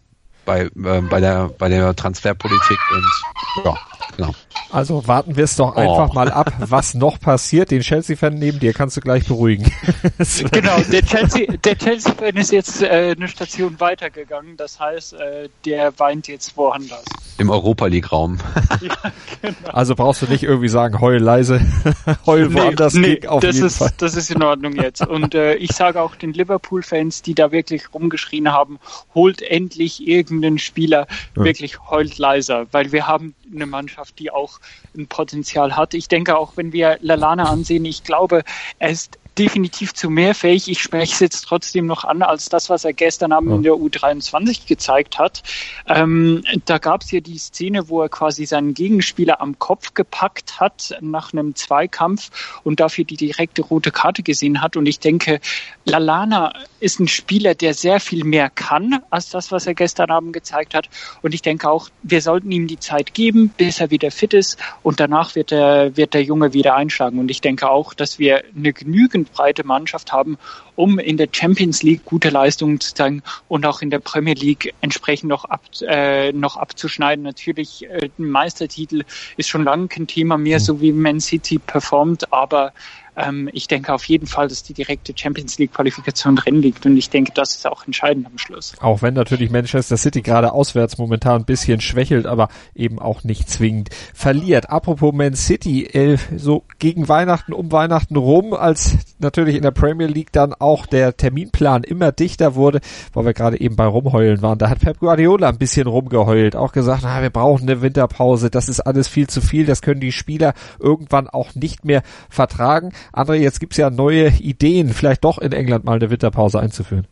bei, 0.47 0.63
äh, 0.63 1.01
bei, 1.03 1.21
der, 1.21 1.51
bei 1.59 1.69
der 1.69 1.95
Transferpolitik 1.95 2.79
und 2.93 3.65
ja. 3.67 3.75
Genau. 4.17 4.33
Also 4.71 5.07
warten 5.07 5.37
wir 5.37 5.45
es 5.45 5.57
doch 5.57 5.77
einfach 5.77 6.11
oh. 6.11 6.15
mal 6.15 6.31
ab, 6.31 6.53
was 6.59 6.95
noch 6.95 7.21
passiert. 7.21 7.71
Den 7.71 7.83
Chelsea-Fan 7.83 8.35
neben 8.35 8.59
dir 8.59 8.73
kannst 8.73 8.97
du 8.97 9.01
gleich 9.01 9.27
beruhigen. 9.27 9.71
genau, 10.53 10.81
der 10.91 11.03
Chelsea, 11.03 11.47
der 11.57 11.79
Chelsea-Fan 11.79 12.37
ist 12.37 12.53
jetzt 12.53 12.83
äh, 12.83 13.15
eine 13.17 13.29
Station 13.29 13.79
weitergegangen. 13.79 14.57
Das 14.57 14.81
heißt, 14.81 15.15
äh, 15.15 15.49
der 15.65 15.99
weint 15.99 16.29
jetzt 16.29 16.57
woanders. 16.57 17.05
Im 17.39 17.51
Europa 17.51 17.87
League-Raum. 17.87 18.39
ja, 18.81 19.13
genau. 19.41 19.71
Also 19.73 19.95
brauchst 19.95 20.23
du 20.23 20.27
nicht 20.27 20.43
irgendwie 20.43 20.69
sagen, 20.69 21.01
heul 21.01 21.19
leise, 21.19 21.61
heul 22.27 22.53
woanders. 22.53 22.95
Nee, 22.95 23.19
nee 23.21 23.29
auf 23.29 23.41
das 23.41 23.57
jeden 23.57 23.67
ist 23.69 23.79
Fall. 23.79 23.93
das 23.99 24.17
ist 24.17 24.31
in 24.31 24.43
Ordnung 24.43 24.75
jetzt. 24.75 25.07
Und 25.07 25.35
äh, 25.35 25.55
ich 25.55 25.73
sage 25.73 26.01
auch 26.01 26.17
den 26.17 26.33
Liverpool-Fans, 26.33 27.23
die 27.23 27.35
da 27.35 27.53
wirklich 27.53 27.95
rumgeschrien 27.95 28.51
haben, 28.51 28.79
holt 29.15 29.43
endlich 29.43 30.07
irgendeinen 30.07 30.59
Spieler, 30.59 31.07
ja. 31.37 31.45
wirklich 31.45 31.79
heult 31.89 32.19
leiser, 32.19 32.67
weil 32.73 32.93
wir 32.93 33.07
haben 33.07 33.35
eine 33.53 33.67
Mannschaft, 33.67 34.19
die 34.19 34.31
auch 34.31 34.61
ein 34.97 35.07
Potenzial 35.07 35.77
hat. 35.77 35.95
Ich 35.95 36.09
denke 36.09 36.37
auch, 36.37 36.57
wenn 36.57 36.73
wir 36.73 36.99
Lalana 37.01 37.45
ansehen, 37.45 37.85
ich 37.85 38.05
glaube, 38.05 38.43
er 38.79 38.91
ist 38.91 39.19
definitiv 39.39 39.95
zu 39.95 40.11
mehr 40.11 40.35
fähig. 40.35 40.69
Ich 40.69 40.81
spreche 40.81 41.13
es 41.13 41.21
jetzt 41.21 41.43
trotzdem 41.43 41.87
noch 41.87 42.05
an 42.05 42.23
als 42.23 42.49
das, 42.49 42.71
was 42.71 42.85
er 42.85 42.93
gestern 42.93 43.33
Abend 43.33 43.53
in 43.53 43.63
der 43.63 43.73
U23 43.73 44.67
gezeigt 44.67 45.19
hat. 45.19 45.43
Ähm, 45.87 46.43
da 46.65 46.79
gab 46.79 47.03
es 47.03 47.11
ja 47.11 47.21
die 47.21 47.39
Szene, 47.39 47.89
wo 47.89 48.03
er 48.03 48.09
quasi 48.09 48.47
seinen 48.47 48.75
Gegenspieler 48.75 49.41
am 49.41 49.59
Kopf 49.59 49.95
gepackt 49.95 50.61
hat 50.61 50.97
nach 51.01 51.33
einem 51.33 51.55
Zweikampf 51.55 52.61
und 52.65 52.81
dafür 52.81 53.05
die 53.05 53.17
direkte 53.17 53.63
rote 53.63 53.91
Karte 53.91 54.23
gesehen 54.23 54.63
hat. 54.63 54.77
Und 54.77 54.87
ich 54.87 55.01
denke, 55.01 55.41
Lalana 55.85 56.53
ist 56.81 57.01
ein 57.01 57.09
Spieler, 57.09 57.55
der 57.55 57.75
sehr 57.75 58.01
viel 58.01 58.25
mehr 58.25 58.51
kann 58.51 59.01
als 59.11 59.31
das, 59.31 59.53
was 59.53 59.67
er 59.67 59.75
gestern 59.75 60.11
Abend 60.11 60.33
gezeigt 60.33 60.75
hat. 60.75 60.89
Und 61.23 61.35
ich 61.35 61.43
denke 61.43 61.69
auch, 61.69 61.89
wir 62.03 62.23
sollten 62.23 62.51
ihm 62.51 62.67
die 62.67 62.79
Zeit 62.79 63.15
geben, 63.15 63.53
bis 63.57 63.81
er 63.81 63.91
wieder 63.91 64.11
fit 64.11 64.35
ist. 64.35 64.59
Und 64.83 65.01
danach 65.01 65.35
wird 65.35 65.51
der, 65.51 65.97
wird 65.97 66.15
der 66.15 66.23
Junge 66.23 66.53
wieder 66.53 66.75
einschlagen. 66.75 67.19
Und 67.19 67.31
ich 67.31 67.41
denke 67.41 67.69
auch, 67.71 67.95
dass 67.95 68.19
wir 68.19 68.43
eine 68.55 68.73
genügend 68.73 69.26
breite 69.33 69.65
Mannschaft 69.65 70.13
haben, 70.13 70.39
um 70.75 70.99
in 70.99 71.17
der 71.17 71.29
Champions 71.31 71.83
League 71.83 72.05
gute 72.05 72.31
Leistungen 72.31 72.81
zu 72.81 72.95
zeigen 72.95 73.23
und 73.49 73.67
auch 73.67 73.83
in 73.83 73.91
der 73.91 73.99
Premier 73.99 74.35
League 74.35 74.75
entsprechend 74.81 75.29
noch, 75.29 75.45
ab, 75.45 75.63
äh, 75.83 76.33
noch 76.33 76.57
abzuschneiden. 76.57 77.25
Natürlich, 77.25 77.89
äh, 77.89 78.11
ein 78.19 78.31
Meistertitel 78.31 79.05
ist 79.37 79.49
schon 79.49 79.65
lange 79.65 79.89
kein 79.89 80.07
Thema 80.07 80.39
mehr, 80.39 80.61
so 80.61 80.81
wie 80.81 80.93
Man 80.93 81.21
City 81.21 81.59
performt, 81.59 82.33
aber 82.33 82.73
ähm, 83.17 83.49
ich 83.53 83.67
denke 83.67 83.93
auf 83.93 84.05
jeden 84.05 84.27
Fall, 84.27 84.49
dass 84.49 84.63
die 84.63 84.75
direkte 84.75 85.13
Champions 85.17 85.59
League 85.59 85.73
Qualifikation 85.73 86.37
drin 86.37 86.61
liegt 86.61 86.85
und 86.87 86.97
ich 86.97 87.11
denke, 87.11 87.33
das 87.35 87.55
ist 87.55 87.67
auch 87.67 87.87
entscheidend 87.87 88.27
am 88.27 88.39
Schluss. 88.39 88.75
Auch 88.81 89.03
wenn 89.03 89.15
natürlich 89.15 89.51
Manchester 89.51 89.97
City 89.97 90.23
gerade 90.23 90.53
auswärts 90.53 90.99
momentan 90.99 91.43
ein 91.43 91.45
bisschen 91.45 91.81
schwächelt, 91.81 92.27
aber 92.27 92.49
eben 92.75 92.99
auch 92.99 93.25
nicht 93.25 93.49
zwingend 93.49 93.91
verliert. 94.15 94.71
Apropos 94.71 95.15
Man 95.15 95.35
City, 95.35 95.85
äh, 95.85 96.19
so 96.37 96.65
gegen 96.79 97.09
Weihnachten, 97.09 97.53
um 97.53 97.73
Weihnachten 97.73 98.17
rum, 98.17 98.53
als 98.53 98.97
natürlich 99.19 99.57
in 99.57 99.63
der 99.63 99.71
Premier 99.71 100.07
League 100.07 100.33
dann 100.33 100.53
auch 100.55 100.87
der 100.87 101.17
Terminplan 101.17 101.85
immer 101.85 102.13
dichter 102.13 102.55
wurde, 102.55 102.81
weil 103.15 103.25
wir 103.25 103.35
gerade 103.35 103.61
eben 103.61 103.77
bei 103.77 103.87
Rumheulen 103.87 104.43
waren. 104.43 104.59
Da 104.59 104.69
hat 104.69 104.81
Pep 104.81 104.99
Guardiola 104.99 105.49
ein 105.49 105.59
bisschen 105.59 105.87
rumgeheult, 105.87 106.57
auch 106.57 106.73
gesagt, 106.73 107.03
na, 107.05 107.23
wir 107.23 107.31
brauchen 107.31 107.63
eine 107.63 107.81
Winterpause, 107.81 108.51
das 108.51 108.69
ist 108.69 108.81
alles 108.81 109.09
viel 109.09 109.27
zu 109.27 109.41
viel, 109.41 109.67
das 109.67 109.83
können 109.83 110.01
die 110.01 110.13
Spieler 110.13 110.55
irgendwann 110.79 111.29
auch 111.29 111.55
nicht 111.55 111.85
mehr 111.85 112.03
vertragen. 112.29 112.93
André, 113.13 113.35
jetzt 113.35 113.61
gibt's 113.61 113.77
ja 113.77 113.91
neue 113.91 114.29
Ideen, 114.29 114.91
vielleicht 114.93 115.25
doch 115.25 115.39
in 115.39 115.53
England 115.53 115.85
mal 115.85 115.97
eine 115.97 116.11
Winterpause 116.11 116.61
einzuführen. 116.61 117.07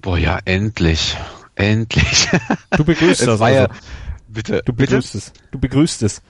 Boah, 0.00 0.18
ja, 0.18 0.38
endlich. 0.44 1.16
Endlich. 1.54 2.28
Du 2.70 2.84
begrüßt 2.84 3.22
das 3.26 3.40
also. 3.40 3.46
Ja, 3.46 3.68
bitte. 4.28 4.62
Du 4.64 4.72
begrüßt 4.72 5.12
bitte? 5.12 5.18
es. 5.18 5.32
Du 5.50 5.58
begrüßt 5.58 6.02
es. 6.02 6.22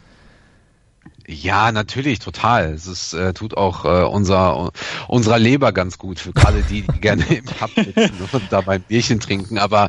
Ja, 1.27 1.71
natürlich, 1.73 2.19
total. 2.19 2.73
Es 2.73 2.87
ist, 2.87 3.13
äh, 3.15 3.33
tut 3.33 3.57
auch 3.57 3.85
äh, 3.85 4.05
unser, 4.05 4.73
unserer 5.09 5.39
Leber 5.39 5.73
ganz 5.73 5.99
gut, 5.99 6.19
für 6.19 6.33
gerade 6.33 6.63
die, 6.63 6.83
die 6.83 7.01
gerne 7.01 7.25
im 7.25 7.45
Pub 7.45 7.71
sitzen 7.75 8.13
und 8.33 8.43
da 8.51 8.63
beim 8.63 8.83
Bierchen 8.83 9.21
trinken. 9.21 9.59
Aber 9.59 9.89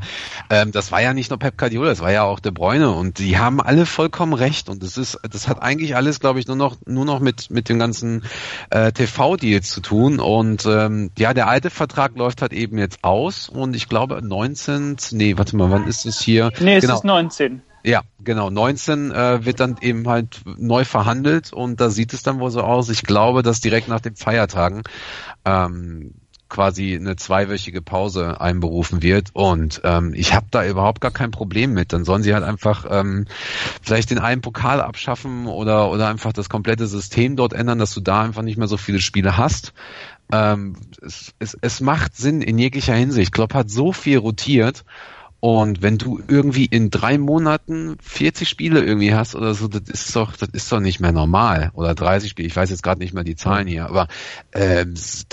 ähm, 0.49 0.71
das 0.71 0.91
war 0.91 1.01
ja 1.01 1.13
nicht 1.13 1.29
nur 1.29 1.39
Pep 1.39 1.57
Guardiola, 1.57 1.89
das 1.89 2.01
war 2.01 2.11
ja 2.11 2.23
auch 2.23 2.39
De 2.39 2.51
Bruyne 2.51 2.91
und 2.91 3.19
die 3.19 3.37
haben 3.37 3.61
alle 3.61 3.85
vollkommen 3.85 4.33
recht. 4.33 4.69
Und 4.69 4.83
das 4.83 4.97
ist, 4.97 5.19
das 5.29 5.47
hat 5.47 5.61
eigentlich 5.61 5.95
alles, 5.95 6.19
glaube 6.19 6.39
ich, 6.39 6.47
nur 6.47 6.55
noch, 6.55 6.77
nur 6.85 7.05
noch 7.05 7.19
mit 7.19 7.49
mit 7.49 7.69
den 7.69 7.79
ganzen 7.79 8.23
äh, 8.69 8.91
TV-Deals 8.91 9.69
zu 9.69 9.81
tun. 9.81 10.19
Und 10.19 10.65
ähm, 10.65 11.11
ja, 11.17 11.33
der 11.33 11.47
alte 11.47 11.69
Vertrag 11.69 12.15
läuft 12.15 12.41
halt 12.41 12.53
eben 12.53 12.77
jetzt 12.77 13.03
aus 13.03 13.49
und 13.49 13.75
ich 13.75 13.89
glaube 13.89 14.21
19, 14.21 14.97
nee, 15.11 15.37
warte 15.37 15.55
mal, 15.55 15.71
wann 15.71 15.87
ist 15.87 16.05
es 16.05 16.21
hier? 16.21 16.51
Nee, 16.59 16.77
es 16.77 16.81
genau. 16.81 16.95
ist 16.95 17.03
19. 17.03 17.61
Ja, 17.83 18.01
genau. 18.23 18.49
19 18.49 19.11
äh, 19.11 19.45
wird 19.45 19.59
dann 19.59 19.75
eben 19.81 20.07
halt 20.07 20.41
neu 20.45 20.85
verhandelt 20.85 21.51
und 21.51 21.81
da 21.81 21.89
sieht 21.89 22.13
es 22.13 22.23
dann 22.23 22.39
wohl 22.39 22.49
so 22.49 22.61
aus. 22.61 22.89
Ich 22.89 23.03
glaube, 23.03 23.43
dass 23.43 23.59
direkt 23.59 23.89
nach 23.89 23.99
den 23.99 24.15
Feiertagen 24.15 24.83
ähm, 25.43 26.13
quasi 26.47 26.95
eine 26.95 27.15
zweiwöchige 27.17 27.81
Pause 27.81 28.39
einberufen 28.39 29.01
wird 29.01 29.31
und 29.33 29.81
ähm, 29.83 30.13
ich 30.15 30.33
habe 30.33 30.45
da 30.51 30.65
überhaupt 30.65 31.01
gar 31.01 31.11
kein 31.11 31.31
Problem 31.31 31.73
mit. 31.73 31.91
Dann 31.91 32.05
sollen 32.05 32.23
sie 32.23 32.33
halt 32.33 32.43
einfach 32.43 32.85
ähm, 32.89 33.25
vielleicht 33.81 34.11
den 34.11 34.19
einen 34.19 34.41
Pokal 34.41 34.79
abschaffen 34.79 35.47
oder 35.47 35.89
oder 35.89 36.07
einfach 36.07 36.31
das 36.31 36.49
komplette 36.49 36.87
System 36.87 37.35
dort 37.35 37.51
ändern, 37.51 37.79
dass 37.79 37.93
du 37.93 38.01
da 38.01 38.21
einfach 38.21 38.43
nicht 38.43 38.57
mehr 38.57 38.67
so 38.67 38.77
viele 38.77 38.99
Spiele 39.01 39.35
hast. 39.35 39.73
Ähm, 40.31 40.77
es, 41.01 41.33
es, 41.39 41.57
es 41.59 41.81
macht 41.81 42.15
Sinn 42.15 42.41
in 42.41 42.57
jeglicher 42.57 42.95
Hinsicht. 42.95 43.33
Klopp 43.33 43.53
hat 43.53 43.69
so 43.69 43.91
viel 43.91 44.19
rotiert 44.19 44.85
und 45.43 45.81
wenn 45.81 45.97
du 45.97 46.21
irgendwie 46.25 46.63
in 46.63 46.89
drei 46.89 47.17
Monaten 47.17 47.97
40 48.01 48.47
Spiele 48.47 48.81
irgendwie 48.81 49.13
hast 49.13 49.35
oder 49.35 49.53
so, 49.53 49.67
das 49.67 49.89
ist 49.89 50.15
doch, 50.15 50.37
das 50.37 50.47
ist 50.53 50.71
doch 50.71 50.79
nicht 50.79 51.01
mehr 51.01 51.11
normal. 51.11 51.69
Oder 51.73 51.95
30 51.95 52.29
Spiele, 52.29 52.47
ich 52.47 52.55
weiß 52.55 52.69
jetzt 52.69 52.81
gerade 52.81 53.01
nicht 53.01 53.13
mehr 53.13 53.25
die 53.25 53.35
Zahlen 53.35 53.67
hier, 53.67 53.87
aber 53.87 54.07
ähm, 54.53 54.93
das, 54.93 55.25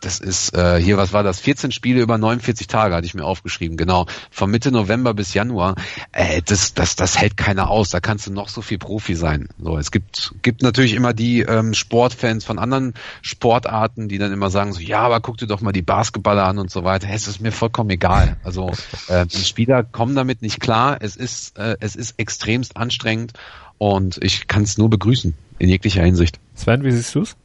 das 0.00 0.20
ist 0.20 0.54
äh, 0.54 0.80
hier, 0.80 0.96
was 0.96 1.12
war 1.12 1.22
das? 1.22 1.40
14 1.40 1.72
Spiele 1.72 2.00
über 2.00 2.18
49 2.18 2.66
Tage 2.66 2.94
hatte 2.94 3.06
ich 3.06 3.14
mir 3.14 3.24
aufgeschrieben, 3.24 3.76
genau. 3.76 4.06
Von 4.30 4.50
Mitte 4.50 4.70
November 4.70 5.14
bis 5.14 5.34
Januar. 5.34 5.74
Äh, 6.12 6.42
das, 6.42 6.74
das, 6.74 6.96
das 6.96 7.18
hält 7.18 7.36
keiner 7.36 7.70
aus. 7.70 7.90
Da 7.90 8.00
kannst 8.00 8.26
du 8.26 8.32
noch 8.32 8.48
so 8.48 8.62
viel 8.62 8.78
Profi 8.78 9.14
sein. 9.14 9.48
So, 9.58 9.78
es 9.78 9.90
gibt, 9.90 10.34
gibt 10.42 10.62
natürlich 10.62 10.94
immer 10.94 11.12
die 11.12 11.40
ähm, 11.40 11.74
Sportfans 11.74 12.44
von 12.44 12.58
anderen 12.58 12.94
Sportarten, 13.22 14.08
die 14.08 14.18
dann 14.18 14.32
immer 14.32 14.50
sagen 14.50 14.72
so, 14.72 14.80
ja, 14.80 15.00
aber 15.00 15.20
guck 15.20 15.38
dir 15.38 15.46
doch 15.46 15.60
mal 15.60 15.72
die 15.72 15.82
Basketballer 15.82 16.44
an 16.44 16.58
und 16.58 16.70
so 16.70 16.84
weiter. 16.84 17.08
Es 17.10 17.28
ist 17.28 17.40
mir 17.40 17.52
vollkommen 17.52 17.90
egal. 17.90 18.36
Also 18.44 18.72
äh, 19.08 19.26
die 19.26 19.44
Spieler 19.44 19.82
kommen 19.82 20.14
damit 20.14 20.42
nicht 20.42 20.60
klar. 20.60 20.98
Es 21.00 21.16
ist, 21.16 21.58
äh, 21.58 21.76
es 21.80 21.96
ist 21.96 22.18
extremst 22.18 22.76
anstrengend 22.76 23.32
und 23.78 24.22
ich 24.22 24.46
kann 24.46 24.62
es 24.62 24.78
nur 24.78 24.90
begrüßen 24.90 25.34
in 25.58 25.68
jeglicher 25.68 26.02
Hinsicht. 26.02 26.38
Sven, 26.54 26.84
wie 26.84 26.90
siehst 26.90 27.14
du's? 27.14 27.36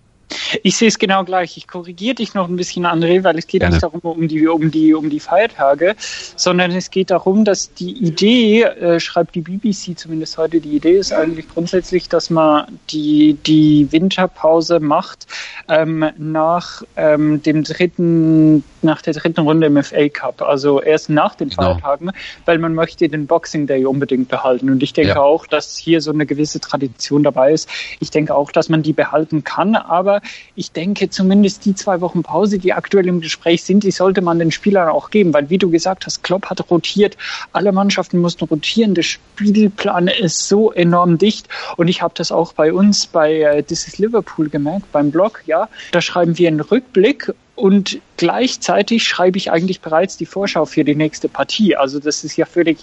Ich 0.64 0.78
sehe 0.78 0.88
es 0.88 1.00
genau 1.00 1.24
gleich. 1.24 1.58
Ich 1.58 1.68
korrigiere 1.68 2.16
dich 2.16 2.34
noch 2.34 2.48
ein 2.48 2.56
bisschen, 2.56 2.86
André, 2.86 3.24
weil 3.24 3.38
es 3.38 3.48
geht 3.48 3.62
Gerne. 3.62 3.76
nicht 3.76 3.84
darum, 3.84 4.02
um 4.02 4.28
die, 4.28 4.48
um 4.48 4.72
die, 4.72 4.94
um 4.94 5.10
die 5.10 5.20
Feiertage, 5.20 5.96
sondern 6.36 6.72
es 6.72 6.92
geht 6.92 7.12
darum, 7.12 7.46
dass 7.46 7.74
die 7.74 7.92
Idee, 7.92 8.64
äh, 8.64 9.00
schreibt 9.00 9.36
die 9.36 9.42
BBC 9.42 9.98
zumindest 9.98 10.38
heute, 10.38 10.60
die 10.60 10.76
Idee 10.76 10.98
ist 10.98 11.14
eigentlich 11.14 11.50
grundsätzlich, 11.50 12.10
dass 12.10 12.30
man 12.30 12.80
die, 12.90 13.38
die 13.46 13.88
Winterpause 13.92 14.80
macht 14.80 15.28
ähm, 15.68 16.06
nach 16.18 16.84
ähm, 16.96 17.42
dem 17.42 17.64
dritten, 17.64 18.64
nach 18.84 19.02
der 19.02 19.14
dritten 19.14 19.42
Runde 19.42 19.68
im 19.68 19.82
FA 19.84 20.10
Cup, 20.10 20.42
also 20.42 20.82
erst 20.82 21.10
nach 21.10 21.36
den 21.36 21.50
genau. 21.50 21.74
Feiertagen, 21.74 22.12
weil 22.46 22.58
man 22.58 22.74
möchte 22.74 23.08
den 23.08 23.28
Boxing 23.28 23.68
Day 23.68 23.86
unbedingt 23.86 24.30
behalten. 24.30 24.70
Und 24.70 24.84
ich 24.84 24.94
denke 24.94 25.12
ja. 25.12 25.22
auch, 25.22 25.48
dass 25.48 25.78
hier 25.78 26.02
so 26.02 26.12
eine 26.12 26.26
gewisse 26.26 26.60
Tradition 26.60 27.24
dabei 27.24 27.54
ist. 27.54 27.70
Ich 28.00 28.12
denke 28.12 28.36
auch, 28.36 28.52
dass 28.52 28.70
man 28.70 28.84
die 28.84 28.94
behalten 28.94 29.44
kann, 29.44 29.76
aber 29.76 30.22
ich 30.56 30.72
denke, 30.72 31.10
zumindest 31.10 31.66
die 31.66 31.76
zwei 31.76 32.02
Wochen 32.02 32.24
Pause, 32.24 32.60
die 32.60 32.74
aktuell 32.74 33.08
im 33.08 33.22
Gespräch 33.22 33.64
sind, 33.64 33.84
die 33.84 33.92
sollte 33.92 34.22
man 34.22 34.40
den 34.40 34.52
Spielern 34.52 34.90
auch 34.90 35.10
geben, 35.10 35.34
weil 35.34 35.50
wie 35.50 35.58
du 35.58 35.70
gesagt 35.70 36.06
hast, 36.06 36.24
Klopp 36.24 36.50
hat 36.50 36.70
rotiert, 36.70 37.18
alle 37.54 37.72
Mannschaften 37.72 38.20
mussten 38.20 38.46
rotieren, 38.46 38.96
der 38.96 39.04
Spielplan 39.04 40.08
ist 40.08 40.48
so 40.48 40.72
enorm 40.72 41.18
dicht 41.18 41.48
und 41.78 41.88
ich 41.88 42.02
habe 42.02 42.14
das 42.16 42.32
auch 42.32 42.54
bei 42.54 42.74
uns 42.74 43.08
bei 43.08 43.42
äh, 43.42 43.64
This 43.64 43.88
is 43.88 43.98
Liverpool 43.98 44.50
gemerkt, 44.50 44.92
beim 44.92 45.12
Blog, 45.12 45.44
ja, 45.46 45.70
da 45.92 46.02
schreiben 46.02 46.38
wir 46.38 46.48
einen 46.48 46.60
Rückblick 46.60 47.34
und 47.60 48.00
gleichzeitig 48.16 49.04
schreibe 49.04 49.38
ich 49.38 49.52
eigentlich 49.52 49.82
bereits 49.82 50.16
die 50.16 50.26
Vorschau 50.26 50.66
für 50.66 50.86
die 50.86 50.96
nächste 50.96 51.28
Partie. 51.28 51.76
Also 51.76 52.00
das 52.00 52.24
ist 52.24 52.38
ja 52.38 52.46
völlig, 52.46 52.78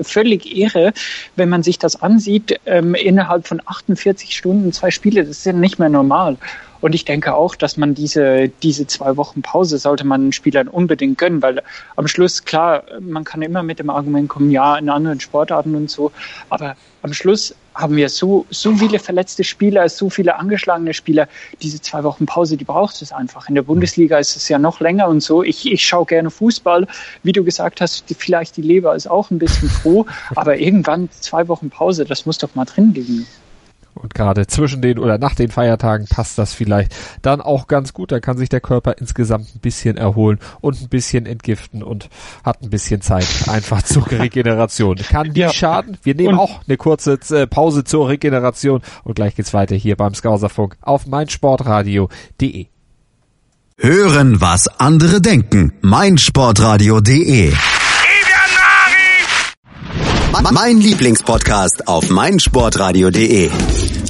völlig 0.00 0.56
irre, 0.56 0.94
wenn 1.36 1.50
man 1.50 1.62
sich 1.62 1.78
das 1.78 2.00
ansieht, 2.00 2.58
ähm, 2.64 2.94
innerhalb 2.94 3.46
von 3.46 3.60
48 3.64 4.34
Stunden 4.34 4.72
zwei 4.72 4.90
Spiele, 4.90 5.20
das 5.20 5.38
ist 5.38 5.44
ja 5.44 5.52
nicht 5.52 5.78
mehr 5.78 5.90
normal. 5.90 6.38
Und 6.80 6.94
ich 6.94 7.04
denke 7.04 7.34
auch, 7.34 7.56
dass 7.56 7.76
man 7.76 7.94
diese, 7.94 8.48
diese 8.62 8.86
zwei 8.86 9.18
Wochen 9.18 9.42
Pause 9.42 9.76
sollte 9.76 10.04
man 10.04 10.26
den 10.26 10.32
Spielern 10.32 10.68
unbedingt 10.68 11.18
gönnen, 11.18 11.42
weil 11.42 11.62
am 11.96 12.08
Schluss, 12.08 12.44
klar, 12.44 12.84
man 13.00 13.24
kann 13.24 13.42
immer 13.42 13.62
mit 13.62 13.78
dem 13.78 13.90
Argument 13.90 14.30
kommen, 14.30 14.50
ja, 14.50 14.78
in 14.78 14.88
anderen 14.88 15.20
Sportarten 15.20 15.74
und 15.74 15.90
so, 15.90 16.10
aber 16.48 16.74
am 17.02 17.12
Schluss 17.12 17.54
haben 17.76 17.94
wir 17.96 18.08
so, 18.08 18.46
so 18.50 18.74
viele 18.74 18.98
verletzte 18.98 19.44
Spieler, 19.44 19.88
so 19.88 20.10
viele 20.10 20.36
angeschlagene 20.36 20.94
Spieler. 20.94 21.28
Diese 21.62 21.80
zwei 21.80 22.02
Wochen 22.04 22.26
Pause, 22.26 22.56
die 22.56 22.64
braucht 22.64 23.00
es 23.02 23.12
einfach. 23.12 23.48
In 23.48 23.54
der 23.54 23.62
Bundesliga 23.62 24.18
ist 24.18 24.34
es 24.34 24.48
ja 24.48 24.58
noch 24.58 24.80
länger 24.80 25.08
und 25.08 25.20
so. 25.20 25.42
Ich, 25.42 25.70
ich 25.70 25.86
schaue 25.86 26.06
gerne 26.06 26.30
Fußball. 26.30 26.86
Wie 27.22 27.32
du 27.32 27.44
gesagt 27.44 27.80
hast, 27.80 28.08
die, 28.08 28.14
vielleicht 28.14 28.56
die 28.56 28.62
Leber 28.62 28.96
ist 28.96 29.06
auch 29.06 29.30
ein 29.30 29.38
bisschen 29.38 29.68
froh, 29.68 30.06
aber 30.34 30.58
irgendwann 30.58 31.08
zwei 31.20 31.46
Wochen 31.48 31.70
Pause, 31.70 32.04
das 32.04 32.26
muss 32.26 32.38
doch 32.38 32.54
mal 32.54 32.64
drin 32.64 32.94
liegen. 32.94 33.26
Und 33.96 34.14
gerade 34.14 34.46
zwischen 34.46 34.82
den 34.82 34.98
oder 34.98 35.18
nach 35.18 35.34
den 35.34 35.50
Feiertagen 35.50 36.06
passt 36.06 36.38
das 36.38 36.52
vielleicht 36.52 36.94
dann 37.22 37.40
auch 37.40 37.66
ganz 37.66 37.92
gut. 37.92 38.12
Da 38.12 38.20
kann 38.20 38.36
sich 38.36 38.48
der 38.48 38.60
Körper 38.60 38.98
insgesamt 38.98 39.54
ein 39.54 39.60
bisschen 39.60 39.96
erholen 39.96 40.38
und 40.60 40.80
ein 40.80 40.88
bisschen 40.88 41.26
entgiften 41.26 41.82
und 41.82 42.08
hat 42.44 42.62
ein 42.62 42.70
bisschen 42.70 43.00
Zeit 43.00 43.26
einfach 43.48 43.82
zur 43.82 44.10
Regeneration. 44.10 44.96
Kann 44.96 45.32
die 45.32 45.40
ja. 45.40 45.52
schaden. 45.52 45.96
Wir 46.02 46.14
nehmen 46.14 46.34
und 46.34 46.40
auch 46.40 46.60
eine 46.66 46.76
kurze 46.76 47.18
äh, 47.30 47.46
Pause 47.46 47.84
zur 47.84 48.08
Regeneration 48.08 48.82
und 49.04 49.14
gleich 49.14 49.34
geht's 49.34 49.54
weiter 49.54 49.74
hier 49.74 49.96
beim 49.96 50.14
Skauserfunk 50.14 50.76
auf 50.82 51.06
meinsportradio.de. 51.06 52.66
Hören, 53.78 54.40
was 54.40 54.68
andere 54.68 55.20
denken. 55.20 55.72
meinsportradio.de 55.82 57.52
mein 60.42 60.80
Lieblingspodcast 60.80 61.88
auf 61.88 62.10
meinsportradio.de. 62.10 63.50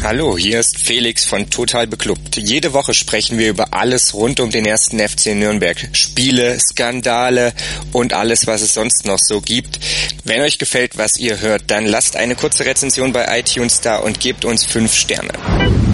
Hallo, 0.03 0.37
hier 0.37 0.61
ist 0.61 0.79
Felix 0.79 1.25
von 1.25 1.51
Total 1.51 1.87
Beklubbt. 1.87 2.37
Jede 2.37 2.73
Woche 2.73 2.95
sprechen 2.95 3.39
wir 3.39 3.49
über 3.49 3.73
alles 3.73 4.15
rund 4.15 4.41
um 4.41 4.51
den 4.51 4.67
ersten 4.67 4.99
FC 4.99 5.35
Nürnberg. 5.35 5.77
Spiele, 5.93 6.59
Skandale 6.59 7.53
und 7.93 8.13
alles, 8.13 8.47
was 8.47 8.63
es 8.63 8.75
sonst 8.75 9.07
noch 9.07 9.19
so 9.19 9.41
gibt. 9.41 9.79
Wenn 10.25 10.43
euch 10.43 10.59
gefällt, 10.59 10.99
was 10.99 11.17
ihr 11.19 11.41
hört, 11.41 11.65
dann 11.69 11.87
lasst 11.87 12.17
eine 12.17 12.35
kurze 12.35 12.65
Rezension 12.65 13.13
bei 13.13 13.39
iTunes 13.39 13.81
da 13.81 13.97
und 13.97 14.21
gebt 14.21 14.45
uns 14.45 14.65
fünf 14.65 14.95
Sterne. 14.95 15.31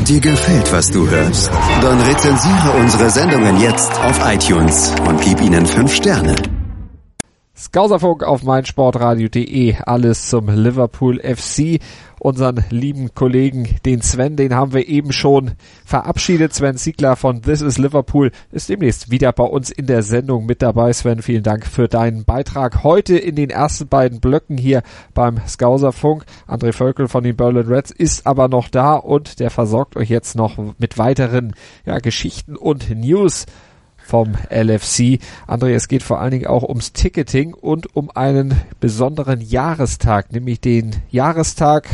Dir 0.07 0.20
gefällt, 0.20 0.72
was 0.72 0.91
du 0.91 1.09
hörst? 1.09 1.51
Dann 1.80 2.01
rezensiere 2.01 2.70
unsere 2.78 3.11
Sendungen 3.11 3.61
jetzt 3.61 3.93
auf 4.01 4.20
iTunes 4.24 4.93
und 5.07 5.20
gib 5.20 5.41
ihnen 5.41 5.66
fünf 5.66 5.95
Sterne. 5.95 6.35
Skauserfunk 7.62 8.24
auf 8.24 8.42
meinsportradio.de. 8.42 9.76
Alles 9.86 10.28
zum 10.28 10.48
Liverpool 10.48 11.20
FC. 11.20 11.78
Unseren 12.18 12.64
lieben 12.70 13.14
Kollegen, 13.14 13.76
den 13.84 14.00
Sven, 14.00 14.34
den 14.34 14.54
haben 14.54 14.72
wir 14.72 14.88
eben 14.88 15.12
schon 15.12 15.52
verabschiedet. 15.84 16.52
Sven 16.54 16.76
Siegler 16.76 17.14
von 17.14 17.40
This 17.42 17.60
is 17.60 17.78
Liverpool 17.78 18.32
ist 18.50 18.68
demnächst 18.68 19.12
wieder 19.12 19.32
bei 19.32 19.44
uns 19.44 19.70
in 19.70 19.86
der 19.86 20.02
Sendung 20.02 20.44
mit 20.44 20.60
dabei. 20.60 20.92
Sven, 20.92 21.22
vielen 21.22 21.44
Dank 21.44 21.64
für 21.64 21.86
deinen 21.86 22.24
Beitrag 22.24 22.82
heute 22.82 23.16
in 23.16 23.36
den 23.36 23.50
ersten 23.50 23.86
beiden 23.86 24.18
Blöcken 24.18 24.58
hier 24.58 24.82
beim 25.14 25.40
Skauserfunk. 25.46 26.24
André 26.48 26.72
Völkel 26.72 27.06
von 27.06 27.22
den 27.22 27.36
Berlin 27.36 27.68
Reds 27.68 27.92
ist 27.92 28.26
aber 28.26 28.48
noch 28.48 28.68
da 28.68 28.94
und 28.94 29.38
der 29.38 29.50
versorgt 29.50 29.96
euch 29.96 30.10
jetzt 30.10 30.34
noch 30.34 30.58
mit 30.78 30.98
weiteren 30.98 31.54
ja, 31.86 31.98
Geschichten 32.00 32.56
und 32.56 32.90
News 32.90 33.46
vom 34.05 34.34
LFC. 34.50 35.18
André, 35.46 35.74
es 35.74 35.88
geht 35.88 36.03
vor 36.03 36.20
allen 36.20 36.32
Dingen 36.32 36.46
auch 36.46 36.62
ums 36.62 36.92
Ticketing 36.92 37.55
und 37.55 37.94
um 37.96 38.11
einen 38.11 38.61
besonderen 38.80 39.40
Jahrestag, 39.40 40.32
nämlich 40.32 40.61
den 40.61 40.96
Jahrestag 41.11 41.88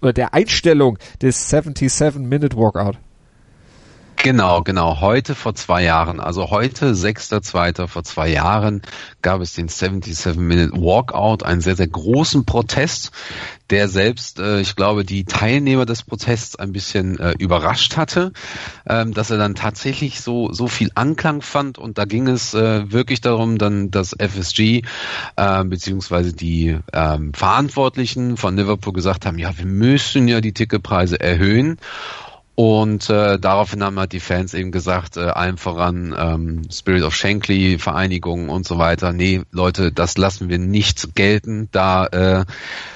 oder 0.00 0.12
der 0.12 0.34
Einstellung 0.34 0.98
des 1.20 1.52
77-Minute 1.52 2.56
Walkout. 2.56 2.98
Genau, 4.20 4.62
genau. 4.62 5.00
Heute 5.00 5.36
vor 5.36 5.54
zwei 5.54 5.84
Jahren, 5.84 6.18
also 6.18 6.50
heute, 6.50 6.92
6.2. 6.92 7.86
vor 7.86 8.02
zwei 8.02 8.28
Jahren, 8.28 8.82
gab 9.22 9.40
es 9.40 9.54
den 9.54 9.68
77-Minute 9.68 10.72
Walkout, 10.72 11.44
einen 11.44 11.60
sehr, 11.60 11.76
sehr 11.76 11.86
großen 11.86 12.44
Protest, 12.44 13.12
der 13.70 13.88
selbst, 13.88 14.40
äh, 14.40 14.60
ich 14.60 14.74
glaube, 14.74 15.04
die 15.04 15.24
Teilnehmer 15.24 15.86
des 15.86 16.02
Protests 16.02 16.56
ein 16.56 16.72
bisschen 16.72 17.20
äh, 17.20 17.34
überrascht 17.38 17.96
hatte, 17.96 18.32
ähm, 18.88 19.14
dass 19.14 19.30
er 19.30 19.38
dann 19.38 19.54
tatsächlich 19.54 20.20
so, 20.20 20.52
so 20.52 20.66
viel 20.66 20.90
Anklang 20.96 21.40
fand 21.40 21.78
und 21.78 21.96
da 21.96 22.04
ging 22.04 22.26
es 22.26 22.54
äh, 22.54 22.90
wirklich 22.90 23.20
darum, 23.20 23.56
dann 23.56 23.92
dass 23.92 24.16
FSG 24.18 24.82
äh, 25.36 25.64
beziehungsweise 25.64 26.32
die 26.32 26.76
ähm, 26.92 27.32
Verantwortlichen 27.34 28.36
von 28.36 28.56
Liverpool 28.56 28.92
gesagt 28.92 29.26
haben, 29.26 29.38
ja, 29.38 29.56
wir 29.56 29.66
müssen 29.66 30.26
ja 30.26 30.40
die 30.40 30.52
Ticketpreise 30.52 31.20
erhöhen. 31.20 31.78
Und 32.58 33.08
äh, 33.08 33.38
daraufhin 33.38 33.84
haben 33.84 34.00
halt 34.00 34.10
die 34.10 34.18
Fans 34.18 34.52
eben 34.52 34.72
gesagt, 34.72 35.16
äh, 35.16 35.20
allen 35.20 35.58
voran 35.58 36.12
ähm, 36.18 36.62
Spirit 36.72 37.04
of 37.04 37.14
Shankly, 37.14 37.78
Vereinigungen 37.78 38.48
und 38.48 38.66
so 38.66 38.78
weiter, 38.78 39.12
nee, 39.12 39.42
Leute, 39.52 39.92
das 39.92 40.18
lassen 40.18 40.48
wir 40.48 40.58
nicht 40.58 41.14
gelten. 41.14 41.68
Da 41.70 42.06
äh, 42.06 42.44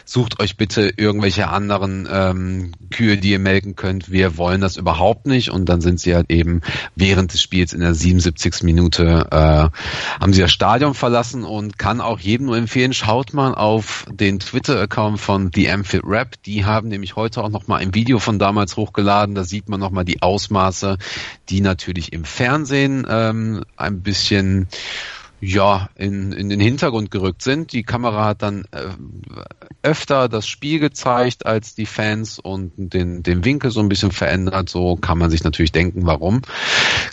sucht 0.05 0.41
euch 0.41 0.57
bitte 0.57 0.93
irgendwelche 0.97 1.49
anderen 1.49 2.09
ähm, 2.11 2.73
Kühe, 2.91 3.17
die 3.17 3.31
ihr 3.31 3.39
melken 3.39 3.77
könnt. 3.77 4.11
Wir 4.11 4.37
wollen 4.37 4.61
das 4.61 4.77
überhaupt 4.77 5.27
nicht. 5.27 5.51
Und 5.51 5.69
dann 5.69 5.81
sind 5.81 6.01
sie 6.01 6.15
halt 6.15 6.31
eben 6.31 6.61
während 6.97 7.33
des 7.33 7.43
Spiels 7.43 7.73
in 7.73 7.81
der 7.81 7.95
77. 7.95 8.63
Minute 8.63 9.27
äh, 9.31 9.69
haben 10.21 10.33
sie 10.33 10.41
das 10.41 10.53
Stadion 10.53 10.95
verlassen 10.95 11.45
und 11.45 11.79
kann 11.79 12.01
auch 12.01 12.21
jedem 12.21 12.47
nur 12.47 12.57
empfehlen, 12.57 12.93
schaut 12.93 13.35
mal 13.35 13.55
auf 13.55 14.07
den 14.11 14.39
Twitter-Account 14.39 15.21
von 15.21 15.51
The 15.55 15.71
Amphild 15.71 16.05
Rap. 16.07 16.43
Die 16.45 16.65
haben 16.65 16.89
nämlich 16.89 17.17
heute 17.17 17.43
auch 17.43 17.51
nochmal 17.51 17.81
ein 17.81 17.95
Video 17.95 18.19
von 18.19 18.39
damals 18.39 18.77
hochgeladen. 18.77 19.35
Da 19.35 19.45
sieht 19.45 19.69
man 19.69 19.81
nochmal 19.81 20.05
die 20.05 20.23
Ausmaße, 20.23 20.99
die 21.49 21.61
natürlich 21.61 22.13
im 22.13 22.25
Fernsehen 22.25 23.07
ähm, 23.09 23.65
ein 23.77 24.03
bisschen 24.03 24.69
ja, 25.45 25.89
in, 25.97 26.31
in 26.31 26.49
den 26.49 26.61
Hintergrund 26.61 27.11
gerückt 27.11 27.43
sind. 27.43 27.73
Die 27.73 27.83
Kamera 27.83 28.27
hat 28.27 28.43
dann 28.43 28.65
äh, 28.71 28.91
öfter 29.83 30.29
das 30.29 30.47
Spiel 30.47 30.79
gezeigt 30.79 31.47
als 31.47 31.75
die 31.75 31.87
Fans 31.87 32.39
und 32.39 32.71
den, 32.77 33.25
den 33.25 33.45
Winkel 33.45 33.73
so 33.73 33.81
ein 33.81 33.89
bisschen 33.89 34.13
verändert. 34.13 34.69
So 34.69 34.95
kann 34.95 35.19
man 35.19 35.31
sich 35.31 35.43
natürlich 35.43 35.73
denken, 35.73 36.07
warum. 36.07 36.43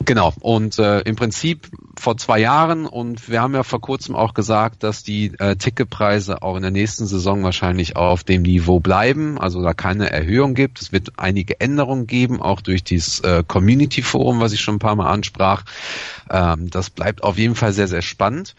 Genau. 0.06 0.32
Und 0.42 0.78
äh, 0.78 1.00
im 1.02 1.16
Prinzip 1.16 1.70
vor 1.98 2.18
zwei 2.18 2.40
Jahren 2.40 2.86
und 2.86 3.30
wir 3.30 3.42
haben 3.42 3.56
ja 3.56 3.64
vor 3.64 3.82
kurzem 3.82 4.16
auch 4.16 4.36
gesagt, 4.36 4.84
dass 4.84 5.02
die 5.02 5.34
äh, 5.40 5.56
Ticketpreise 5.56 6.44
auch 6.44 6.56
in 6.56 6.62
der 6.62 6.72
nächsten 6.72 7.08
Saison 7.08 7.42
wahrscheinlich 7.42 7.96
auf 7.96 8.24
dem 8.24 8.44
Niveau 8.44 8.80
bleiben, 8.80 9.40
also 9.40 9.64
da 9.64 9.74
keine 9.74 10.12
Erhöhung 10.12 10.54
gibt. 10.54 10.80
Es 10.82 10.92
wird 10.92 11.14
einige 11.18 11.60
Änderungen 11.60 12.06
geben, 12.06 12.40
auch 12.40 12.62
durch 12.62 12.84
dieses 12.84 13.22
äh, 13.22 13.44
Community 13.46 14.04
Forum, 14.04 14.40
was 14.40 14.54
ich 14.54 14.62
schon 14.62 14.76
ein 14.76 14.80
paar 14.80 14.96
Mal 14.96 15.10
ansprach. 15.10 15.64
Ähm, 16.30 16.70
das 16.70 16.90
bleibt 16.90 17.24
auf 17.24 17.38
jeden 17.38 17.56
Fall 17.56 17.74
sehr, 17.74 17.88
sehr 17.88 18.02
spannend, 18.02 18.56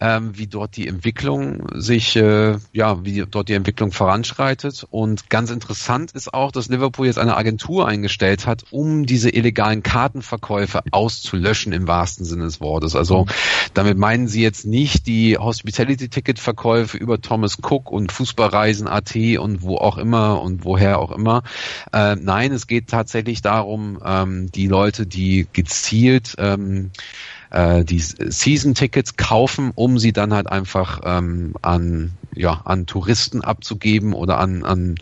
ähm, 0.00 0.36
wie 0.36 0.46
dort 0.46 0.76
die 0.76 0.86
Entwicklung 0.86 1.66
sich, 1.74 2.16
äh, 2.16 2.58
ja, 2.72 3.04
wie 3.04 3.24
dort 3.28 3.48
die 3.48 3.54
Entwicklung 3.54 3.92
voranschreitet. 3.92 4.86
Und 4.90 5.30
ganz 5.30 5.50
interessant 5.50 6.12
ist 6.12 6.32
auch, 6.32 6.52
dass 6.52 6.68
Liverpool 6.68 7.06
jetzt 7.06 7.18
eine 7.18 7.36
Agentur 7.36 7.88
eingestellt 7.88 8.46
hat, 8.46 8.64
um 8.70 9.06
diese 9.06 9.30
illegalen 9.30 9.82
Kartenverkäufe 9.82 10.80
auszulöschen 10.90 11.72
im 11.72 11.86
wahrsten 11.86 12.24
Sinne 12.24 12.44
des 12.44 12.60
Wortes. 12.60 12.94
Also 12.94 13.26
damit 13.74 13.98
meinen 13.98 14.28
sie 14.28 14.42
jetzt 14.42 14.66
nicht 14.66 15.06
die 15.06 15.36
Hospitality-Ticket-Verkäufe 15.38 16.96
über 16.96 17.20
Thomas 17.20 17.58
Cook 17.62 17.90
und 17.90 18.12
Fußballreisen.at 18.12 19.16
und 19.38 19.62
wo 19.62 19.76
auch 19.76 19.98
immer 19.98 20.42
und 20.42 20.64
woher 20.64 20.98
auch 20.98 21.12
immer. 21.12 21.42
Äh, 21.92 22.16
nein, 22.16 22.52
es 22.52 22.66
geht 22.66 22.88
tatsächlich 22.88 23.42
darum, 23.42 23.98
ähm, 24.04 24.50
die 24.52 24.66
Leute, 24.66 25.06
die 25.06 25.46
gezielt 25.52 26.34
ähm, 26.38 26.90
äh, 27.50 27.84
die 27.84 27.98
Season-Tickets 27.98 29.16
kaufen, 29.16 29.72
um 29.74 29.98
sie 29.98 30.12
dann 30.12 30.32
halt 30.32 30.46
einfach 30.46 31.00
ähm, 31.04 31.54
an 31.62 32.12
ja 32.34 32.62
an 32.64 32.86
Touristen 32.86 33.42
abzugeben 33.42 34.12
oder 34.12 34.38
an 34.38 34.64
an 34.64 34.94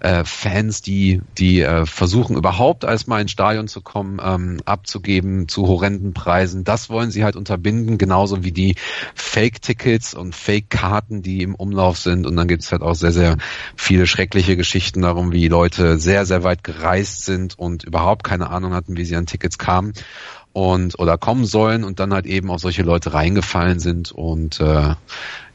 äh, 0.00 0.24
Fans, 0.24 0.82
die 0.82 1.22
die 1.38 1.62
äh, 1.62 1.86
versuchen 1.86 2.36
überhaupt 2.36 2.84
erstmal 2.84 3.22
ins 3.22 3.30
Stadion 3.30 3.68
zu 3.68 3.80
kommen, 3.80 4.20
ähm, 4.22 4.58
abzugeben 4.64 5.48
zu 5.48 5.66
horrenden 5.66 6.12
Preisen. 6.12 6.64
Das 6.64 6.90
wollen 6.90 7.10
sie 7.10 7.24
halt 7.24 7.36
unterbinden, 7.36 7.98
genauso 7.98 8.44
wie 8.44 8.52
die 8.52 8.76
Fake-Tickets 9.14 10.14
und 10.14 10.34
Fake-Karten, 10.34 11.22
die 11.22 11.42
im 11.42 11.54
Umlauf 11.54 11.98
sind. 11.98 12.26
Und 12.26 12.36
dann 12.36 12.48
gibt 12.48 12.62
es 12.62 12.72
halt 12.72 12.82
auch 12.82 12.94
sehr 12.94 13.12
sehr 13.12 13.38
viele 13.76 14.06
schreckliche 14.06 14.56
Geschichten 14.56 15.02
darum, 15.02 15.32
wie 15.32 15.48
Leute 15.48 15.98
sehr 15.98 16.26
sehr 16.26 16.44
weit 16.44 16.64
gereist 16.64 17.24
sind 17.24 17.58
und 17.58 17.84
überhaupt 17.84 18.24
keine 18.24 18.50
Ahnung 18.50 18.74
hatten, 18.74 18.96
wie 18.96 19.04
sie 19.04 19.16
an 19.16 19.26
Tickets 19.26 19.58
kamen 19.58 19.94
und 20.54 20.96
oder 21.00 21.18
kommen 21.18 21.44
sollen 21.46 21.82
und 21.82 21.98
dann 21.98 22.14
halt 22.14 22.26
eben 22.26 22.48
auf 22.48 22.60
solche 22.60 22.84
Leute 22.84 23.12
reingefallen 23.12 23.80
sind 23.80 24.12
und 24.12 24.60
äh, 24.60 24.94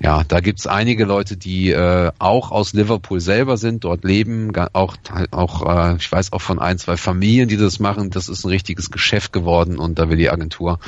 ja, 0.02 0.24
da 0.28 0.40
gibt's 0.42 0.68
einige 0.68 1.06
Leute, 1.06 1.38
die 1.38 1.72
äh, 1.72 2.12
auch 2.20 2.52
aus 2.52 2.74
Liverpool 2.74 3.22
selber 3.22 3.56
sind, 3.56 3.86
dort 3.86 4.04
leben, 4.04 4.52
auch 4.74 4.98
auch 5.32 5.66
äh, 5.66 5.96
ich 5.96 6.12
weiß 6.12 6.34
auch 6.34 6.42
von 6.42 6.60
ein 6.60 6.78
zwei 6.78 6.98
Familien, 6.98 7.48
die 7.48 7.56
das 7.56 7.80
machen. 7.80 8.10
Das 8.10 8.28
ist 8.28 8.44
ein 8.44 8.50
richtiges 8.50 8.92
Geschäft 8.92 9.32
geworden 9.32 9.80
und 9.80 10.00
da 10.00 10.10
will 10.10 10.18
die 10.18 10.30
Agentur 10.30 10.80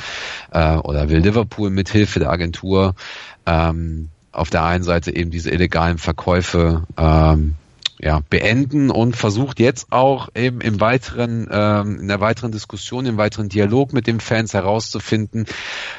äh, 0.50 0.76
oder 0.76 1.08
will 1.08 1.20
Liverpool 1.20 1.70
mit 1.70 1.88
Hilfe 1.88 2.20
der 2.20 2.30
Agentur 2.30 2.94
ähm, 3.46 4.10
auf 4.30 4.50
der 4.50 4.64
einen 4.64 4.84
Seite 4.84 5.16
eben 5.16 5.30
diese 5.30 5.50
illegalen 5.50 5.96
Verkäufe 5.96 6.84
ähm, 6.98 7.54
ja, 8.02 8.20
beenden 8.28 8.90
und 8.90 9.16
versucht 9.16 9.60
jetzt 9.60 9.92
auch 9.92 10.28
eben 10.34 10.60
im 10.60 10.80
weiteren, 10.80 11.46
ähm, 11.52 12.00
in 12.00 12.08
der 12.08 12.18
weiteren 12.20 12.50
Diskussion, 12.50 13.06
im 13.06 13.16
weiteren 13.16 13.48
Dialog 13.48 13.92
mit 13.92 14.08
den 14.08 14.18
Fans 14.18 14.54
herauszufinden, 14.54 15.46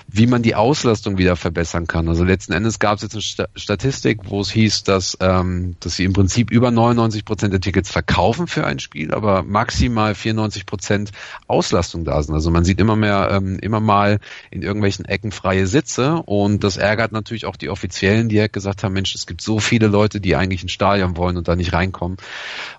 wie 0.10 0.28
man 0.28 0.42
die 0.42 0.54
Auslastung 0.54 1.18
wieder 1.18 1.38
verbessern 1.38 1.88
kann. 1.88 2.10
Also 2.10 2.26
letzten 2.26 2.52
Endes 2.52 2.80
gab 2.80 2.98
es 2.98 3.04
jetzt 3.04 3.40
eine 3.40 3.48
Statistik, 3.56 4.20
wo 4.26 4.42
es 4.42 4.52
hieß, 4.52 4.84
dass, 4.84 5.18
ähm, 5.22 5.78
dass 5.80 5.96
sie 5.96 6.04
im 6.04 6.12
Prinzip 6.12 6.52
über 6.52 6.72
99 6.72 7.24
Prozent 7.24 7.54
der 7.54 7.62
Tickets 7.62 7.90
verkaufen 7.90 8.48
für 8.48 8.68
ein 8.68 8.80
Spiel, 8.80 9.14
aber 9.14 9.44
maximal 9.44 10.14
94 10.14 10.66
Prozent 10.66 11.12
Auslastung 11.48 12.04
da 12.04 12.22
sind. 12.22 12.36
Also 12.36 12.52
man 12.52 12.66
sieht 12.66 12.82
immer 12.82 12.98
mehr, 12.98 13.30
ähm, 13.32 13.60
immer 13.60 13.80
mal 13.80 14.20
in 14.52 14.62
irgendwelchen 14.62 15.06
Ecken 15.06 15.32
freie 15.32 15.68
Sitze 15.68 16.16
und 16.16 16.66
das 16.66 16.76
ärgert 16.76 17.14
natürlich 17.14 17.46
auch 17.46 17.56
die 17.56 17.70
Offiziellen, 17.70 18.28
die 18.28 18.42
halt 18.42 18.52
gesagt 18.52 18.84
haben, 18.84 18.92
Mensch, 18.92 19.16
es 19.16 19.26
gibt 19.26 19.42
so 19.42 19.60
viele 19.60 19.88
Leute, 19.88 20.20
die 20.20 20.36
eigentlich 20.36 20.64
ein 20.64 20.70
Stadion 20.70 21.16
wollen 21.16 21.38
und 21.38 21.48
da 21.48 21.56
nicht 21.56 21.72
rein 21.72 21.93
reinkommen. 21.94 22.18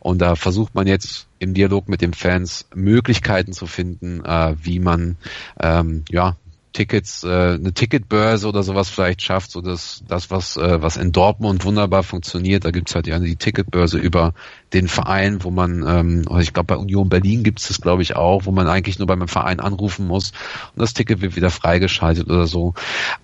Und 0.00 0.20
da 0.20 0.36
versucht 0.36 0.74
man 0.74 0.86
jetzt 0.86 1.26
im 1.38 1.54
Dialog 1.54 1.88
mit 1.88 2.00
den 2.00 2.14
Fans 2.14 2.66
Möglichkeiten 2.74 3.52
zu 3.52 3.66
finden, 3.66 4.24
äh, 4.24 4.54
wie 4.60 4.80
man 4.80 5.16
ähm, 5.60 6.04
ja 6.10 6.36
Tickets, 6.74 7.22
äh, 7.22 7.54
eine 7.54 7.72
Ticketbörse 7.72 8.46
oder 8.48 8.62
sowas 8.62 8.90
vielleicht 8.90 9.22
schafft, 9.22 9.52
so 9.52 9.62
dass 9.62 10.02
das, 10.06 10.30
was, 10.30 10.56
äh, 10.58 10.82
was 10.82 10.98
in 10.98 11.12
Dortmund 11.12 11.64
wunderbar 11.64 12.02
funktioniert, 12.02 12.64
da 12.64 12.72
gibt's 12.72 12.94
halt 12.94 13.06
ja 13.06 13.18
die 13.18 13.36
Ticketbörse 13.36 13.96
über 13.96 14.34
den 14.74 14.88
Verein, 14.88 15.42
wo 15.44 15.50
man, 15.50 15.84
ähm, 15.86 16.40
ich 16.40 16.52
glaube 16.52 16.66
bei 16.66 16.76
Union 16.76 17.08
Berlin 17.08 17.44
gibt's 17.44 17.68
das, 17.68 17.80
glaube 17.80 18.02
ich, 18.02 18.16
auch, 18.16 18.44
wo 18.44 18.50
man 18.50 18.66
eigentlich 18.66 18.98
nur 18.98 19.06
beim 19.06 19.26
Verein 19.28 19.60
anrufen 19.60 20.06
muss 20.06 20.32
und 20.74 20.82
das 20.82 20.92
Ticket 20.92 21.22
wird 21.22 21.36
wieder 21.36 21.50
freigeschaltet 21.50 22.28
oder 22.28 22.46
so. 22.46 22.74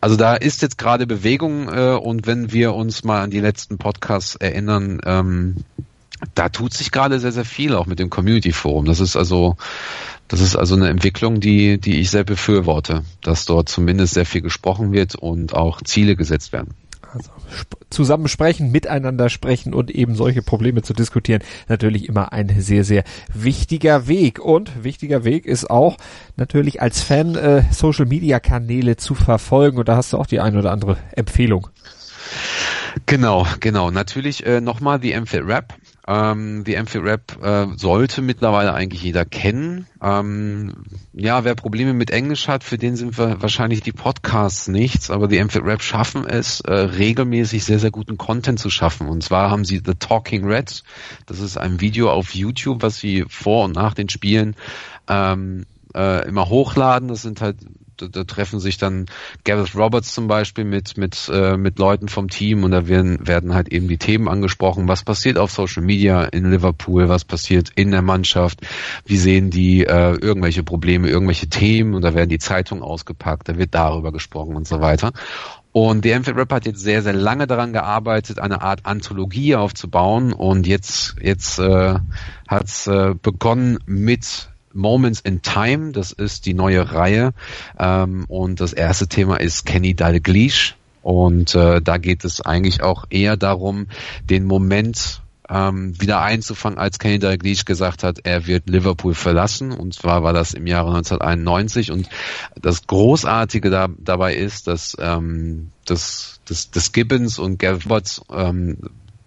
Also 0.00 0.16
da 0.16 0.36
ist 0.36 0.62
jetzt 0.62 0.78
gerade 0.78 1.06
Bewegung 1.06 1.68
äh, 1.68 1.96
und 1.96 2.26
wenn 2.26 2.52
wir 2.52 2.74
uns 2.74 3.04
mal 3.04 3.20
an 3.20 3.30
die 3.30 3.40
letzten 3.40 3.78
Podcasts 3.78 4.36
erinnern, 4.36 5.00
ähm, 5.04 5.56
da 6.34 6.48
tut 6.48 6.74
sich 6.74 6.90
gerade 6.90 7.20
sehr, 7.20 7.32
sehr 7.32 7.44
viel 7.44 7.74
auch 7.74 7.86
mit 7.86 7.98
dem 7.98 8.10
Community 8.10 8.52
Forum. 8.52 8.84
Das 8.84 9.00
ist 9.00 9.16
also 9.16 9.56
das 10.28 10.40
ist 10.40 10.54
also 10.54 10.76
eine 10.76 10.88
Entwicklung, 10.88 11.40
die, 11.40 11.80
die 11.80 11.98
ich 12.00 12.10
sehr 12.10 12.22
befürworte, 12.22 13.02
dass 13.20 13.46
dort 13.46 13.68
zumindest 13.68 14.14
sehr 14.14 14.26
viel 14.26 14.42
gesprochen 14.42 14.92
wird 14.92 15.16
und 15.16 15.54
auch 15.54 15.82
Ziele 15.82 16.14
gesetzt 16.14 16.52
werden. 16.52 16.74
Also 17.12 17.30
zusammen 17.90 18.28
sprechen, 18.28 18.70
miteinander 18.70 19.28
sprechen 19.28 19.74
und 19.74 19.90
eben 19.90 20.14
solche 20.14 20.42
Probleme 20.42 20.82
zu 20.82 20.92
diskutieren, 20.92 21.42
natürlich 21.66 22.08
immer 22.08 22.32
ein 22.32 22.60
sehr, 22.60 22.84
sehr 22.84 23.02
wichtiger 23.34 24.06
Weg. 24.06 24.38
Und 24.38 24.84
wichtiger 24.84 25.24
Weg 25.24 25.46
ist 25.46 25.68
auch 25.68 25.96
natürlich 26.36 26.80
als 26.80 27.02
Fan 27.02 27.34
äh, 27.34 27.64
Social 27.72 28.06
Media 28.06 28.38
Kanäle 28.38 28.96
zu 28.96 29.16
verfolgen. 29.16 29.78
Und 29.78 29.88
da 29.88 29.96
hast 29.96 30.12
du 30.12 30.18
auch 30.18 30.26
die 30.26 30.38
ein 30.38 30.56
oder 30.56 30.70
andere 30.70 30.96
Empfehlung. 31.16 31.68
Genau, 33.06 33.46
genau. 33.58 33.90
Natürlich 33.90 34.46
äh, 34.46 34.60
nochmal 34.60 35.00
die 35.00 35.18
MFIT 35.18 35.42
Rap. 35.44 35.74
Ähm, 36.10 36.64
die 36.64 36.76
MFIT 36.76 37.04
Rap 37.04 37.38
äh, 37.40 37.66
sollte 37.76 38.20
mittlerweile 38.20 38.74
eigentlich 38.74 39.04
jeder 39.04 39.24
kennen. 39.24 39.86
Ähm, 40.02 40.82
ja, 41.12 41.44
wer 41.44 41.54
Probleme 41.54 41.94
mit 41.94 42.10
Englisch 42.10 42.48
hat, 42.48 42.64
für 42.64 42.78
den 42.78 42.96
sind 42.96 43.16
wir 43.16 43.40
wahrscheinlich 43.40 43.80
die 43.82 43.92
Podcasts 43.92 44.66
nichts, 44.66 45.12
aber 45.12 45.28
die 45.28 45.40
MFIT 45.40 45.62
Rap 45.62 45.82
schaffen 45.82 46.26
es, 46.26 46.62
äh, 46.62 46.72
regelmäßig 46.72 47.64
sehr, 47.64 47.78
sehr 47.78 47.92
guten 47.92 48.18
Content 48.18 48.58
zu 48.58 48.70
schaffen. 48.70 49.08
Und 49.08 49.22
zwar 49.22 49.50
haben 49.50 49.64
sie 49.64 49.80
The 49.86 49.94
Talking 49.94 50.44
Red. 50.44 50.82
Das 51.26 51.38
ist 51.38 51.56
ein 51.56 51.80
Video 51.80 52.10
auf 52.10 52.34
YouTube, 52.34 52.82
was 52.82 52.98
sie 52.98 53.24
vor 53.28 53.64
und 53.66 53.76
nach 53.76 53.94
den 53.94 54.08
Spielen 54.08 54.56
ähm, 55.08 55.64
äh, 55.94 56.26
immer 56.26 56.48
hochladen. 56.48 57.06
Das 57.06 57.22
sind 57.22 57.40
halt 57.40 57.58
da, 58.08 58.24
treffen 58.24 58.60
sich 58.60 58.78
dann 58.78 59.06
Gareth 59.44 59.74
Roberts 59.74 60.14
zum 60.14 60.28
Beispiel 60.28 60.64
mit 60.64 60.96
mit 60.96 61.30
äh, 61.32 61.56
mit 61.56 61.78
Leuten 61.78 62.08
vom 62.08 62.28
Team 62.28 62.64
und 62.64 62.70
da 62.70 62.88
werden 62.88 63.26
werden 63.26 63.54
halt 63.54 63.72
eben 63.72 63.88
die 63.88 63.98
Themen 63.98 64.28
angesprochen. 64.28 64.88
Was 64.88 65.02
passiert 65.02 65.38
auf 65.38 65.50
Social 65.50 65.82
Media 65.82 66.24
in 66.24 66.50
Liverpool? 66.50 67.08
Was 67.08 67.24
passiert 67.24 67.70
in 67.74 67.90
der 67.90 68.02
Mannschaft? 68.02 68.60
Wie 69.04 69.16
sehen 69.16 69.50
die 69.50 69.84
äh, 69.84 70.12
irgendwelche 70.12 70.62
Probleme, 70.62 71.08
irgendwelche 71.08 71.48
Themen? 71.48 71.94
Und 71.94 72.02
da 72.02 72.14
werden 72.14 72.30
die 72.30 72.38
Zeitungen 72.38 72.82
ausgepackt. 72.82 73.48
Da 73.48 73.58
wird 73.58 73.74
darüber 73.74 74.12
gesprochen 74.12 74.56
und 74.56 74.66
so 74.66 74.80
weiter. 74.80 75.12
Und 75.72 76.04
der 76.04 76.18
MFL 76.18 76.32
Rap 76.32 76.52
hat 76.52 76.66
jetzt 76.66 76.80
sehr, 76.80 77.02
sehr 77.02 77.12
lange 77.12 77.46
daran 77.46 77.72
gearbeitet, 77.72 78.40
eine 78.40 78.60
Art 78.60 78.86
Anthologie 78.86 79.54
aufzubauen. 79.54 80.32
Und 80.32 80.66
jetzt, 80.66 81.14
jetzt 81.22 81.60
äh, 81.60 81.94
hat 82.48 82.64
es 82.64 82.86
äh, 82.88 83.14
begonnen 83.20 83.78
mit 83.86 84.49
Moments 84.72 85.20
in 85.20 85.42
Time, 85.42 85.92
das 85.92 86.12
ist 86.12 86.46
die 86.46 86.54
neue 86.54 86.92
Reihe. 86.92 87.32
Ähm, 87.78 88.24
und 88.28 88.60
das 88.60 88.72
erste 88.72 89.08
Thema 89.08 89.36
ist 89.40 89.66
Kenny 89.66 89.94
Dalglish. 89.94 90.76
Und 91.02 91.54
äh, 91.54 91.80
da 91.80 91.96
geht 91.96 92.24
es 92.24 92.40
eigentlich 92.40 92.82
auch 92.82 93.06
eher 93.08 93.36
darum, 93.36 93.86
den 94.28 94.44
Moment 94.44 95.22
ähm, 95.50 96.00
wieder 96.00 96.20
einzufangen, 96.20 96.78
als 96.78 96.98
Kenny 96.98 97.18
Dalglish 97.18 97.64
gesagt 97.64 98.04
hat, 98.04 98.20
er 98.22 98.46
wird 98.46 98.68
Liverpool 98.68 99.14
verlassen. 99.14 99.72
Und 99.72 99.94
zwar 99.94 100.22
war 100.22 100.32
das 100.32 100.54
im 100.54 100.66
Jahre 100.66 100.88
1991. 100.94 101.90
Und 101.90 102.08
das 102.60 102.86
Großartige 102.86 103.70
da, 103.70 103.88
dabei 103.98 104.34
ist, 104.34 104.68
dass 104.68 104.96
ähm, 105.00 105.72
das, 105.86 106.40
das, 106.46 106.70
das 106.70 106.92
Gibbons 106.92 107.38
und 107.38 107.58
Gavbots 107.58 108.22
ähm, 108.32 108.78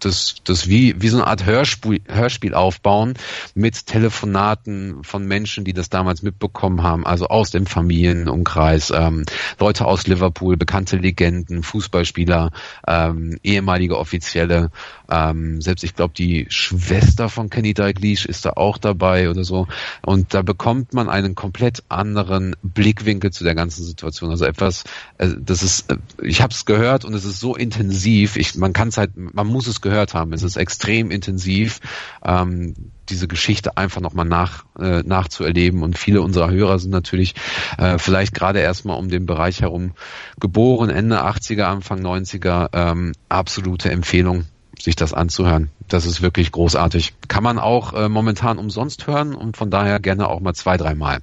das, 0.04 0.36
das 0.44 0.68
wie, 0.68 1.00
wie 1.00 1.08
so 1.08 1.18
eine 1.18 1.26
Art 1.26 1.44
Hörspiel, 1.44 2.00
Hörspiel 2.06 2.54
aufbauen 2.54 3.14
mit 3.54 3.86
Telefonaten 3.86 5.02
von 5.04 5.26
Menschen, 5.26 5.64
die 5.64 5.72
das 5.72 5.88
damals 5.88 6.22
mitbekommen 6.22 6.82
haben, 6.82 7.06
also 7.06 7.28
aus 7.28 7.50
dem 7.50 7.66
Familienumkreis, 7.66 8.92
ähm, 8.94 9.24
Leute 9.58 9.86
aus 9.86 10.06
Liverpool, 10.06 10.56
bekannte 10.56 10.96
Legenden, 10.96 11.62
Fußballspieler, 11.62 12.50
ähm, 12.86 13.38
ehemalige 13.42 13.98
Offizielle, 13.98 14.70
ähm, 15.10 15.60
selbst 15.60 15.84
ich 15.84 15.94
glaube 15.94 16.14
die 16.14 16.46
Schwester 16.48 17.28
von 17.28 17.50
Kenny 17.50 17.74
Dalglish 17.74 18.26
ist 18.26 18.44
da 18.44 18.50
auch 18.50 18.78
dabei 18.78 19.30
oder 19.30 19.44
so 19.44 19.66
und 20.02 20.34
da 20.34 20.42
bekommt 20.42 20.92
man 20.92 21.08
einen 21.08 21.34
komplett 21.34 21.82
anderen 21.88 22.56
Blickwinkel 22.62 23.30
zu 23.30 23.42
der 23.44 23.54
ganzen 23.54 23.84
Situation, 23.84 24.30
also 24.30 24.44
etwas, 24.44 24.84
äh, 25.18 25.28
das 25.38 25.62
ist, 25.62 25.90
äh, 25.90 25.96
ich 26.22 26.42
habe 26.42 26.52
es 26.52 26.66
gehört 26.66 27.04
und 27.04 27.14
es 27.14 27.24
ist 27.24 27.40
so 27.40 27.56
intensiv, 27.56 28.36
ich, 28.36 28.54
man 28.56 28.72
kann 28.72 28.90
halt, 28.96 29.12
man 29.16 29.46
muss 29.46 29.66
es 29.66 29.80
gehört 29.80 29.94
gehört 29.94 30.14
haben. 30.14 30.32
Es 30.32 30.42
ist 30.42 30.56
extrem 30.56 31.10
intensiv, 31.12 31.80
ähm, 32.24 32.74
diese 33.08 33.28
Geschichte 33.28 33.76
einfach 33.76 34.00
nochmal 34.00 34.24
nach, 34.26 34.64
äh, 34.78 35.02
nachzuerleben. 35.02 35.82
Und 35.82 35.96
viele 35.96 36.20
unserer 36.20 36.50
Hörer 36.50 36.78
sind 36.80 36.90
natürlich 36.90 37.34
äh, 37.78 37.98
vielleicht 37.98 38.34
gerade 38.34 38.58
erstmal 38.58 38.98
um 38.98 39.08
den 39.08 39.24
Bereich 39.24 39.60
herum 39.60 39.92
geboren, 40.40 40.90
Ende 40.90 41.24
80er, 41.24 41.62
Anfang 41.62 42.00
90er. 42.00 42.70
Ähm, 42.72 43.12
absolute 43.28 43.90
Empfehlung, 43.90 44.44
sich 44.80 44.96
das 44.96 45.12
anzuhören. 45.12 45.70
Das 45.88 46.06
ist 46.06 46.22
wirklich 46.22 46.52
großartig. 46.52 47.14
Kann 47.28 47.42
man 47.42 47.58
auch 47.58 47.92
äh, 47.92 48.08
momentan 48.08 48.58
umsonst 48.58 49.06
hören 49.06 49.34
und 49.34 49.56
von 49.56 49.70
daher 49.70 50.00
gerne 50.00 50.28
auch 50.28 50.40
mal 50.40 50.54
zwei, 50.54 50.76
dreimal. 50.76 51.18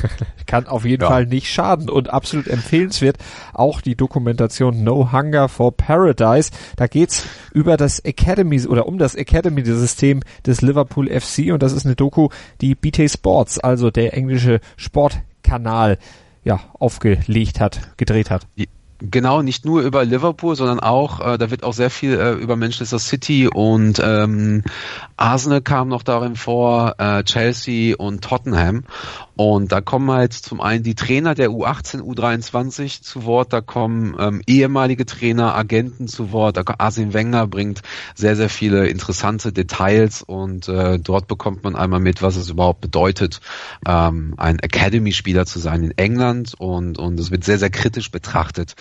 Kann 0.46 0.66
auf 0.66 0.84
jeden 0.84 1.02
ja. 1.02 1.08
Fall 1.08 1.26
nicht 1.26 1.50
schaden 1.50 1.90
und 1.90 2.10
absolut 2.10 2.46
empfehlenswert 2.46 3.18
auch 3.52 3.80
die 3.80 3.94
Dokumentation 3.94 4.84
No 4.84 5.12
Hunger 5.12 5.48
for 5.48 5.76
Paradise. 5.76 6.50
Da 6.76 6.86
geht's 6.86 7.26
über 7.52 7.76
das 7.76 8.00
Academy 8.00 8.64
oder 8.66 8.86
um 8.86 8.98
das 8.98 9.14
Academy-System 9.14 10.22
des 10.46 10.62
Liverpool 10.62 11.08
FC 11.08 11.52
und 11.52 11.62
das 11.62 11.72
ist 11.72 11.84
eine 11.84 11.96
Doku, 11.96 12.28
die 12.60 12.74
BT 12.74 13.10
Sports, 13.10 13.58
also 13.58 13.90
der 13.90 14.14
englische 14.14 14.60
Sportkanal, 14.76 15.98
ja, 16.44 16.60
aufgelegt 16.78 17.60
hat, 17.60 17.96
gedreht 17.96 18.30
hat. 18.30 18.46
Genau, 18.98 19.42
nicht 19.42 19.66
nur 19.66 19.82
über 19.82 20.06
Liverpool, 20.06 20.56
sondern 20.56 20.80
auch, 20.80 21.20
äh, 21.20 21.36
da 21.36 21.50
wird 21.50 21.64
auch 21.64 21.74
sehr 21.74 21.90
viel 21.90 22.18
äh, 22.18 22.32
über 22.32 22.56
Manchester 22.56 22.98
City 22.98 23.46
und 23.46 24.00
ähm, 24.02 24.62
Arsenal 25.18 25.60
kam 25.60 25.88
noch 25.88 26.02
darin 26.02 26.34
vor, 26.34 26.94
äh, 26.98 27.22
Chelsea 27.24 27.94
und 27.96 28.24
Tottenham. 28.24 28.84
Und 29.36 29.70
da 29.70 29.82
kommen 29.82 30.10
halt 30.10 30.32
zum 30.32 30.62
einen 30.62 30.82
die 30.82 30.94
Trainer 30.94 31.34
der 31.34 31.50
U18, 31.50 32.00
U23 32.00 33.02
zu 33.02 33.24
Wort, 33.24 33.52
da 33.52 33.60
kommen 33.60 34.16
ähm, 34.18 34.40
ehemalige 34.46 35.04
Trainer, 35.04 35.54
Agenten 35.54 36.08
zu 36.08 36.32
Wort, 36.32 36.56
da 36.56 36.62
Arsene 36.78 37.12
Wenger 37.12 37.46
bringt 37.46 37.82
sehr, 38.14 38.34
sehr 38.34 38.48
viele 38.48 38.88
interessante 38.88 39.52
Details. 39.52 40.22
Und 40.22 40.68
äh, 40.68 40.98
dort 40.98 41.28
bekommt 41.28 41.64
man 41.64 41.76
einmal 41.76 42.00
mit, 42.00 42.22
was 42.22 42.36
es 42.36 42.48
überhaupt 42.48 42.80
bedeutet, 42.80 43.42
ähm, 43.86 44.32
ein 44.38 44.58
Academy-Spieler 44.58 45.44
zu 45.44 45.58
sein 45.58 45.84
in 45.84 45.98
England. 45.98 46.54
Und, 46.56 46.98
und 46.98 47.20
es 47.20 47.30
wird 47.30 47.44
sehr, 47.44 47.58
sehr 47.58 47.70
kritisch 47.70 48.10
betrachtet. 48.10 48.74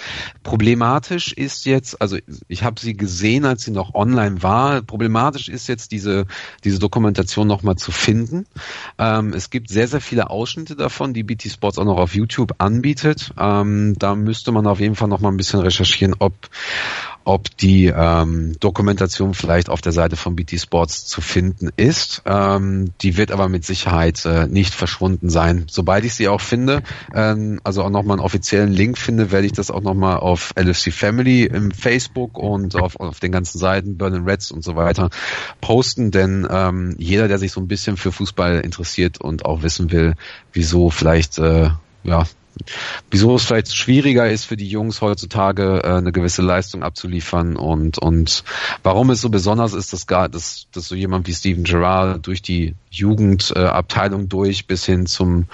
Problematisch 0.44 1.34
ist 1.34 1.66
jetzt, 1.66 2.02
also 2.02 2.18
ich 2.48 2.64
habe 2.64 2.80
sie 2.80 2.96
gesehen, 2.96 3.44
als 3.44 3.64
sie 3.64 3.72
noch 3.72 3.94
online 3.94 4.42
war, 4.42 4.82
problematisch 4.84 5.50
ist 5.50 5.68
jetzt 5.68 5.92
diese, 5.92 6.28
diese 6.64 6.80
Dokumentation 6.80 7.46
nochmal 7.46 7.76
zu 7.76 7.92
finden. 7.92 8.46
Ähm, 8.98 9.34
es 9.34 9.50
gibt 9.50 9.70
sehr, 9.70 9.90
sehr 9.90 10.00
viele 10.00 10.30
Aus 10.30 10.45
Ausschnitte 10.46 10.76
davon, 10.76 11.16
die 11.16 11.24
BT 11.24 11.50
Sports 11.50 11.80
auch 11.80 11.86
noch 11.86 11.98
auf 11.98 12.14
YouTube 12.14 12.54
anbietet. 12.60 13.32
Ähm, 13.36 13.96
da 13.98 14.14
müsste 14.14 14.52
man 14.52 14.68
auf 14.68 14.80
jeden 14.80 14.94
Fall 14.94 15.08
noch 15.08 15.20
mal 15.20 15.30
ein 15.30 15.38
bisschen 15.38 15.60
recherchieren, 15.60 16.14
ob 16.20 16.34
ob 17.26 17.58
die 17.58 17.88
ähm, 17.88 18.56
Dokumentation 18.60 19.34
vielleicht 19.34 19.70
auf 19.70 19.82
der 19.82 19.92
Seite 19.92 20.16
von 20.16 20.36
BT 20.36 20.60
Sports 20.60 21.06
zu 21.06 21.22
finden 21.22 21.70
ist. 21.76 22.22
Ähm, 22.26 22.92
die 23.02 23.18
wird 23.18 23.32
aber 23.32 23.50
mit 23.50 23.66
Sicherheit 23.66 24.24
äh, 24.26 24.48
nicht 24.48 24.74
verschwunden 24.74 25.30
sein. 25.30 25.66
Sobald 25.70 26.06
ich 26.06 26.14
sie 26.14 26.28
auch 26.28 26.42
finde, 26.42 26.84
ähm, 27.14 27.60
also 27.64 27.84
auch 27.84 27.90
nochmal 27.90 28.18
einen 28.18 28.26
offiziellen 28.26 28.72
Link 28.72 28.98
finde, 28.98 29.32
werde 29.32 29.48
ich 29.48 29.54
das 29.54 29.72
auch 29.72 29.82
nochmal 29.82 30.18
auf 30.18 30.54
LFC 30.56 30.94
Family 30.94 31.44
im 31.46 31.72
Facebook 31.72 32.38
und 32.38 32.76
auf, 32.76 33.00
auf 33.00 33.20
den 33.20 33.32
ganzen 33.32 33.58
Seiten, 33.58 33.98
Berlin 33.98 34.24
Reds 34.24 34.52
und 34.52 34.64
so 34.64 34.76
weiter 34.76 35.10
posten, 35.62 36.12
denn 36.12 36.48
ähm, 36.50 36.96
jeder, 37.00 37.28
der 37.28 37.40
sich 37.40 37.52
so 37.52 37.60
ein 37.60 37.68
bisschen 37.68 37.98
für 37.98 38.12
Fußball 38.12 38.60
interessiert 38.60 39.20
und 39.20 39.46
auch 39.46 39.64
wissen 39.64 39.92
will, 39.92 40.14
wieso 40.54 40.92
vielleicht 40.92 41.40
äh, 41.40 41.70
ja 42.04 42.24
wieso 43.12 43.36
es 43.36 43.44
vielleicht 43.44 43.76
schwieriger 43.76 44.30
ist 44.30 44.46
für 44.46 44.58
die 44.58 44.68
Jungs 44.68 45.02
heutzutage 45.02 45.82
äh, 45.84 45.88
eine 45.88 46.12
gewisse 46.12 46.42
Leistung 46.42 46.84
abzuliefern 46.84 47.56
und 47.56 47.98
und 47.98 48.44
warum 48.84 49.10
es 49.10 49.22
so 49.22 49.30
besonders 49.30 49.74
ist, 49.74 49.94
dass 49.94 50.08
gar 50.08 50.30
dass, 50.30 50.68
dass 50.72 50.88
so 50.88 50.96
jemand 50.96 51.28
wie 51.28 51.34
Steven 51.34 51.64
Gerrard 51.64 52.26
durch 52.28 52.42
die 52.42 52.76
Jugendabteilung 52.90 54.24
äh, 54.24 54.28
durch 54.28 54.68
bis 54.68 54.86
hin 54.86 55.06
zum 55.06 55.48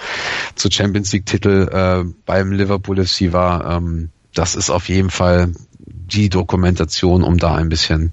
zu 0.54 0.70
Champions 0.70 1.12
League 1.12 1.26
Titel 1.26 1.68
äh, 1.72 2.04
beim 2.26 2.52
Liverpool 2.52 3.04
FC 3.04 3.32
war. 3.32 3.76
Ähm, 3.76 4.10
das 4.34 4.54
ist 4.54 4.70
auf 4.70 4.88
jeden 4.88 5.10
Fall 5.10 5.52
die 6.12 6.28
Dokumentation, 6.28 7.22
um 7.22 7.38
da 7.38 7.54
ein 7.54 7.68
bisschen 7.68 8.12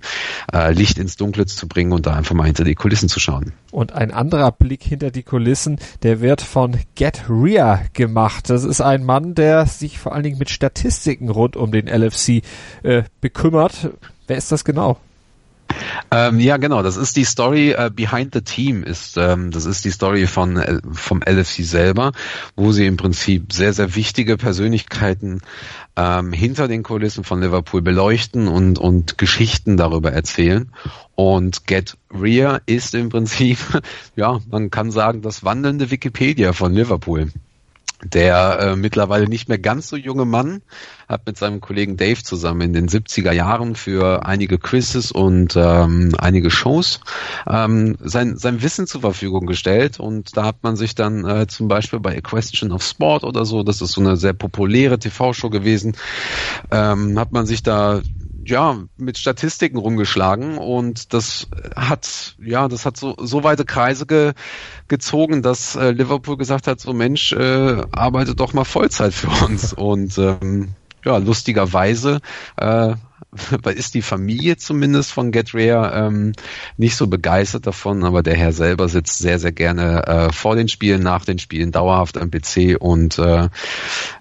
äh, 0.54 0.72
Licht 0.72 0.98
ins 0.98 1.18
Dunkle 1.18 1.46
zu 1.46 1.68
bringen 1.68 1.92
und 1.92 2.06
da 2.06 2.14
einfach 2.14 2.36
mal 2.36 2.46
hinter 2.46 2.64
die 2.64 2.76
Kulissen 2.76 3.10
zu 3.10 3.20
schauen. 3.20 3.54
Und 3.72 3.94
ein 3.94 4.12
anderer 4.12 4.52
Blick 4.52 4.84
hinter 4.84 5.12
die 5.12 5.24
Kulissen, 5.24 5.80
der 6.04 6.22
wird 6.22 6.42
von 6.42 6.78
Get 6.96 7.24
Ria 7.30 7.82
gemacht. 7.94 8.50
Das 8.50 8.64
ist 8.64 8.82
ein 8.82 9.04
Mann, 9.04 9.36
der 9.36 9.66
sich 9.66 10.00
vor 10.00 10.14
allen 10.14 10.24
Dingen 10.24 10.40
mit 10.40 10.50
Statistiken 10.50 11.30
rund 11.30 11.56
um 11.56 11.72
den 11.72 11.88
LFC 11.88 12.42
äh, 12.84 13.04
bekümmert. 13.22 13.92
Wer 14.28 14.38
ist 14.38 14.52
das 14.52 14.64
genau? 14.64 14.98
Ähm, 16.12 16.40
ja, 16.40 16.58
genau. 16.58 16.82
Das 16.82 16.98
ist 16.98 17.16
die 17.16 17.24
Story 17.24 17.72
äh, 17.72 17.92
Behind 17.94 18.34
the 18.34 18.42
Team. 18.42 18.84
Ist 18.84 19.18
ähm, 19.18 19.52
das 19.52 19.66
ist 19.66 19.86
die 19.86 19.92
Story 19.92 20.28
von 20.28 20.58
äh, 20.58 20.80
vom 20.92 21.22
LFC 21.22 21.64
selber, 21.64 22.12
wo 22.56 22.72
sie 22.72 22.86
im 22.86 22.98
Prinzip 22.98 23.54
sehr 23.54 23.74
sehr 23.74 23.96
wichtige 23.96 24.38
Persönlichkeiten 24.38 25.42
ähm, 25.96 26.34
hinter 26.34 26.68
den 26.68 26.84
Kulissen 26.84 27.24
von 27.24 27.42
Liverpool 27.42 27.82
beleuchten 27.82 28.48
und 28.48 28.80
und 28.80 29.18
Geschichten 29.18 29.78
darüber 29.78 30.12
erzählen. 30.12 30.72
Und 31.16 31.68
Get 31.68 31.98
Rear 32.12 32.62
ist 32.66 32.96
im 32.96 33.10
Prinzip, 33.10 33.60
ja, 34.16 34.40
man 34.50 34.72
kann 34.72 34.92
sagen, 34.92 35.22
das 35.22 35.44
wandelnde 35.44 35.92
Wikipedia 35.92 36.54
von 36.54 36.74
Liverpool. 36.74 37.32
Der 38.04 38.60
äh, 38.62 38.76
mittlerweile 38.76 39.28
nicht 39.28 39.50
mehr 39.50 39.60
ganz 39.60 39.90
so 39.90 39.98
junge 39.98 40.24
Mann 40.26 40.62
hat 41.10 41.26
mit 41.26 41.38
seinem 41.38 41.60
Kollegen 41.60 41.98
Dave 41.98 42.24
zusammen 42.24 42.62
in 42.62 42.74
den 42.74 42.88
70er 42.88 43.34
Jahren 43.34 43.76
für 43.76 44.26
einige 44.26 44.58
Quizzes 44.58 45.12
und 45.12 45.56
ähm, 45.58 46.16
einige 46.18 46.50
Shows 46.50 47.02
ähm, 47.46 47.98
sein, 48.02 48.38
sein 48.38 48.62
Wissen 48.62 48.88
zur 48.88 49.02
Verfügung 49.02 49.48
gestellt. 49.48 50.00
Und 50.00 50.38
da 50.38 50.46
hat 50.46 50.64
man 50.64 50.78
sich 50.78 50.96
dann 50.96 51.26
äh, 51.26 51.48
zum 51.48 51.68
Beispiel 51.68 52.00
bei 52.00 52.18
A 52.18 52.22
Question 52.22 52.72
of 52.72 52.84
Sport 52.84 53.26
oder 53.26 53.44
so, 53.44 53.64
das 53.64 53.82
ist 53.82 53.92
so 53.92 54.02
eine 54.02 54.16
sehr 54.16 54.34
populäre 54.34 54.98
TV-Show 54.98 55.50
gewesen, 55.50 55.98
ähm, 56.72 57.20
hat 57.20 57.34
man 57.34 57.46
sich 57.46 57.64
da 57.64 58.02
ja, 58.50 58.78
mit 58.98 59.18
Statistiken 59.18 59.78
rumgeschlagen 59.78 60.58
und 60.58 61.14
das 61.14 61.48
hat, 61.76 62.36
ja, 62.40 62.68
das 62.68 62.86
hat 62.86 62.98
so, 62.98 63.16
so 63.20 63.44
weite 63.44 63.66
Kreise 63.66 64.06
ge, 64.06 64.34
gezogen, 64.88 65.42
dass 65.42 65.76
äh, 65.76 65.92
Liverpool 65.92 66.38
gesagt 66.38 66.68
hat, 66.68 66.80
so 66.80 66.94
Mensch, 66.94 67.32
äh, 67.34 67.82
arbeite 67.92 68.36
doch 68.36 68.54
mal 68.54 68.66
Vollzeit 68.66 69.14
für 69.14 69.30
uns. 69.46 69.74
Und 69.80 70.18
ähm, 70.18 70.70
ja, 71.06 71.18
lustigerweise 71.18 72.20
äh, 72.58 72.96
ist 73.76 73.94
die 73.94 74.02
Familie 74.02 74.58
zumindest 74.58 75.12
von 75.12 75.32
Get 75.32 75.54
Rare 75.54 76.08
ähm, 76.08 76.34
nicht 76.78 76.96
so 76.96 77.08
begeistert 77.08 77.68
davon, 77.68 78.04
aber 78.04 78.24
der 78.24 78.36
Herr 78.36 78.52
selber 78.52 78.90
sitzt 78.90 79.20
sehr, 79.20 79.40
sehr 79.40 79.52
gerne 79.52 80.08
äh, 80.08 80.32
vor 80.32 80.56
den 80.56 80.68
Spielen, 80.68 81.04
nach 81.04 81.26
den 81.26 81.40
Spielen 81.40 81.72
dauerhaft 81.72 82.18
am 82.18 82.32
PC 82.32 82.78
und 82.80 83.20
äh, 83.20 83.50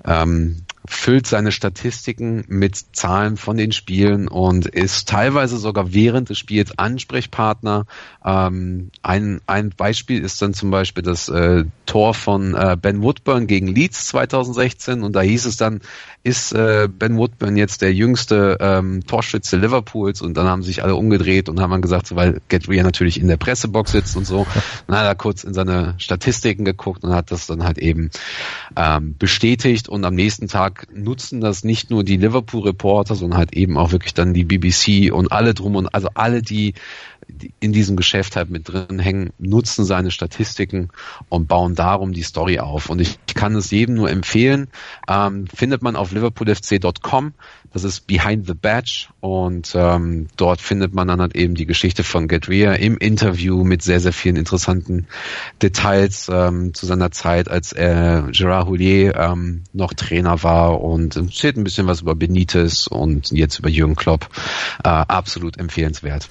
ähm, 0.05 0.65
füllt 0.91 1.27
seine 1.27 1.53
Statistiken 1.53 2.45
mit 2.49 2.77
Zahlen 2.93 3.37
von 3.37 3.57
den 3.57 3.73
Spielen 3.73 4.27
und 4.27 4.67
ist 4.67 5.09
teilweise 5.09 5.59
sogar 5.59 5.93
während 5.93 6.31
des 6.31 6.39
Spiels 6.39 6.79
Ansprechpartner. 6.79 7.87
Ähm, 8.25 8.91
ein, 9.03 9.41
ein 9.47 9.71
Beispiel 9.77 10.25
ist 10.25 10.41
dann 10.41 10.55
zum 10.55 10.71
Beispiel 10.71 11.03
das 11.03 11.29
äh, 11.29 11.65
Tor 11.85 12.15
von 12.15 12.55
äh, 12.55 12.77
Ben 12.81 13.03
Woodburn 13.03 13.47
gegen 13.47 13.67
Leeds 13.67 14.07
2016 14.09 15.03
und 15.03 15.13
da 15.15 15.21
hieß 15.21 15.45
es 15.45 15.57
dann, 15.59 15.81
ist 16.23 16.53
äh, 16.53 16.89
Ben 16.91 17.17
Woodburn 17.17 17.57
jetzt 17.57 17.83
der 17.83 17.95
jüngste 17.95 18.59
ähm, 18.61 19.07
Torschütze 19.07 19.57
Liverpools? 19.57 20.21
Und 20.23 20.37
dann 20.37 20.47
haben 20.47 20.63
sich 20.63 20.83
alle 20.83 20.95
umgedreht 20.95 21.49
und 21.49 21.61
haben 21.61 21.71
dann 21.71 21.83
gesagt, 21.83 22.07
so, 22.07 22.17
weil 22.17 22.41
Get 22.49 22.69
Rea 22.69 22.83
natürlich 22.83 23.21
in 23.21 23.29
der 23.29 23.37
Pressebox 23.37 23.93
sitzt 23.93 24.17
und 24.17 24.27
so, 24.27 24.47
dann 24.87 24.99
hat 24.99 25.07
er 25.07 25.15
kurz 25.15 25.45
in 25.45 25.55
seine 25.55 25.95
Statistiken 25.99 26.65
geguckt 26.65 27.05
und 27.05 27.13
hat 27.15 27.31
das 27.31 27.47
dann 27.47 27.65
halt 27.65 27.79
eben 27.79 28.11
ähm, 28.77 29.17
bestätigt. 29.19 29.89
Und 29.89 30.05
am 30.05 30.15
nächsten 30.15 30.49
Tag 30.49 30.89
nutzen 30.93 31.41
das 31.41 31.65
nicht 31.65 31.91
nur 31.91 32.05
die 32.05 32.17
Liverpool 32.17 32.63
Reporter, 32.63 33.15
sondern 33.15 33.39
halt 33.39 33.55
eben 33.55 33.77
auch 33.77 33.93
wirklich 33.93 34.15
dann 34.15 34.35
die 34.35 34.45
BBC 34.45 35.13
und 35.13 35.33
alle 35.33 35.55
drum 35.55 35.77
und 35.77 35.95
also 35.95 36.09
alle, 36.15 36.43
die 36.43 36.75
in 37.61 37.73
diesem 37.73 37.97
Geschäft 37.97 38.37
halt 38.37 38.51
mit 38.51 38.69
drin 38.69 38.99
hängen, 38.99 39.31
nutzen 39.39 39.85
seine 39.85 40.11
Statistiken 40.11 40.91
und 41.29 41.47
bauen 41.49 41.75
darum 41.75 42.13
die 42.13 42.23
Story 42.23 42.59
auf. 42.59 42.89
Und 42.89 43.01
ich, 43.01 43.19
kann 43.39 43.55
es 43.55 43.71
jedem 43.71 43.95
nur 43.95 44.11
empfehlen. 44.11 44.67
Ähm, 45.09 45.47
findet 45.47 45.81
man 45.81 45.95
auf 45.95 46.11
liverpoolfc.com. 46.11 47.35
Das 47.73 47.85
ist 47.85 48.09
Behind 48.09 48.47
the 48.49 48.55
Badge 48.55 49.07
und 49.21 49.75
ähm, 49.77 50.27
dort 50.37 50.61
findet 50.61 50.93
man 50.93 51.07
dann 51.07 51.21
halt 51.21 51.37
eben 51.37 51.55
die 51.55 51.67
Geschichte 51.67 52.03
von 52.03 52.27
Gedrea 52.27 52.73
im 52.73 52.99
Interview 52.99 53.63
mit 53.63 53.83
sehr, 53.83 54.01
sehr 54.01 54.13
vielen 54.13 54.35
interessanten 54.35 55.07
Details 55.63 56.29
ähm, 56.33 56.75
zu 56.75 56.87
seiner 56.87 57.13
Zeit, 57.13 57.49
als 57.49 57.73
äh, 57.73 58.23
Gerard 58.33 58.67
Houllier 58.67 59.15
ähm, 59.15 59.63
noch 59.73 59.93
Trainer 59.93 60.43
war 60.43 60.81
und 60.81 61.15
erzählt 61.15 61.57
ein 61.57 61.65
bisschen 61.65 61.87
was 61.87 62.01
über 62.01 62.17
Benitez 62.17 62.89
und 62.89 63.31
jetzt 63.31 63.61
über 63.61 63.69
Jürgen 63.69 63.95
Klopp. 63.95 64.29
Äh, 64.83 64.89
absolut 64.89 65.59
empfehlenswert. 65.59 66.29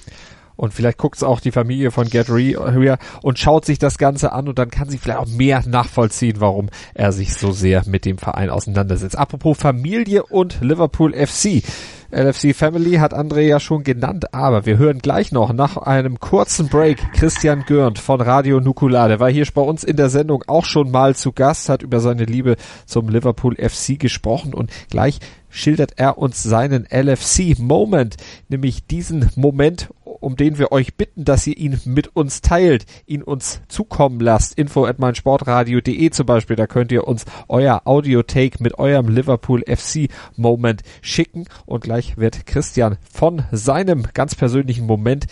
Und 0.58 0.74
vielleicht 0.74 0.98
guckt 0.98 1.16
es 1.16 1.22
auch 1.22 1.38
die 1.38 1.52
Familie 1.52 1.92
von 1.92 2.10
Get 2.10 2.28
Ria 2.28 2.98
und 3.22 3.38
schaut 3.38 3.64
sich 3.64 3.78
das 3.78 3.96
Ganze 3.96 4.32
an 4.32 4.48
und 4.48 4.58
dann 4.58 4.70
kann 4.70 4.90
sie 4.90 4.98
vielleicht 4.98 5.20
auch 5.20 5.28
mehr 5.28 5.62
nachvollziehen, 5.64 6.40
warum 6.40 6.68
er 6.94 7.12
sich 7.12 7.34
so 7.34 7.52
sehr 7.52 7.84
mit 7.86 8.04
dem 8.04 8.18
Verein 8.18 8.50
auseinandersetzt. 8.50 9.16
Apropos 9.16 9.56
Familie 9.56 10.24
und 10.24 10.60
Liverpool 10.60 11.14
FC. 11.14 11.62
LFC 12.10 12.56
Family 12.56 12.96
hat 12.96 13.12
André 13.14 13.42
ja 13.42 13.60
schon 13.60 13.84
genannt, 13.84 14.32
aber 14.32 14.64
wir 14.64 14.78
hören 14.78 15.00
gleich 15.00 15.30
noch 15.30 15.52
nach 15.52 15.76
einem 15.76 16.18
kurzen 16.18 16.68
Break 16.68 17.12
Christian 17.12 17.64
Görnd 17.66 17.98
von 17.98 18.22
Radio 18.22 18.60
Nukular. 18.60 19.08
Der 19.08 19.20
war 19.20 19.30
hier 19.30 19.46
bei 19.52 19.60
uns 19.60 19.84
in 19.84 19.96
der 19.96 20.08
Sendung 20.08 20.42
auch 20.46 20.64
schon 20.64 20.90
mal 20.90 21.14
zu 21.14 21.32
Gast, 21.32 21.68
hat 21.68 21.82
über 21.82 22.00
seine 22.00 22.24
Liebe 22.24 22.56
zum 22.86 23.10
Liverpool 23.10 23.56
FC 23.56 24.00
gesprochen 24.00 24.54
und 24.54 24.70
gleich 24.88 25.20
schildert 25.50 25.92
er 25.96 26.16
uns 26.16 26.42
seinen 26.42 26.86
LFC 26.90 27.58
Moment, 27.58 28.16
nämlich 28.48 28.86
diesen 28.86 29.30
Moment, 29.36 29.90
um 30.20 30.36
den 30.36 30.58
wir 30.58 30.72
euch 30.72 30.94
bitten, 30.96 31.24
dass 31.24 31.46
ihr 31.46 31.56
ihn 31.56 31.80
mit 31.84 32.14
uns 32.16 32.40
teilt, 32.40 32.84
ihn 33.06 33.22
uns 33.22 33.60
zukommen 33.68 34.20
lasst. 34.20 34.58
Info 34.58 34.84
at 34.84 34.98
meinsportradio.de 34.98 36.10
zum 36.10 36.26
Beispiel, 36.26 36.56
da 36.56 36.66
könnt 36.66 36.92
ihr 36.92 37.06
uns 37.06 37.24
euer 37.48 37.82
Audiotake 37.84 38.62
mit 38.62 38.78
eurem 38.78 39.08
Liverpool 39.08 39.62
FC 39.66 40.08
Moment 40.36 40.82
schicken 41.02 41.44
und 41.66 41.84
gleich 41.84 42.16
wird 42.16 42.46
Christian 42.46 42.96
von 43.12 43.42
seinem 43.52 44.06
ganz 44.14 44.34
persönlichen 44.34 44.86
Moment 44.86 45.26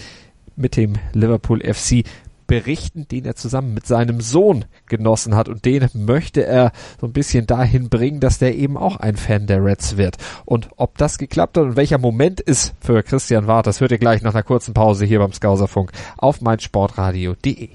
mit 0.57 0.77
dem 0.77 0.95
Liverpool 1.13 1.61
FC 1.61 2.05
berichten, 2.47 3.07
den 3.09 3.25
er 3.25 3.35
zusammen 3.35 3.75
mit 3.75 3.87
seinem 3.87 4.21
Sohn 4.21 4.65
genossen 4.87 5.35
hat. 5.35 5.49
Und 5.49 5.65
den 5.65 5.89
möchte 5.95 6.45
er 6.45 6.73
so 7.01 7.07
ein 7.07 7.13
bisschen 7.13 7.47
dahin 7.47 7.89
bringen, 7.89 8.21
dass 8.21 8.39
der 8.39 8.55
eben 8.55 8.77
auch 8.77 8.97
ein 8.97 9.17
Fan 9.17 9.47
der 9.47 9.65
Reds 9.65 9.97
wird. 9.97 10.17
Und 10.45 10.69
ob 10.77 10.99
das 10.99 11.19
geklappt 11.19 11.57
hat 11.57 11.65
und 11.65 11.77
welcher 11.77 11.99
Moment 11.99 12.41
ist 12.41 12.75
für 12.81 13.03
Christian 13.03 13.47
Wart, 13.47 13.67
das 13.67 13.81
hört 13.81 13.93
ihr 13.93 13.99
gleich 13.99 14.23
nach 14.23 14.35
einer 14.35 14.43
kurzen 14.43 14.75
Pause 14.75 15.05
hier 15.05 15.19
beim 15.19 15.33
Skauserfunk 15.33 15.93
auf 16.17 16.41
meinsportradio.de. 16.41 17.69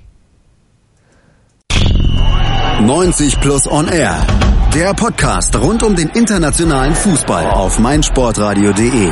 90 2.81 3.39
Plus 3.39 3.67
On 3.67 3.87
Air. 3.87 4.17
Der 4.73 4.93
Podcast 4.93 5.55
rund 5.55 5.83
um 5.83 5.95
den 5.95 6.09
internationalen 6.09 6.95
Fußball 6.95 7.51
auf 7.51 7.77
meinsportradio.de. 7.77 9.11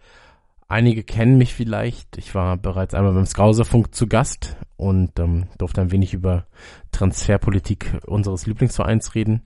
einige 0.71 1.03
kennen 1.03 1.37
mich 1.37 1.53
vielleicht. 1.53 2.17
Ich 2.17 2.33
war 2.33 2.57
bereits 2.57 2.93
einmal 2.93 3.13
beim 3.13 3.25
Skauserfunk 3.25 3.93
zu 3.93 4.07
Gast 4.07 4.57
und 4.77 5.19
ähm, 5.19 5.47
durfte 5.57 5.81
ein 5.81 5.91
wenig 5.91 6.13
über 6.13 6.45
Transferpolitik 6.91 7.99
unseres 8.07 8.47
Lieblingsvereins 8.47 9.13
reden. 9.13 9.43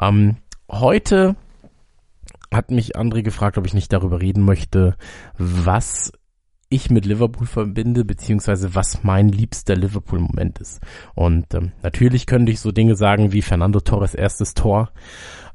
Ähm, 0.00 0.36
heute 0.70 1.36
hat 2.52 2.70
mich 2.70 2.96
André 2.96 3.22
gefragt, 3.22 3.58
ob 3.58 3.66
ich 3.66 3.74
nicht 3.74 3.92
darüber 3.92 4.20
reden 4.20 4.44
möchte, 4.44 4.96
was 5.36 6.12
ich 6.70 6.90
mit 6.90 7.06
Liverpool 7.06 7.46
verbinde, 7.46 8.04
beziehungsweise 8.04 8.74
was 8.74 9.02
mein 9.02 9.28
liebster 9.28 9.74
Liverpool-Moment 9.74 10.58
ist. 10.58 10.80
Und 11.14 11.54
ähm, 11.54 11.72
natürlich 11.82 12.26
könnte 12.26 12.52
ich 12.52 12.60
so 12.60 12.72
Dinge 12.72 12.94
sagen 12.94 13.32
wie 13.32 13.42
Fernando 13.42 13.80
Torres 13.80 14.14
erstes 14.14 14.54
Tor, 14.54 14.90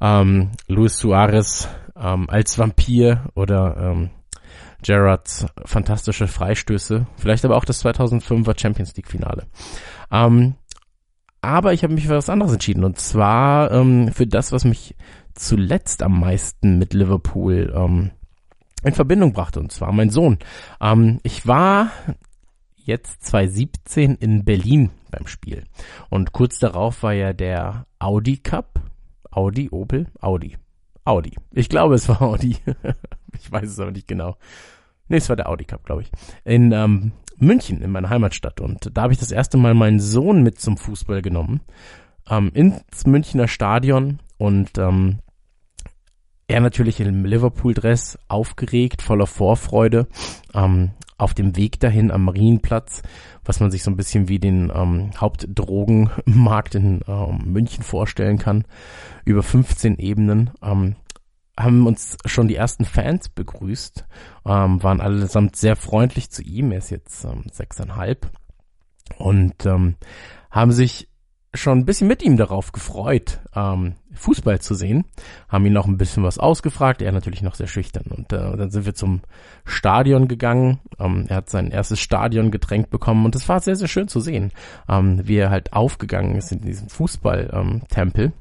ähm, 0.01 0.51
Luis 0.67 0.97
Suarez 0.97 1.69
ähm, 1.95 2.29
als 2.29 2.57
Vampir 2.57 3.29
oder 3.35 3.77
ähm, 3.77 4.09
Gerrards 4.83 5.45
fantastische 5.65 6.27
Freistöße, 6.27 7.07
vielleicht 7.17 7.45
aber 7.45 7.57
auch 7.57 7.65
das 7.65 7.83
2005er 7.83 8.59
Champions 8.59 8.95
League 8.95 9.09
Finale. 9.09 9.47
Ähm, 10.11 10.55
aber 11.41 11.73
ich 11.73 11.83
habe 11.83 11.93
mich 11.93 12.07
für 12.07 12.15
was 12.15 12.29
anderes 12.29 12.53
entschieden 12.53 12.83
und 12.83 12.99
zwar 12.99 13.71
ähm, 13.71 14.11
für 14.13 14.27
das, 14.27 14.51
was 14.51 14.63
mich 14.63 14.95
zuletzt 15.33 16.03
am 16.03 16.19
meisten 16.19 16.77
mit 16.77 16.93
Liverpool 16.93 17.73
ähm, 17.75 18.11
in 18.83 18.93
Verbindung 18.93 19.33
brachte, 19.33 19.59
und 19.59 19.71
zwar 19.71 19.91
mein 19.91 20.09
Sohn. 20.09 20.37
Ähm, 20.81 21.19
ich 21.23 21.47
war 21.47 21.91
jetzt 22.75 23.25
2017 23.25 24.15
in 24.15 24.43
Berlin 24.43 24.91
beim 25.09 25.27
Spiel 25.27 25.63
und 26.09 26.33
kurz 26.33 26.59
darauf 26.59 27.03
war 27.03 27.13
ja 27.13 27.33
der 27.33 27.85
Audi 27.99 28.37
Cup. 28.37 28.81
Audi, 29.31 29.69
Opel, 29.71 30.07
Audi. 30.21 30.57
Audi. 31.05 31.35
Ich 31.51 31.69
glaube, 31.69 31.95
es 31.95 32.07
war 32.07 32.21
Audi. 32.21 32.57
ich 33.39 33.51
weiß 33.51 33.69
es 33.69 33.79
aber 33.79 33.91
nicht 33.91 34.07
genau. 34.07 34.37
Nee, 35.07 35.17
es 35.17 35.29
war 35.29 35.35
der 35.35 35.49
Audi 35.49 35.65
Cup, 35.65 35.85
glaube 35.85 36.03
ich. 36.03 36.11
In 36.45 36.71
ähm, 36.71 37.11
München, 37.37 37.81
in 37.81 37.91
meiner 37.91 38.09
Heimatstadt. 38.09 38.61
Und 38.61 38.95
da 38.95 39.03
habe 39.03 39.13
ich 39.13 39.19
das 39.19 39.31
erste 39.31 39.57
Mal 39.57 39.73
meinen 39.73 39.99
Sohn 39.99 40.43
mit 40.43 40.59
zum 40.59 40.77
Fußball 40.77 41.21
genommen. 41.21 41.61
Ähm, 42.29 42.51
ins 42.53 43.05
Münchner 43.05 43.47
Stadion. 43.47 44.19
Und 44.37 44.77
ähm, 44.77 45.19
er 46.47 46.59
natürlich 46.59 46.99
im 46.99 47.25
Liverpool-Dress, 47.25 48.19
aufgeregt, 48.27 49.01
voller 49.01 49.27
Vorfreude, 49.27 50.07
ähm, 50.53 50.91
auf 51.17 51.33
dem 51.33 51.55
Weg 51.55 51.79
dahin 51.79 52.11
am 52.11 52.25
Marienplatz, 52.25 53.01
was 53.45 53.59
man 53.59 53.71
sich 53.71 53.83
so 53.83 53.91
ein 53.91 53.95
bisschen 53.95 54.27
wie 54.27 54.39
den 54.39 54.71
ähm, 54.73 55.11
Hauptdrogenmarkt 55.17 56.75
in 56.75 57.01
ähm, 57.07 57.39
München 57.45 57.83
vorstellen 57.83 58.37
kann, 58.37 58.65
über 59.25 59.41
15 59.41 59.97
Ebenen. 59.99 60.51
Ähm, 60.61 60.95
haben 61.57 61.85
uns 61.85 62.17
schon 62.25 62.47
die 62.47 62.55
ersten 62.55 62.85
Fans 62.85 63.29
begrüßt, 63.29 64.05
ähm, 64.45 64.81
waren 64.83 65.01
allesamt 65.01 65.55
sehr 65.55 65.75
freundlich 65.75 66.29
zu 66.29 66.41
ihm. 66.41 66.71
Er 66.71 66.79
ist 66.79 66.89
jetzt 66.89 67.23
ähm, 67.25 67.45
sechseinhalb 67.51 68.31
und 69.17 69.65
ähm, 69.65 69.95
haben 70.49 70.71
sich 70.71 71.09
schon 71.55 71.79
ein 71.79 71.85
bisschen 71.85 72.07
mit 72.07 72.23
ihm 72.23 72.35
darauf 72.35 72.71
gefreut, 72.71 73.39
ähm, 73.55 73.95
Fußball 74.13 74.59
zu 74.59 74.73
sehen, 74.73 75.05
haben 75.47 75.65
ihn 75.65 75.73
noch 75.73 75.85
ein 75.85 75.97
bisschen 75.97 76.23
was 76.23 76.39
ausgefragt, 76.39 77.01
er 77.01 77.11
natürlich 77.11 77.43
noch 77.43 77.55
sehr 77.55 77.67
schüchtern. 77.67 78.05
Und 78.09 78.33
äh, 78.33 78.57
dann 78.57 78.71
sind 78.71 78.85
wir 78.85 78.95
zum 78.95 79.21
Stadion 79.63 80.27
gegangen. 80.27 80.79
Ähm, 80.99 81.25
er 81.29 81.37
hat 81.37 81.49
sein 81.49 81.69
erstes 81.69 81.99
Stadiongetränk 81.99 82.89
bekommen 82.89 83.25
und 83.25 83.35
es 83.35 83.47
war 83.49 83.59
sehr, 83.59 83.75
sehr 83.75 83.87
schön 83.87 84.07
zu 84.07 84.19
sehen, 84.19 84.51
ähm, 84.89 85.21
wie 85.27 85.35
er 85.35 85.51
halt 85.51 85.73
aufgegangen 85.73 86.35
ist 86.35 86.51
in 86.51 86.61
diesem 86.61 86.89
Fußballtempel. 86.89 88.33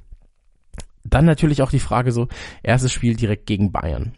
Dann 1.05 1.25
natürlich 1.25 1.63
auch 1.63 1.71
die 1.71 1.81
Frage 1.81 2.13
so, 2.13 2.29
erstes 2.63 2.93
Spiel 2.93 3.17
direkt 3.17 3.47
gegen 3.47 3.73
Bayern. 3.73 4.15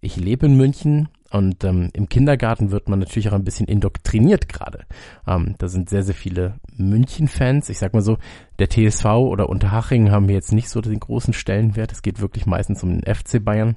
Ich 0.00 0.16
lebe 0.16 0.46
in 0.46 0.56
München, 0.56 1.08
und 1.30 1.64
ähm, 1.64 1.90
im 1.92 2.08
Kindergarten 2.08 2.70
wird 2.70 2.88
man 2.88 2.98
natürlich 2.98 3.28
auch 3.28 3.34
ein 3.34 3.44
bisschen 3.44 3.66
indoktriniert 3.66 4.48
gerade. 4.48 4.86
Ähm, 5.26 5.54
da 5.58 5.68
sind 5.68 5.90
sehr, 5.90 6.02
sehr 6.02 6.14
viele 6.14 6.58
München-Fans. 6.76 7.68
Ich 7.68 7.78
sag 7.78 7.94
mal 7.94 8.02
so, 8.02 8.18
der 8.58 8.70
TSV 8.70 9.04
oder 9.04 9.48
Unterhaching 9.48 10.10
haben 10.10 10.28
wir 10.28 10.34
jetzt 10.34 10.52
nicht 10.52 10.68
so 10.68 10.80
den 10.80 11.00
großen 11.00 11.34
Stellenwert. 11.34 11.92
Es 11.92 12.02
geht 12.02 12.20
wirklich 12.20 12.46
meistens 12.46 12.82
um 12.82 13.00
den 13.00 13.14
FC 13.14 13.44
Bayern. 13.44 13.76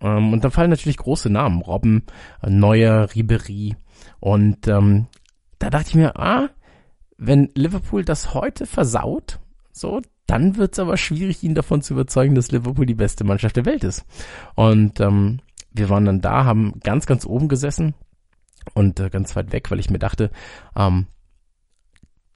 Ähm, 0.00 0.32
und 0.32 0.44
da 0.44 0.50
fallen 0.50 0.70
natürlich 0.70 0.98
große 0.98 1.30
Namen. 1.30 1.62
Robben, 1.62 2.04
äh, 2.42 2.50
Neuer, 2.50 3.08
Ribery. 3.14 3.74
Und 4.20 4.68
ähm, 4.68 5.06
da 5.58 5.70
dachte 5.70 5.88
ich 5.88 5.94
mir, 5.94 6.16
ah, 6.18 6.50
wenn 7.16 7.50
Liverpool 7.54 8.04
das 8.04 8.34
heute 8.34 8.66
versaut, 8.66 9.40
so, 9.72 10.02
dann 10.26 10.56
wird's 10.56 10.78
aber 10.78 10.96
schwierig, 10.96 11.42
ihn 11.42 11.54
davon 11.54 11.82
zu 11.82 11.94
überzeugen, 11.94 12.34
dass 12.34 12.50
Liverpool 12.50 12.86
die 12.86 12.94
beste 12.94 13.24
Mannschaft 13.24 13.56
der 13.56 13.66
Welt 13.66 13.84
ist. 13.84 14.04
Und 14.54 15.00
ähm, 15.00 15.40
wir 15.72 15.88
waren 15.88 16.04
dann 16.04 16.20
da, 16.20 16.44
haben 16.44 16.80
ganz, 16.82 17.06
ganz 17.06 17.26
oben 17.26 17.48
gesessen 17.48 17.94
und 18.74 18.98
äh, 18.98 19.10
ganz 19.10 19.36
weit 19.36 19.52
weg, 19.52 19.70
weil 19.70 19.78
ich 19.78 19.90
mir 19.90 19.98
dachte, 19.98 20.30
ähm, 20.76 21.06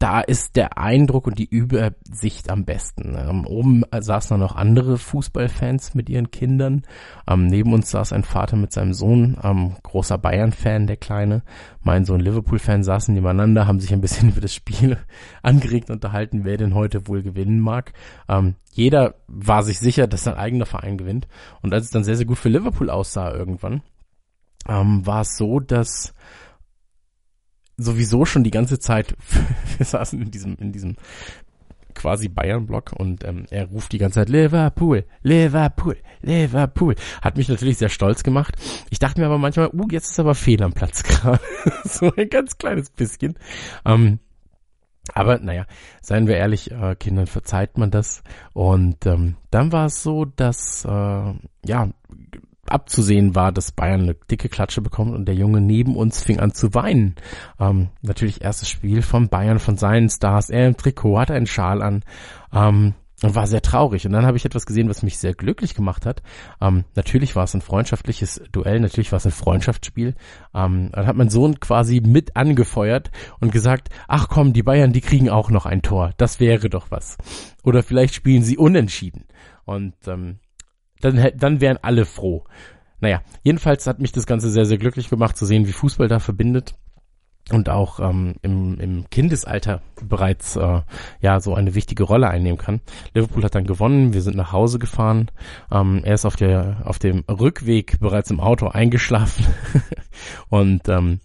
da 0.01 0.20
ist 0.22 0.57
der 0.57 0.78
Eindruck 0.78 1.26
und 1.26 1.38
die 1.38 1.48
Übersicht 1.48 2.48
am 2.48 2.64
besten. 2.64 3.14
Ähm, 3.18 3.46
oben 3.46 3.84
saßen 3.92 4.30
dann 4.30 4.40
noch 4.40 4.57
andere 4.57 4.96
Fußballfans 4.96 5.94
mit 5.94 6.09
ihren 6.09 6.30
Kindern. 6.30 6.82
Ähm, 7.28 7.46
neben 7.46 7.74
uns 7.74 7.90
saß 7.90 8.14
ein 8.14 8.24
Vater 8.24 8.57
mit 8.57 8.72
seinem 8.72 8.94
Sohn, 8.94 9.36
ähm, 9.44 9.76
großer 9.82 10.16
Bayern-Fan, 10.16 10.86
der 10.86 10.96
Kleine. 10.96 11.42
Mein 11.82 12.07
Sohn 12.07 12.20
Liverpool-Fan 12.20 12.82
saßen 12.82 13.14
nebeneinander, 13.14 13.66
haben 13.66 13.78
sich 13.78 13.92
ein 13.92 14.01
bisschen 14.01 14.28
über 14.30 14.40
das 14.40 14.55
Spiel 14.55 14.96
angeregt 15.42 15.90
unterhalten, 15.90 16.44
wer 16.44 16.57
denn 16.57 16.74
heute 16.74 17.07
wohl 17.07 17.22
gewinnen 17.22 17.61
mag. 17.61 17.92
Ähm, 18.26 18.55
jeder 18.72 19.16
war 19.26 19.62
sich 19.62 19.80
sicher, 19.80 20.07
dass 20.07 20.24
sein 20.24 20.34
eigener 20.34 20.64
Verein 20.64 20.96
gewinnt. 20.96 21.28
Und 21.61 21.74
als 21.74 21.84
es 21.84 21.90
dann 21.90 22.05
sehr, 22.05 22.16
sehr 22.16 22.26
gut 22.26 22.38
für 22.38 22.48
Liverpool 22.48 22.88
aussah 22.88 23.34
irgendwann, 23.34 23.82
ähm, 24.66 25.07
war 25.07 25.20
es 25.20 25.36
so, 25.36 25.61
dass 25.61 26.14
sowieso 27.81 28.24
schon 28.24 28.45
die 28.45 28.51
ganze 28.51 28.78
Zeit, 28.78 29.14
wir 29.78 29.87
saßen 29.87 30.20
in 30.20 30.31
diesem, 30.31 30.57
in 30.57 30.72
diesem 30.72 30.97
quasi 31.95 32.28
Bayern-Block 32.28 32.93
und 32.97 33.24
ähm, 33.24 33.47
er 33.51 33.66
ruft 33.66 33.93
die 33.93 33.99
ganze 33.99 34.20
Zeit 34.20 34.28
Liverpool, 34.28 35.05
Liverpool, 35.22 35.97
Liverpool. 36.22 36.95
Hat 37.20 37.37
mich 37.37 37.49
natürlich 37.49 37.78
sehr 37.78 37.89
stolz 37.89 38.22
gemacht. 38.22 38.55
Ich 38.91 38.99
dachte 38.99 39.20
mir 39.20 39.26
aber 39.26 39.39
manchmal, 39.39 39.70
uh, 39.72 39.87
jetzt 39.91 40.11
ist 40.11 40.20
aber 40.20 40.35
fehl 40.35 40.62
am 40.62 40.72
Platz 40.72 41.03
gerade. 41.03 41.41
so 41.85 42.12
ein 42.16 42.28
ganz 42.28 42.59
kleines 42.59 42.91
bisschen. 42.91 43.35
Ähm, 43.85 44.18
aber 45.14 45.39
naja, 45.39 45.66
seien 46.01 46.26
wir 46.26 46.37
ehrlich, 46.37 46.70
äh, 46.70 46.95
Kindern 46.95 47.26
verzeiht 47.26 47.78
man 47.78 47.91
das. 47.91 48.22
Und 48.53 49.07
ähm, 49.07 49.37
dann 49.51 49.72
war 49.72 49.87
es 49.87 50.03
so, 50.03 50.24
dass 50.24 50.85
äh, 50.85 51.35
ja 51.64 51.91
abzusehen 52.71 53.35
war, 53.35 53.53
dass 53.53 53.73
Bayern 53.73 54.03
eine 54.03 54.14
dicke 54.31 54.49
Klatsche 54.49 54.81
bekommt 54.81 55.14
und 55.14 55.27
der 55.27 55.35
Junge 55.35 55.61
neben 55.61 55.97
uns 55.97 56.23
fing 56.23 56.41
an 56.41 56.53
zu 56.55 56.75
weinen. 56.75 57.14
Ähm, 57.59 57.89
natürlich 58.03 58.43
erstes 58.43 58.68
Spiel 58.68 59.03
von 59.03 59.29
Bayern, 59.29 59.59
von 59.59 59.77
seinen 59.77 60.09
Stars. 60.09 60.51
Er 60.51 60.66
im 60.66 60.77
Trikot, 60.77 61.18
hatte 61.18 61.35
einen 61.35 61.47
Schal 61.47 61.83
an. 61.83 62.05
Ähm, 62.53 62.95
und 63.23 63.35
war 63.35 63.47
sehr 63.47 63.62
traurig. 63.62 64.07
Und 64.07 64.12
dann 64.12 64.27
habe 64.27 64.37
ich 64.37 64.45
etwas 64.45 64.66
gesehen, 64.66 64.89
was 64.89 65.03
mich 65.03 65.18
sehr 65.18 65.35
glücklich 65.35 65.75
gemacht 65.75 66.07
hat. 66.07 66.23
Ähm, 66.61 66.85
natürlich 66.95 67.37
war 67.37 67.45
es 67.45 67.55
ein 67.55 67.61
freundschaftliches 67.61 68.43
Duell, 68.53 68.81
natürlich 68.81 69.12
war 69.12 69.18
es 69.18 69.27
ein 69.27 69.33
Freundschaftsspiel. 69.33 70.14
Ähm, 70.55 70.91
dann 70.93 71.07
hat 71.07 71.16
mein 71.16 71.31
Sohn 71.31 71.61
quasi 71.61 72.01
mit 72.01 72.37
angefeuert 72.37 73.11
und 73.41 73.53
gesagt, 73.53 73.89
ach 74.09 74.29
komm, 74.29 74.53
die 74.53 74.62
Bayern, 74.62 74.93
die 74.93 75.01
kriegen 75.01 75.29
auch 75.29 75.51
noch 75.51 75.66
ein 75.66 75.83
Tor. 75.83 76.12
Das 76.16 76.41
wäre 76.41 76.71
doch 76.71 76.91
was. 76.91 77.18
Oder 77.62 77.83
vielleicht 77.83 78.14
spielen 78.14 78.43
sie 78.43 78.57
unentschieden. 78.57 79.25
Und 79.64 79.95
ähm, 80.07 80.39
dann, 81.01 81.30
dann 81.36 81.61
wären 81.61 81.78
alle 81.82 82.05
froh. 82.05 82.44
Naja, 83.01 83.22
jedenfalls 83.42 83.86
hat 83.86 84.01
mich 84.01 84.12
das 84.12 84.26
Ganze 84.26 84.51
sehr, 84.51 84.66
sehr 84.66 84.78
glücklich 84.78 85.09
gemacht 85.09 85.36
zu 85.36 85.46
sehen, 85.46 85.66
wie 85.66 85.72
Fußball 85.72 86.09
da 86.09 86.18
verbindet 86.18 86.74
und 87.51 87.68
auch 87.68 87.98
ähm, 88.01 88.34
im, 88.42 88.78
im 88.78 89.11
Kindesalter 89.11 89.82
bereits 90.07 90.57
äh, 90.57 90.82
ja 91.20 91.40
so 91.40 91.55
eine 91.55 91.74
wichtige 91.74 92.05
Rolle 92.05 92.28
einnehmen 92.28 92.59
kann. 92.59 92.80
Liverpool 93.14 93.42
hat 93.42 93.55
dann 93.55 93.66
gewonnen, 93.66 94.12
wir 94.12 94.22
sind 94.22 94.36
nach 94.36 94.53
Hause 94.53 94.78
gefahren. 94.78 95.30
Ähm, 95.72 96.03
er 96.05 96.14
ist 96.14 96.26
auf 96.26 96.36
der 96.36 96.82
auf 96.84 96.98
dem 96.98 97.24
Rückweg 97.28 97.98
bereits 98.01 98.30
im 98.30 98.40
Auto 98.40 98.68
eingeschlafen 98.68 99.46
und 100.48 100.88
ähm, 100.88 101.20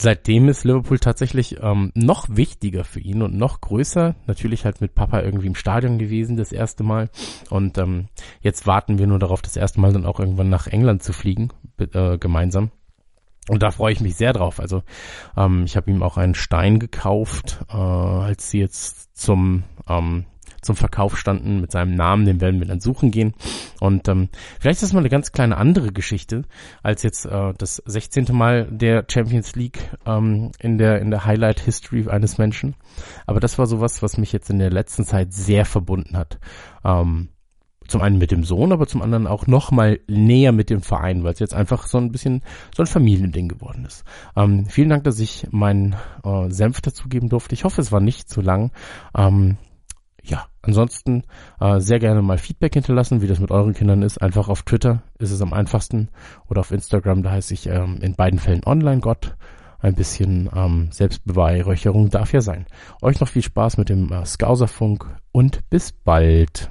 seitdem 0.00 0.48
ist 0.48 0.64
Liverpool 0.64 0.98
tatsächlich 0.98 1.56
ähm, 1.60 1.90
noch 1.94 2.28
wichtiger 2.30 2.84
für 2.84 3.00
ihn 3.00 3.22
und 3.22 3.34
noch 3.34 3.60
größer. 3.60 4.14
Natürlich 4.26 4.64
halt 4.64 4.80
mit 4.80 4.94
Papa 4.94 5.20
irgendwie 5.20 5.48
im 5.48 5.54
Stadion 5.54 5.98
gewesen 5.98 6.36
das 6.36 6.52
erste 6.52 6.84
Mal. 6.84 7.10
Und 7.50 7.78
ähm, 7.78 8.08
jetzt 8.40 8.66
warten 8.66 8.98
wir 8.98 9.06
nur 9.06 9.18
darauf, 9.18 9.42
das 9.42 9.56
erste 9.56 9.80
Mal 9.80 9.92
dann 9.92 10.06
auch 10.06 10.20
irgendwann 10.20 10.48
nach 10.48 10.68
England 10.68 11.02
zu 11.02 11.12
fliegen, 11.12 11.52
äh, 11.78 12.16
gemeinsam. 12.16 12.70
Und 13.48 13.62
da 13.62 13.70
freue 13.70 13.92
ich 13.92 14.00
mich 14.00 14.14
sehr 14.14 14.32
drauf. 14.32 14.60
Also 14.60 14.82
ähm, 15.36 15.64
ich 15.64 15.76
habe 15.76 15.90
ihm 15.90 16.02
auch 16.02 16.16
einen 16.16 16.34
Stein 16.34 16.78
gekauft, 16.78 17.64
äh, 17.68 17.76
als 17.76 18.50
sie 18.50 18.60
jetzt 18.60 19.16
zum 19.16 19.64
ähm, 19.88 20.26
zum 20.62 20.76
Verkauf 20.76 21.16
standen 21.18 21.60
mit 21.60 21.72
seinem 21.72 21.94
Namen, 21.94 22.24
den 22.24 22.40
werden 22.40 22.60
wir 22.60 22.66
dann 22.66 22.80
suchen 22.80 23.10
gehen. 23.10 23.34
Und 23.80 24.08
ähm, 24.08 24.28
vielleicht 24.60 24.76
ist 24.76 24.82
das 24.84 24.92
mal 24.92 25.00
eine 25.00 25.08
ganz 25.08 25.32
kleine 25.32 25.56
andere 25.56 25.92
Geschichte 25.92 26.42
als 26.82 27.02
jetzt 27.02 27.26
äh, 27.26 27.52
das 27.56 27.82
16. 27.86 28.26
Mal 28.32 28.68
der 28.70 29.04
Champions 29.08 29.54
League 29.56 29.78
ähm, 30.06 30.50
in 30.58 30.78
der 30.78 31.00
in 31.00 31.10
der 31.10 31.24
Highlight 31.24 31.60
History 31.60 32.08
eines 32.08 32.38
Menschen. 32.38 32.74
Aber 33.26 33.40
das 33.40 33.58
war 33.58 33.66
sowas, 33.66 34.02
was 34.02 34.18
mich 34.18 34.32
jetzt 34.32 34.50
in 34.50 34.58
der 34.58 34.70
letzten 34.70 35.04
Zeit 35.04 35.32
sehr 35.32 35.64
verbunden 35.64 36.16
hat. 36.16 36.38
Ähm, 36.84 37.28
zum 37.88 38.02
einen 38.02 38.18
mit 38.18 38.30
dem 38.30 38.44
Sohn, 38.44 38.70
aber 38.70 38.86
zum 38.86 39.02
anderen 39.02 39.26
auch 39.26 39.46
noch 39.46 39.70
mal 39.70 39.98
näher 40.06 40.52
mit 40.52 40.70
dem 40.70 40.82
Verein, 40.82 41.24
weil 41.24 41.32
es 41.32 41.38
jetzt 41.40 41.54
einfach 41.54 41.86
so 41.86 41.98
ein 41.98 42.12
bisschen 42.12 42.42
so 42.76 42.82
ein 42.82 42.86
Familiending 42.86 43.48
geworden 43.48 43.84
ist. 43.86 44.04
Ähm, 44.36 44.66
vielen 44.66 44.90
Dank, 44.90 45.04
dass 45.04 45.18
ich 45.18 45.48
meinen 45.50 45.96
äh, 46.22 46.50
Senf 46.50 46.80
dazugeben 46.82 47.30
durfte. 47.30 47.54
Ich 47.54 47.64
hoffe, 47.64 47.80
es 47.80 47.90
war 47.90 48.00
nicht 48.00 48.28
zu 48.28 48.42
lang. 48.42 48.70
Ähm, 49.16 49.56
ansonsten 50.68 51.24
äh, 51.60 51.80
sehr 51.80 51.98
gerne 51.98 52.22
mal 52.22 52.38
Feedback 52.38 52.74
hinterlassen, 52.74 53.22
wie 53.22 53.26
das 53.26 53.40
mit 53.40 53.50
euren 53.50 53.74
Kindern 53.74 54.02
ist. 54.02 54.18
Einfach 54.18 54.48
auf 54.48 54.62
Twitter 54.62 55.02
ist 55.18 55.30
es 55.30 55.42
am 55.42 55.52
einfachsten 55.52 56.08
oder 56.48 56.60
auf 56.60 56.70
Instagram, 56.70 57.22
da 57.22 57.32
heiße 57.32 57.54
ich 57.54 57.66
ähm, 57.66 57.98
in 58.00 58.14
beiden 58.14 58.38
Fällen 58.38 58.64
Online-Gott. 58.64 59.36
Ein 59.80 59.94
bisschen 59.94 60.50
ähm, 60.54 60.88
Selbstbeweihräucherung 60.90 62.10
darf 62.10 62.32
ja 62.32 62.40
sein. 62.40 62.66
Euch 63.00 63.20
noch 63.20 63.28
viel 63.28 63.42
Spaß 63.42 63.76
mit 63.78 63.88
dem 63.88 64.12
äh, 64.12 64.26
Skauserfunk 64.26 65.06
und 65.30 65.68
bis 65.70 65.92
bald. 65.92 66.68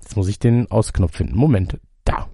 Jetzt 0.00 0.16
muss 0.16 0.28
ich 0.28 0.38
den 0.38 0.70
Ausknopf 0.70 1.16
finden. 1.16 1.36
Moment, 1.36 1.78
da. 2.04 2.28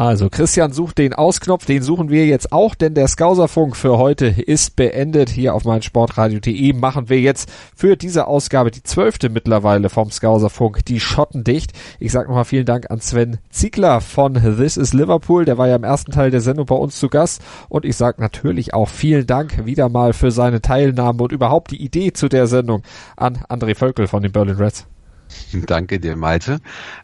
Also 0.00 0.30
Christian 0.30 0.72
sucht 0.72 0.96
den 0.96 1.12
Ausknopf, 1.12 1.66
den 1.66 1.82
suchen 1.82 2.08
wir 2.08 2.24
jetzt 2.24 2.52
auch, 2.52 2.74
denn 2.74 2.94
der 2.94 3.06
Skauserfunk 3.06 3.76
für 3.76 3.98
heute 3.98 4.28
ist 4.28 4.74
beendet. 4.74 5.28
Hier 5.28 5.54
auf 5.54 5.66
meinsportradio.de 5.66 6.72
machen 6.72 7.10
wir 7.10 7.20
jetzt 7.20 7.52
für 7.76 7.98
diese 7.98 8.26
Ausgabe, 8.26 8.70
die 8.70 8.82
zwölfte 8.82 9.28
mittlerweile 9.28 9.90
vom 9.90 10.10
Skauserfunk, 10.10 10.86
die 10.86 11.00
Schotten 11.00 11.44
dicht. 11.44 11.74
Ich 11.98 12.12
sage 12.12 12.28
nochmal 12.28 12.46
vielen 12.46 12.64
Dank 12.64 12.90
an 12.90 13.02
Sven 13.02 13.40
Ziegler 13.50 14.00
von 14.00 14.32
This 14.32 14.78
is 14.78 14.94
Liverpool, 14.94 15.44
der 15.44 15.58
war 15.58 15.68
ja 15.68 15.76
im 15.76 15.84
ersten 15.84 16.12
Teil 16.12 16.30
der 16.30 16.40
Sendung 16.40 16.64
bei 16.64 16.76
uns 16.76 16.98
zu 16.98 17.10
Gast. 17.10 17.42
Und 17.68 17.84
ich 17.84 17.98
sage 17.98 18.22
natürlich 18.22 18.72
auch 18.72 18.88
vielen 18.88 19.26
Dank 19.26 19.66
wieder 19.66 19.90
mal 19.90 20.14
für 20.14 20.30
seine 20.30 20.62
Teilnahme 20.62 21.24
und 21.24 21.32
überhaupt 21.32 21.72
die 21.72 21.84
Idee 21.84 22.14
zu 22.14 22.30
der 22.30 22.46
Sendung 22.46 22.84
an 23.18 23.40
André 23.50 23.74
Völkel 23.74 24.06
von 24.06 24.22
den 24.22 24.32
Berlin 24.32 24.56
Reds. 24.56 24.86
Danke 25.66 26.00
dir, 26.00 26.16
Malte. 26.16 26.60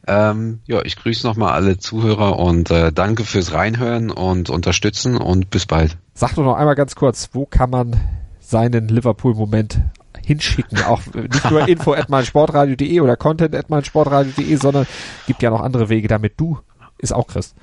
Ähm, 0.07 0.61
ja, 0.66 0.83
ich 0.85 0.97
grüße 0.97 1.27
nochmal 1.27 1.53
alle 1.53 1.79
Zuhörer 1.79 2.39
und 2.39 2.70
äh, 2.70 2.93
danke 2.93 3.24
fürs 3.24 3.53
Reinhören 3.53 4.11
und 4.11 4.51
Unterstützen 4.51 5.16
und 5.16 5.51
bis 5.51 5.66
bald. 5.66 5.97
Sag 6.14 6.35
doch 6.35 6.45
noch 6.45 6.57
einmal 6.57 6.74
ganz 6.74 6.95
kurz, 6.95 7.31
wo 7.33 7.47
kann 7.47 7.70
man 7.70 8.01
seinen 8.41 8.89
Liverpool-Moment 8.89 9.81
hinschicken? 10.24 10.83
Auch 10.85 11.03
nicht 11.14 11.51
nur 11.51 11.68
info 11.68 11.93
at 11.93 12.09
meinsportradio.de 12.09 13.01
oder 13.01 13.16
content 13.16 13.55
at 13.55 13.70
meinsportradio.de, 13.70 14.57
sondern 14.57 14.87
gibt 15.27 15.43
ja 15.43 15.51
noch 15.51 15.61
andere 15.61 15.89
Wege, 15.89 16.09
damit 16.09 16.35
du 16.37 16.59
ist 16.99 17.12
auch 17.12 17.27
Christ. 17.27 17.55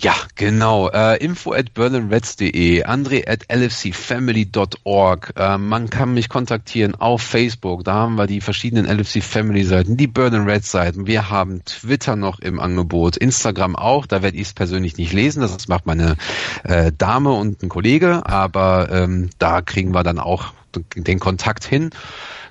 Ja, 0.00 0.14
genau. 0.34 0.88
Äh, 0.88 1.22
info 1.22 1.52
at 1.52 1.72
berlinreds.de, 1.72 2.82
andre 2.82 3.22
at 3.28 3.44
lfcfamily.org. 3.48 5.32
Äh, 5.36 5.58
man 5.58 5.88
kann 5.88 6.14
mich 6.14 6.28
kontaktieren 6.28 6.96
auf 6.96 7.22
Facebook. 7.22 7.84
Da 7.84 7.94
haben 7.94 8.16
wir 8.16 8.26
die 8.26 8.40
verschiedenen 8.40 8.86
LFC 8.86 9.22
Family 9.22 9.62
Seiten, 9.62 9.96
die 9.96 10.08
Berlin 10.08 10.48
Reds 10.48 10.72
Seiten. 10.72 11.06
Wir 11.06 11.30
haben 11.30 11.64
Twitter 11.64 12.16
noch 12.16 12.40
im 12.40 12.58
Angebot, 12.58 13.16
Instagram 13.16 13.76
auch. 13.76 14.06
Da 14.06 14.22
werde 14.22 14.36
ich 14.36 14.48
es 14.48 14.52
persönlich 14.52 14.96
nicht 14.96 15.12
lesen. 15.12 15.42
Das 15.42 15.68
macht 15.68 15.86
meine 15.86 16.16
äh, 16.64 16.90
Dame 16.96 17.30
und 17.30 17.62
ein 17.62 17.68
Kollege. 17.68 18.26
Aber 18.26 18.90
ähm, 18.90 19.30
da 19.38 19.62
kriegen 19.62 19.94
wir 19.94 20.02
dann 20.02 20.18
auch 20.18 20.54
den 20.96 21.20
Kontakt 21.20 21.64
hin. 21.64 21.90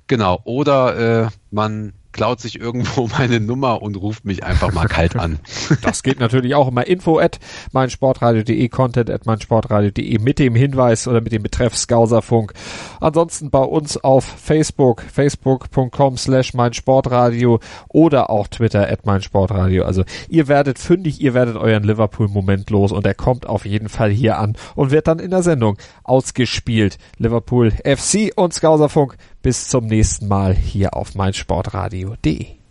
Genau. 0.08 0.39
Oder 0.46 1.26
äh, 1.26 1.28
man 1.52 1.94
klaut 2.14 2.39
sich 2.39 2.59
irgendwo 2.59 3.07
meine 3.18 3.39
Nummer 3.39 3.82
und 3.82 3.95
ruft 3.95 4.26
mich 4.26 4.43
einfach 4.43 4.72
mal 4.72 4.88
kalt 4.88 5.16
an. 5.16 5.39
Das 5.82 6.03
geht 6.03 6.20
natürlich 6.20 6.55
auch 6.55 6.68
immer. 6.70 6.88
Info 6.88 7.20
at 7.20 7.39
meinsportradio.de, 7.72 8.70
content 8.70 9.09
at 9.09 9.26
meinsportradio.de 9.26 10.20
mit 10.20 10.39
dem 10.39 10.55
Hinweis 10.55 11.07
oder 11.07 11.22
mit 11.22 11.32
dem 11.32 11.43
Betreff 11.43 11.76
Skauserfunk. 11.76 12.53
Ansonsten 12.99 13.49
bei 13.49 13.64
uns 13.64 13.97
auf 13.97 14.24
Facebook, 14.24 15.01
facebook.com 15.01 16.18
slash 16.18 16.53
meinsportradio 16.53 17.59
oder 17.89 18.30
auch 18.30 18.47
Twitter 18.47 18.89
at 18.89 19.05
meinsportradio. 19.05 19.84
Also 19.84 20.03
ihr 20.30 20.47
werdet 20.47 20.80
fündig, 20.80 21.22
ihr 21.22 21.34
werdet 21.34 21.57
euren 21.57 21.84
Liverpool-Moment 21.84 22.70
los 22.70 22.91
und 22.91 23.05
er 23.05 23.16
kommt 23.16 23.45
auf 23.45 23.66
jeden 23.66 23.89
Fall 23.89 24.11
hier 24.11 24.38
an 24.38 24.55
und 24.76 24.91
wird 24.91 25.07
dann 25.07 25.20
in 25.20 25.32
der 25.32 25.43
Sendung 25.43 25.78
ausgespielt. 26.03 26.97
Liverpool 27.18 27.72
FC 27.72 28.32
und 28.36 28.53
Skauserfunk. 28.53 29.18
Bis 29.44 29.68
zum 29.68 29.88
nächsten 29.88 30.30
Mal 30.30 30.56
hier 30.56 30.96
auf 30.96 31.16
meinsportradio.de. 31.16 32.62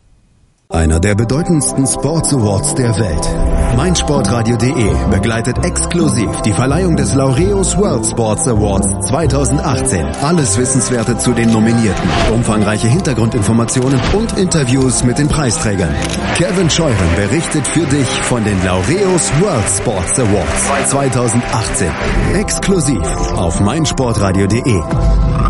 Einer 0.73 1.01
der 1.01 1.15
bedeutendsten 1.15 1.87
Sports 1.87 2.33
Awards 2.33 2.75
der 2.75 2.99
Welt. 2.99 3.77
meinsportradio.de 3.77 4.91
begleitet 5.11 5.63
exklusiv 5.67 6.31
die 6.47 6.53
Verleihung 6.53 6.97
des 6.97 7.15
Laureus 7.15 7.77
World 7.77 8.07
Sports 8.07 8.49
Awards 8.49 8.89
2018. 9.09 10.07
Alles 10.23 10.57
Wissenswerte 10.57 11.19
zu 11.19 11.33
den 11.35 11.53
Nominierten, 11.53 12.09
umfangreiche 12.33 12.89
Hintergrundinformationen 12.89 14.01
und 14.15 14.39
Interviews 14.39 15.05
mit 15.05 15.19
den 15.19 15.29
Preisträgern. 15.29 15.95
Kevin 16.37 16.71
Scheuren 16.71 17.17
berichtet 17.17 17.67
für 17.69 17.85
dich 17.85 18.09
von 18.23 18.43
den 18.43 18.57
Laureus 18.65 19.31
World 19.41 19.69
Sports 19.69 20.19
Awards 20.19 20.91
2018. 20.91 21.91
Exklusiv 22.35 23.03
auf 23.37 23.61
meinsportradio.de. 23.61 24.81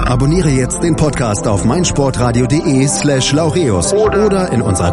Abonniere 0.04 0.50
jetzt 0.50 0.82
den 0.82 0.96
Podcast 0.96 1.46
auf 1.46 1.64
meinsportradio.de 1.64 2.86
slash 2.88 3.32
laureus 3.32 3.92
oder 3.94 4.52
in 4.52 4.60
unserer 4.60 4.92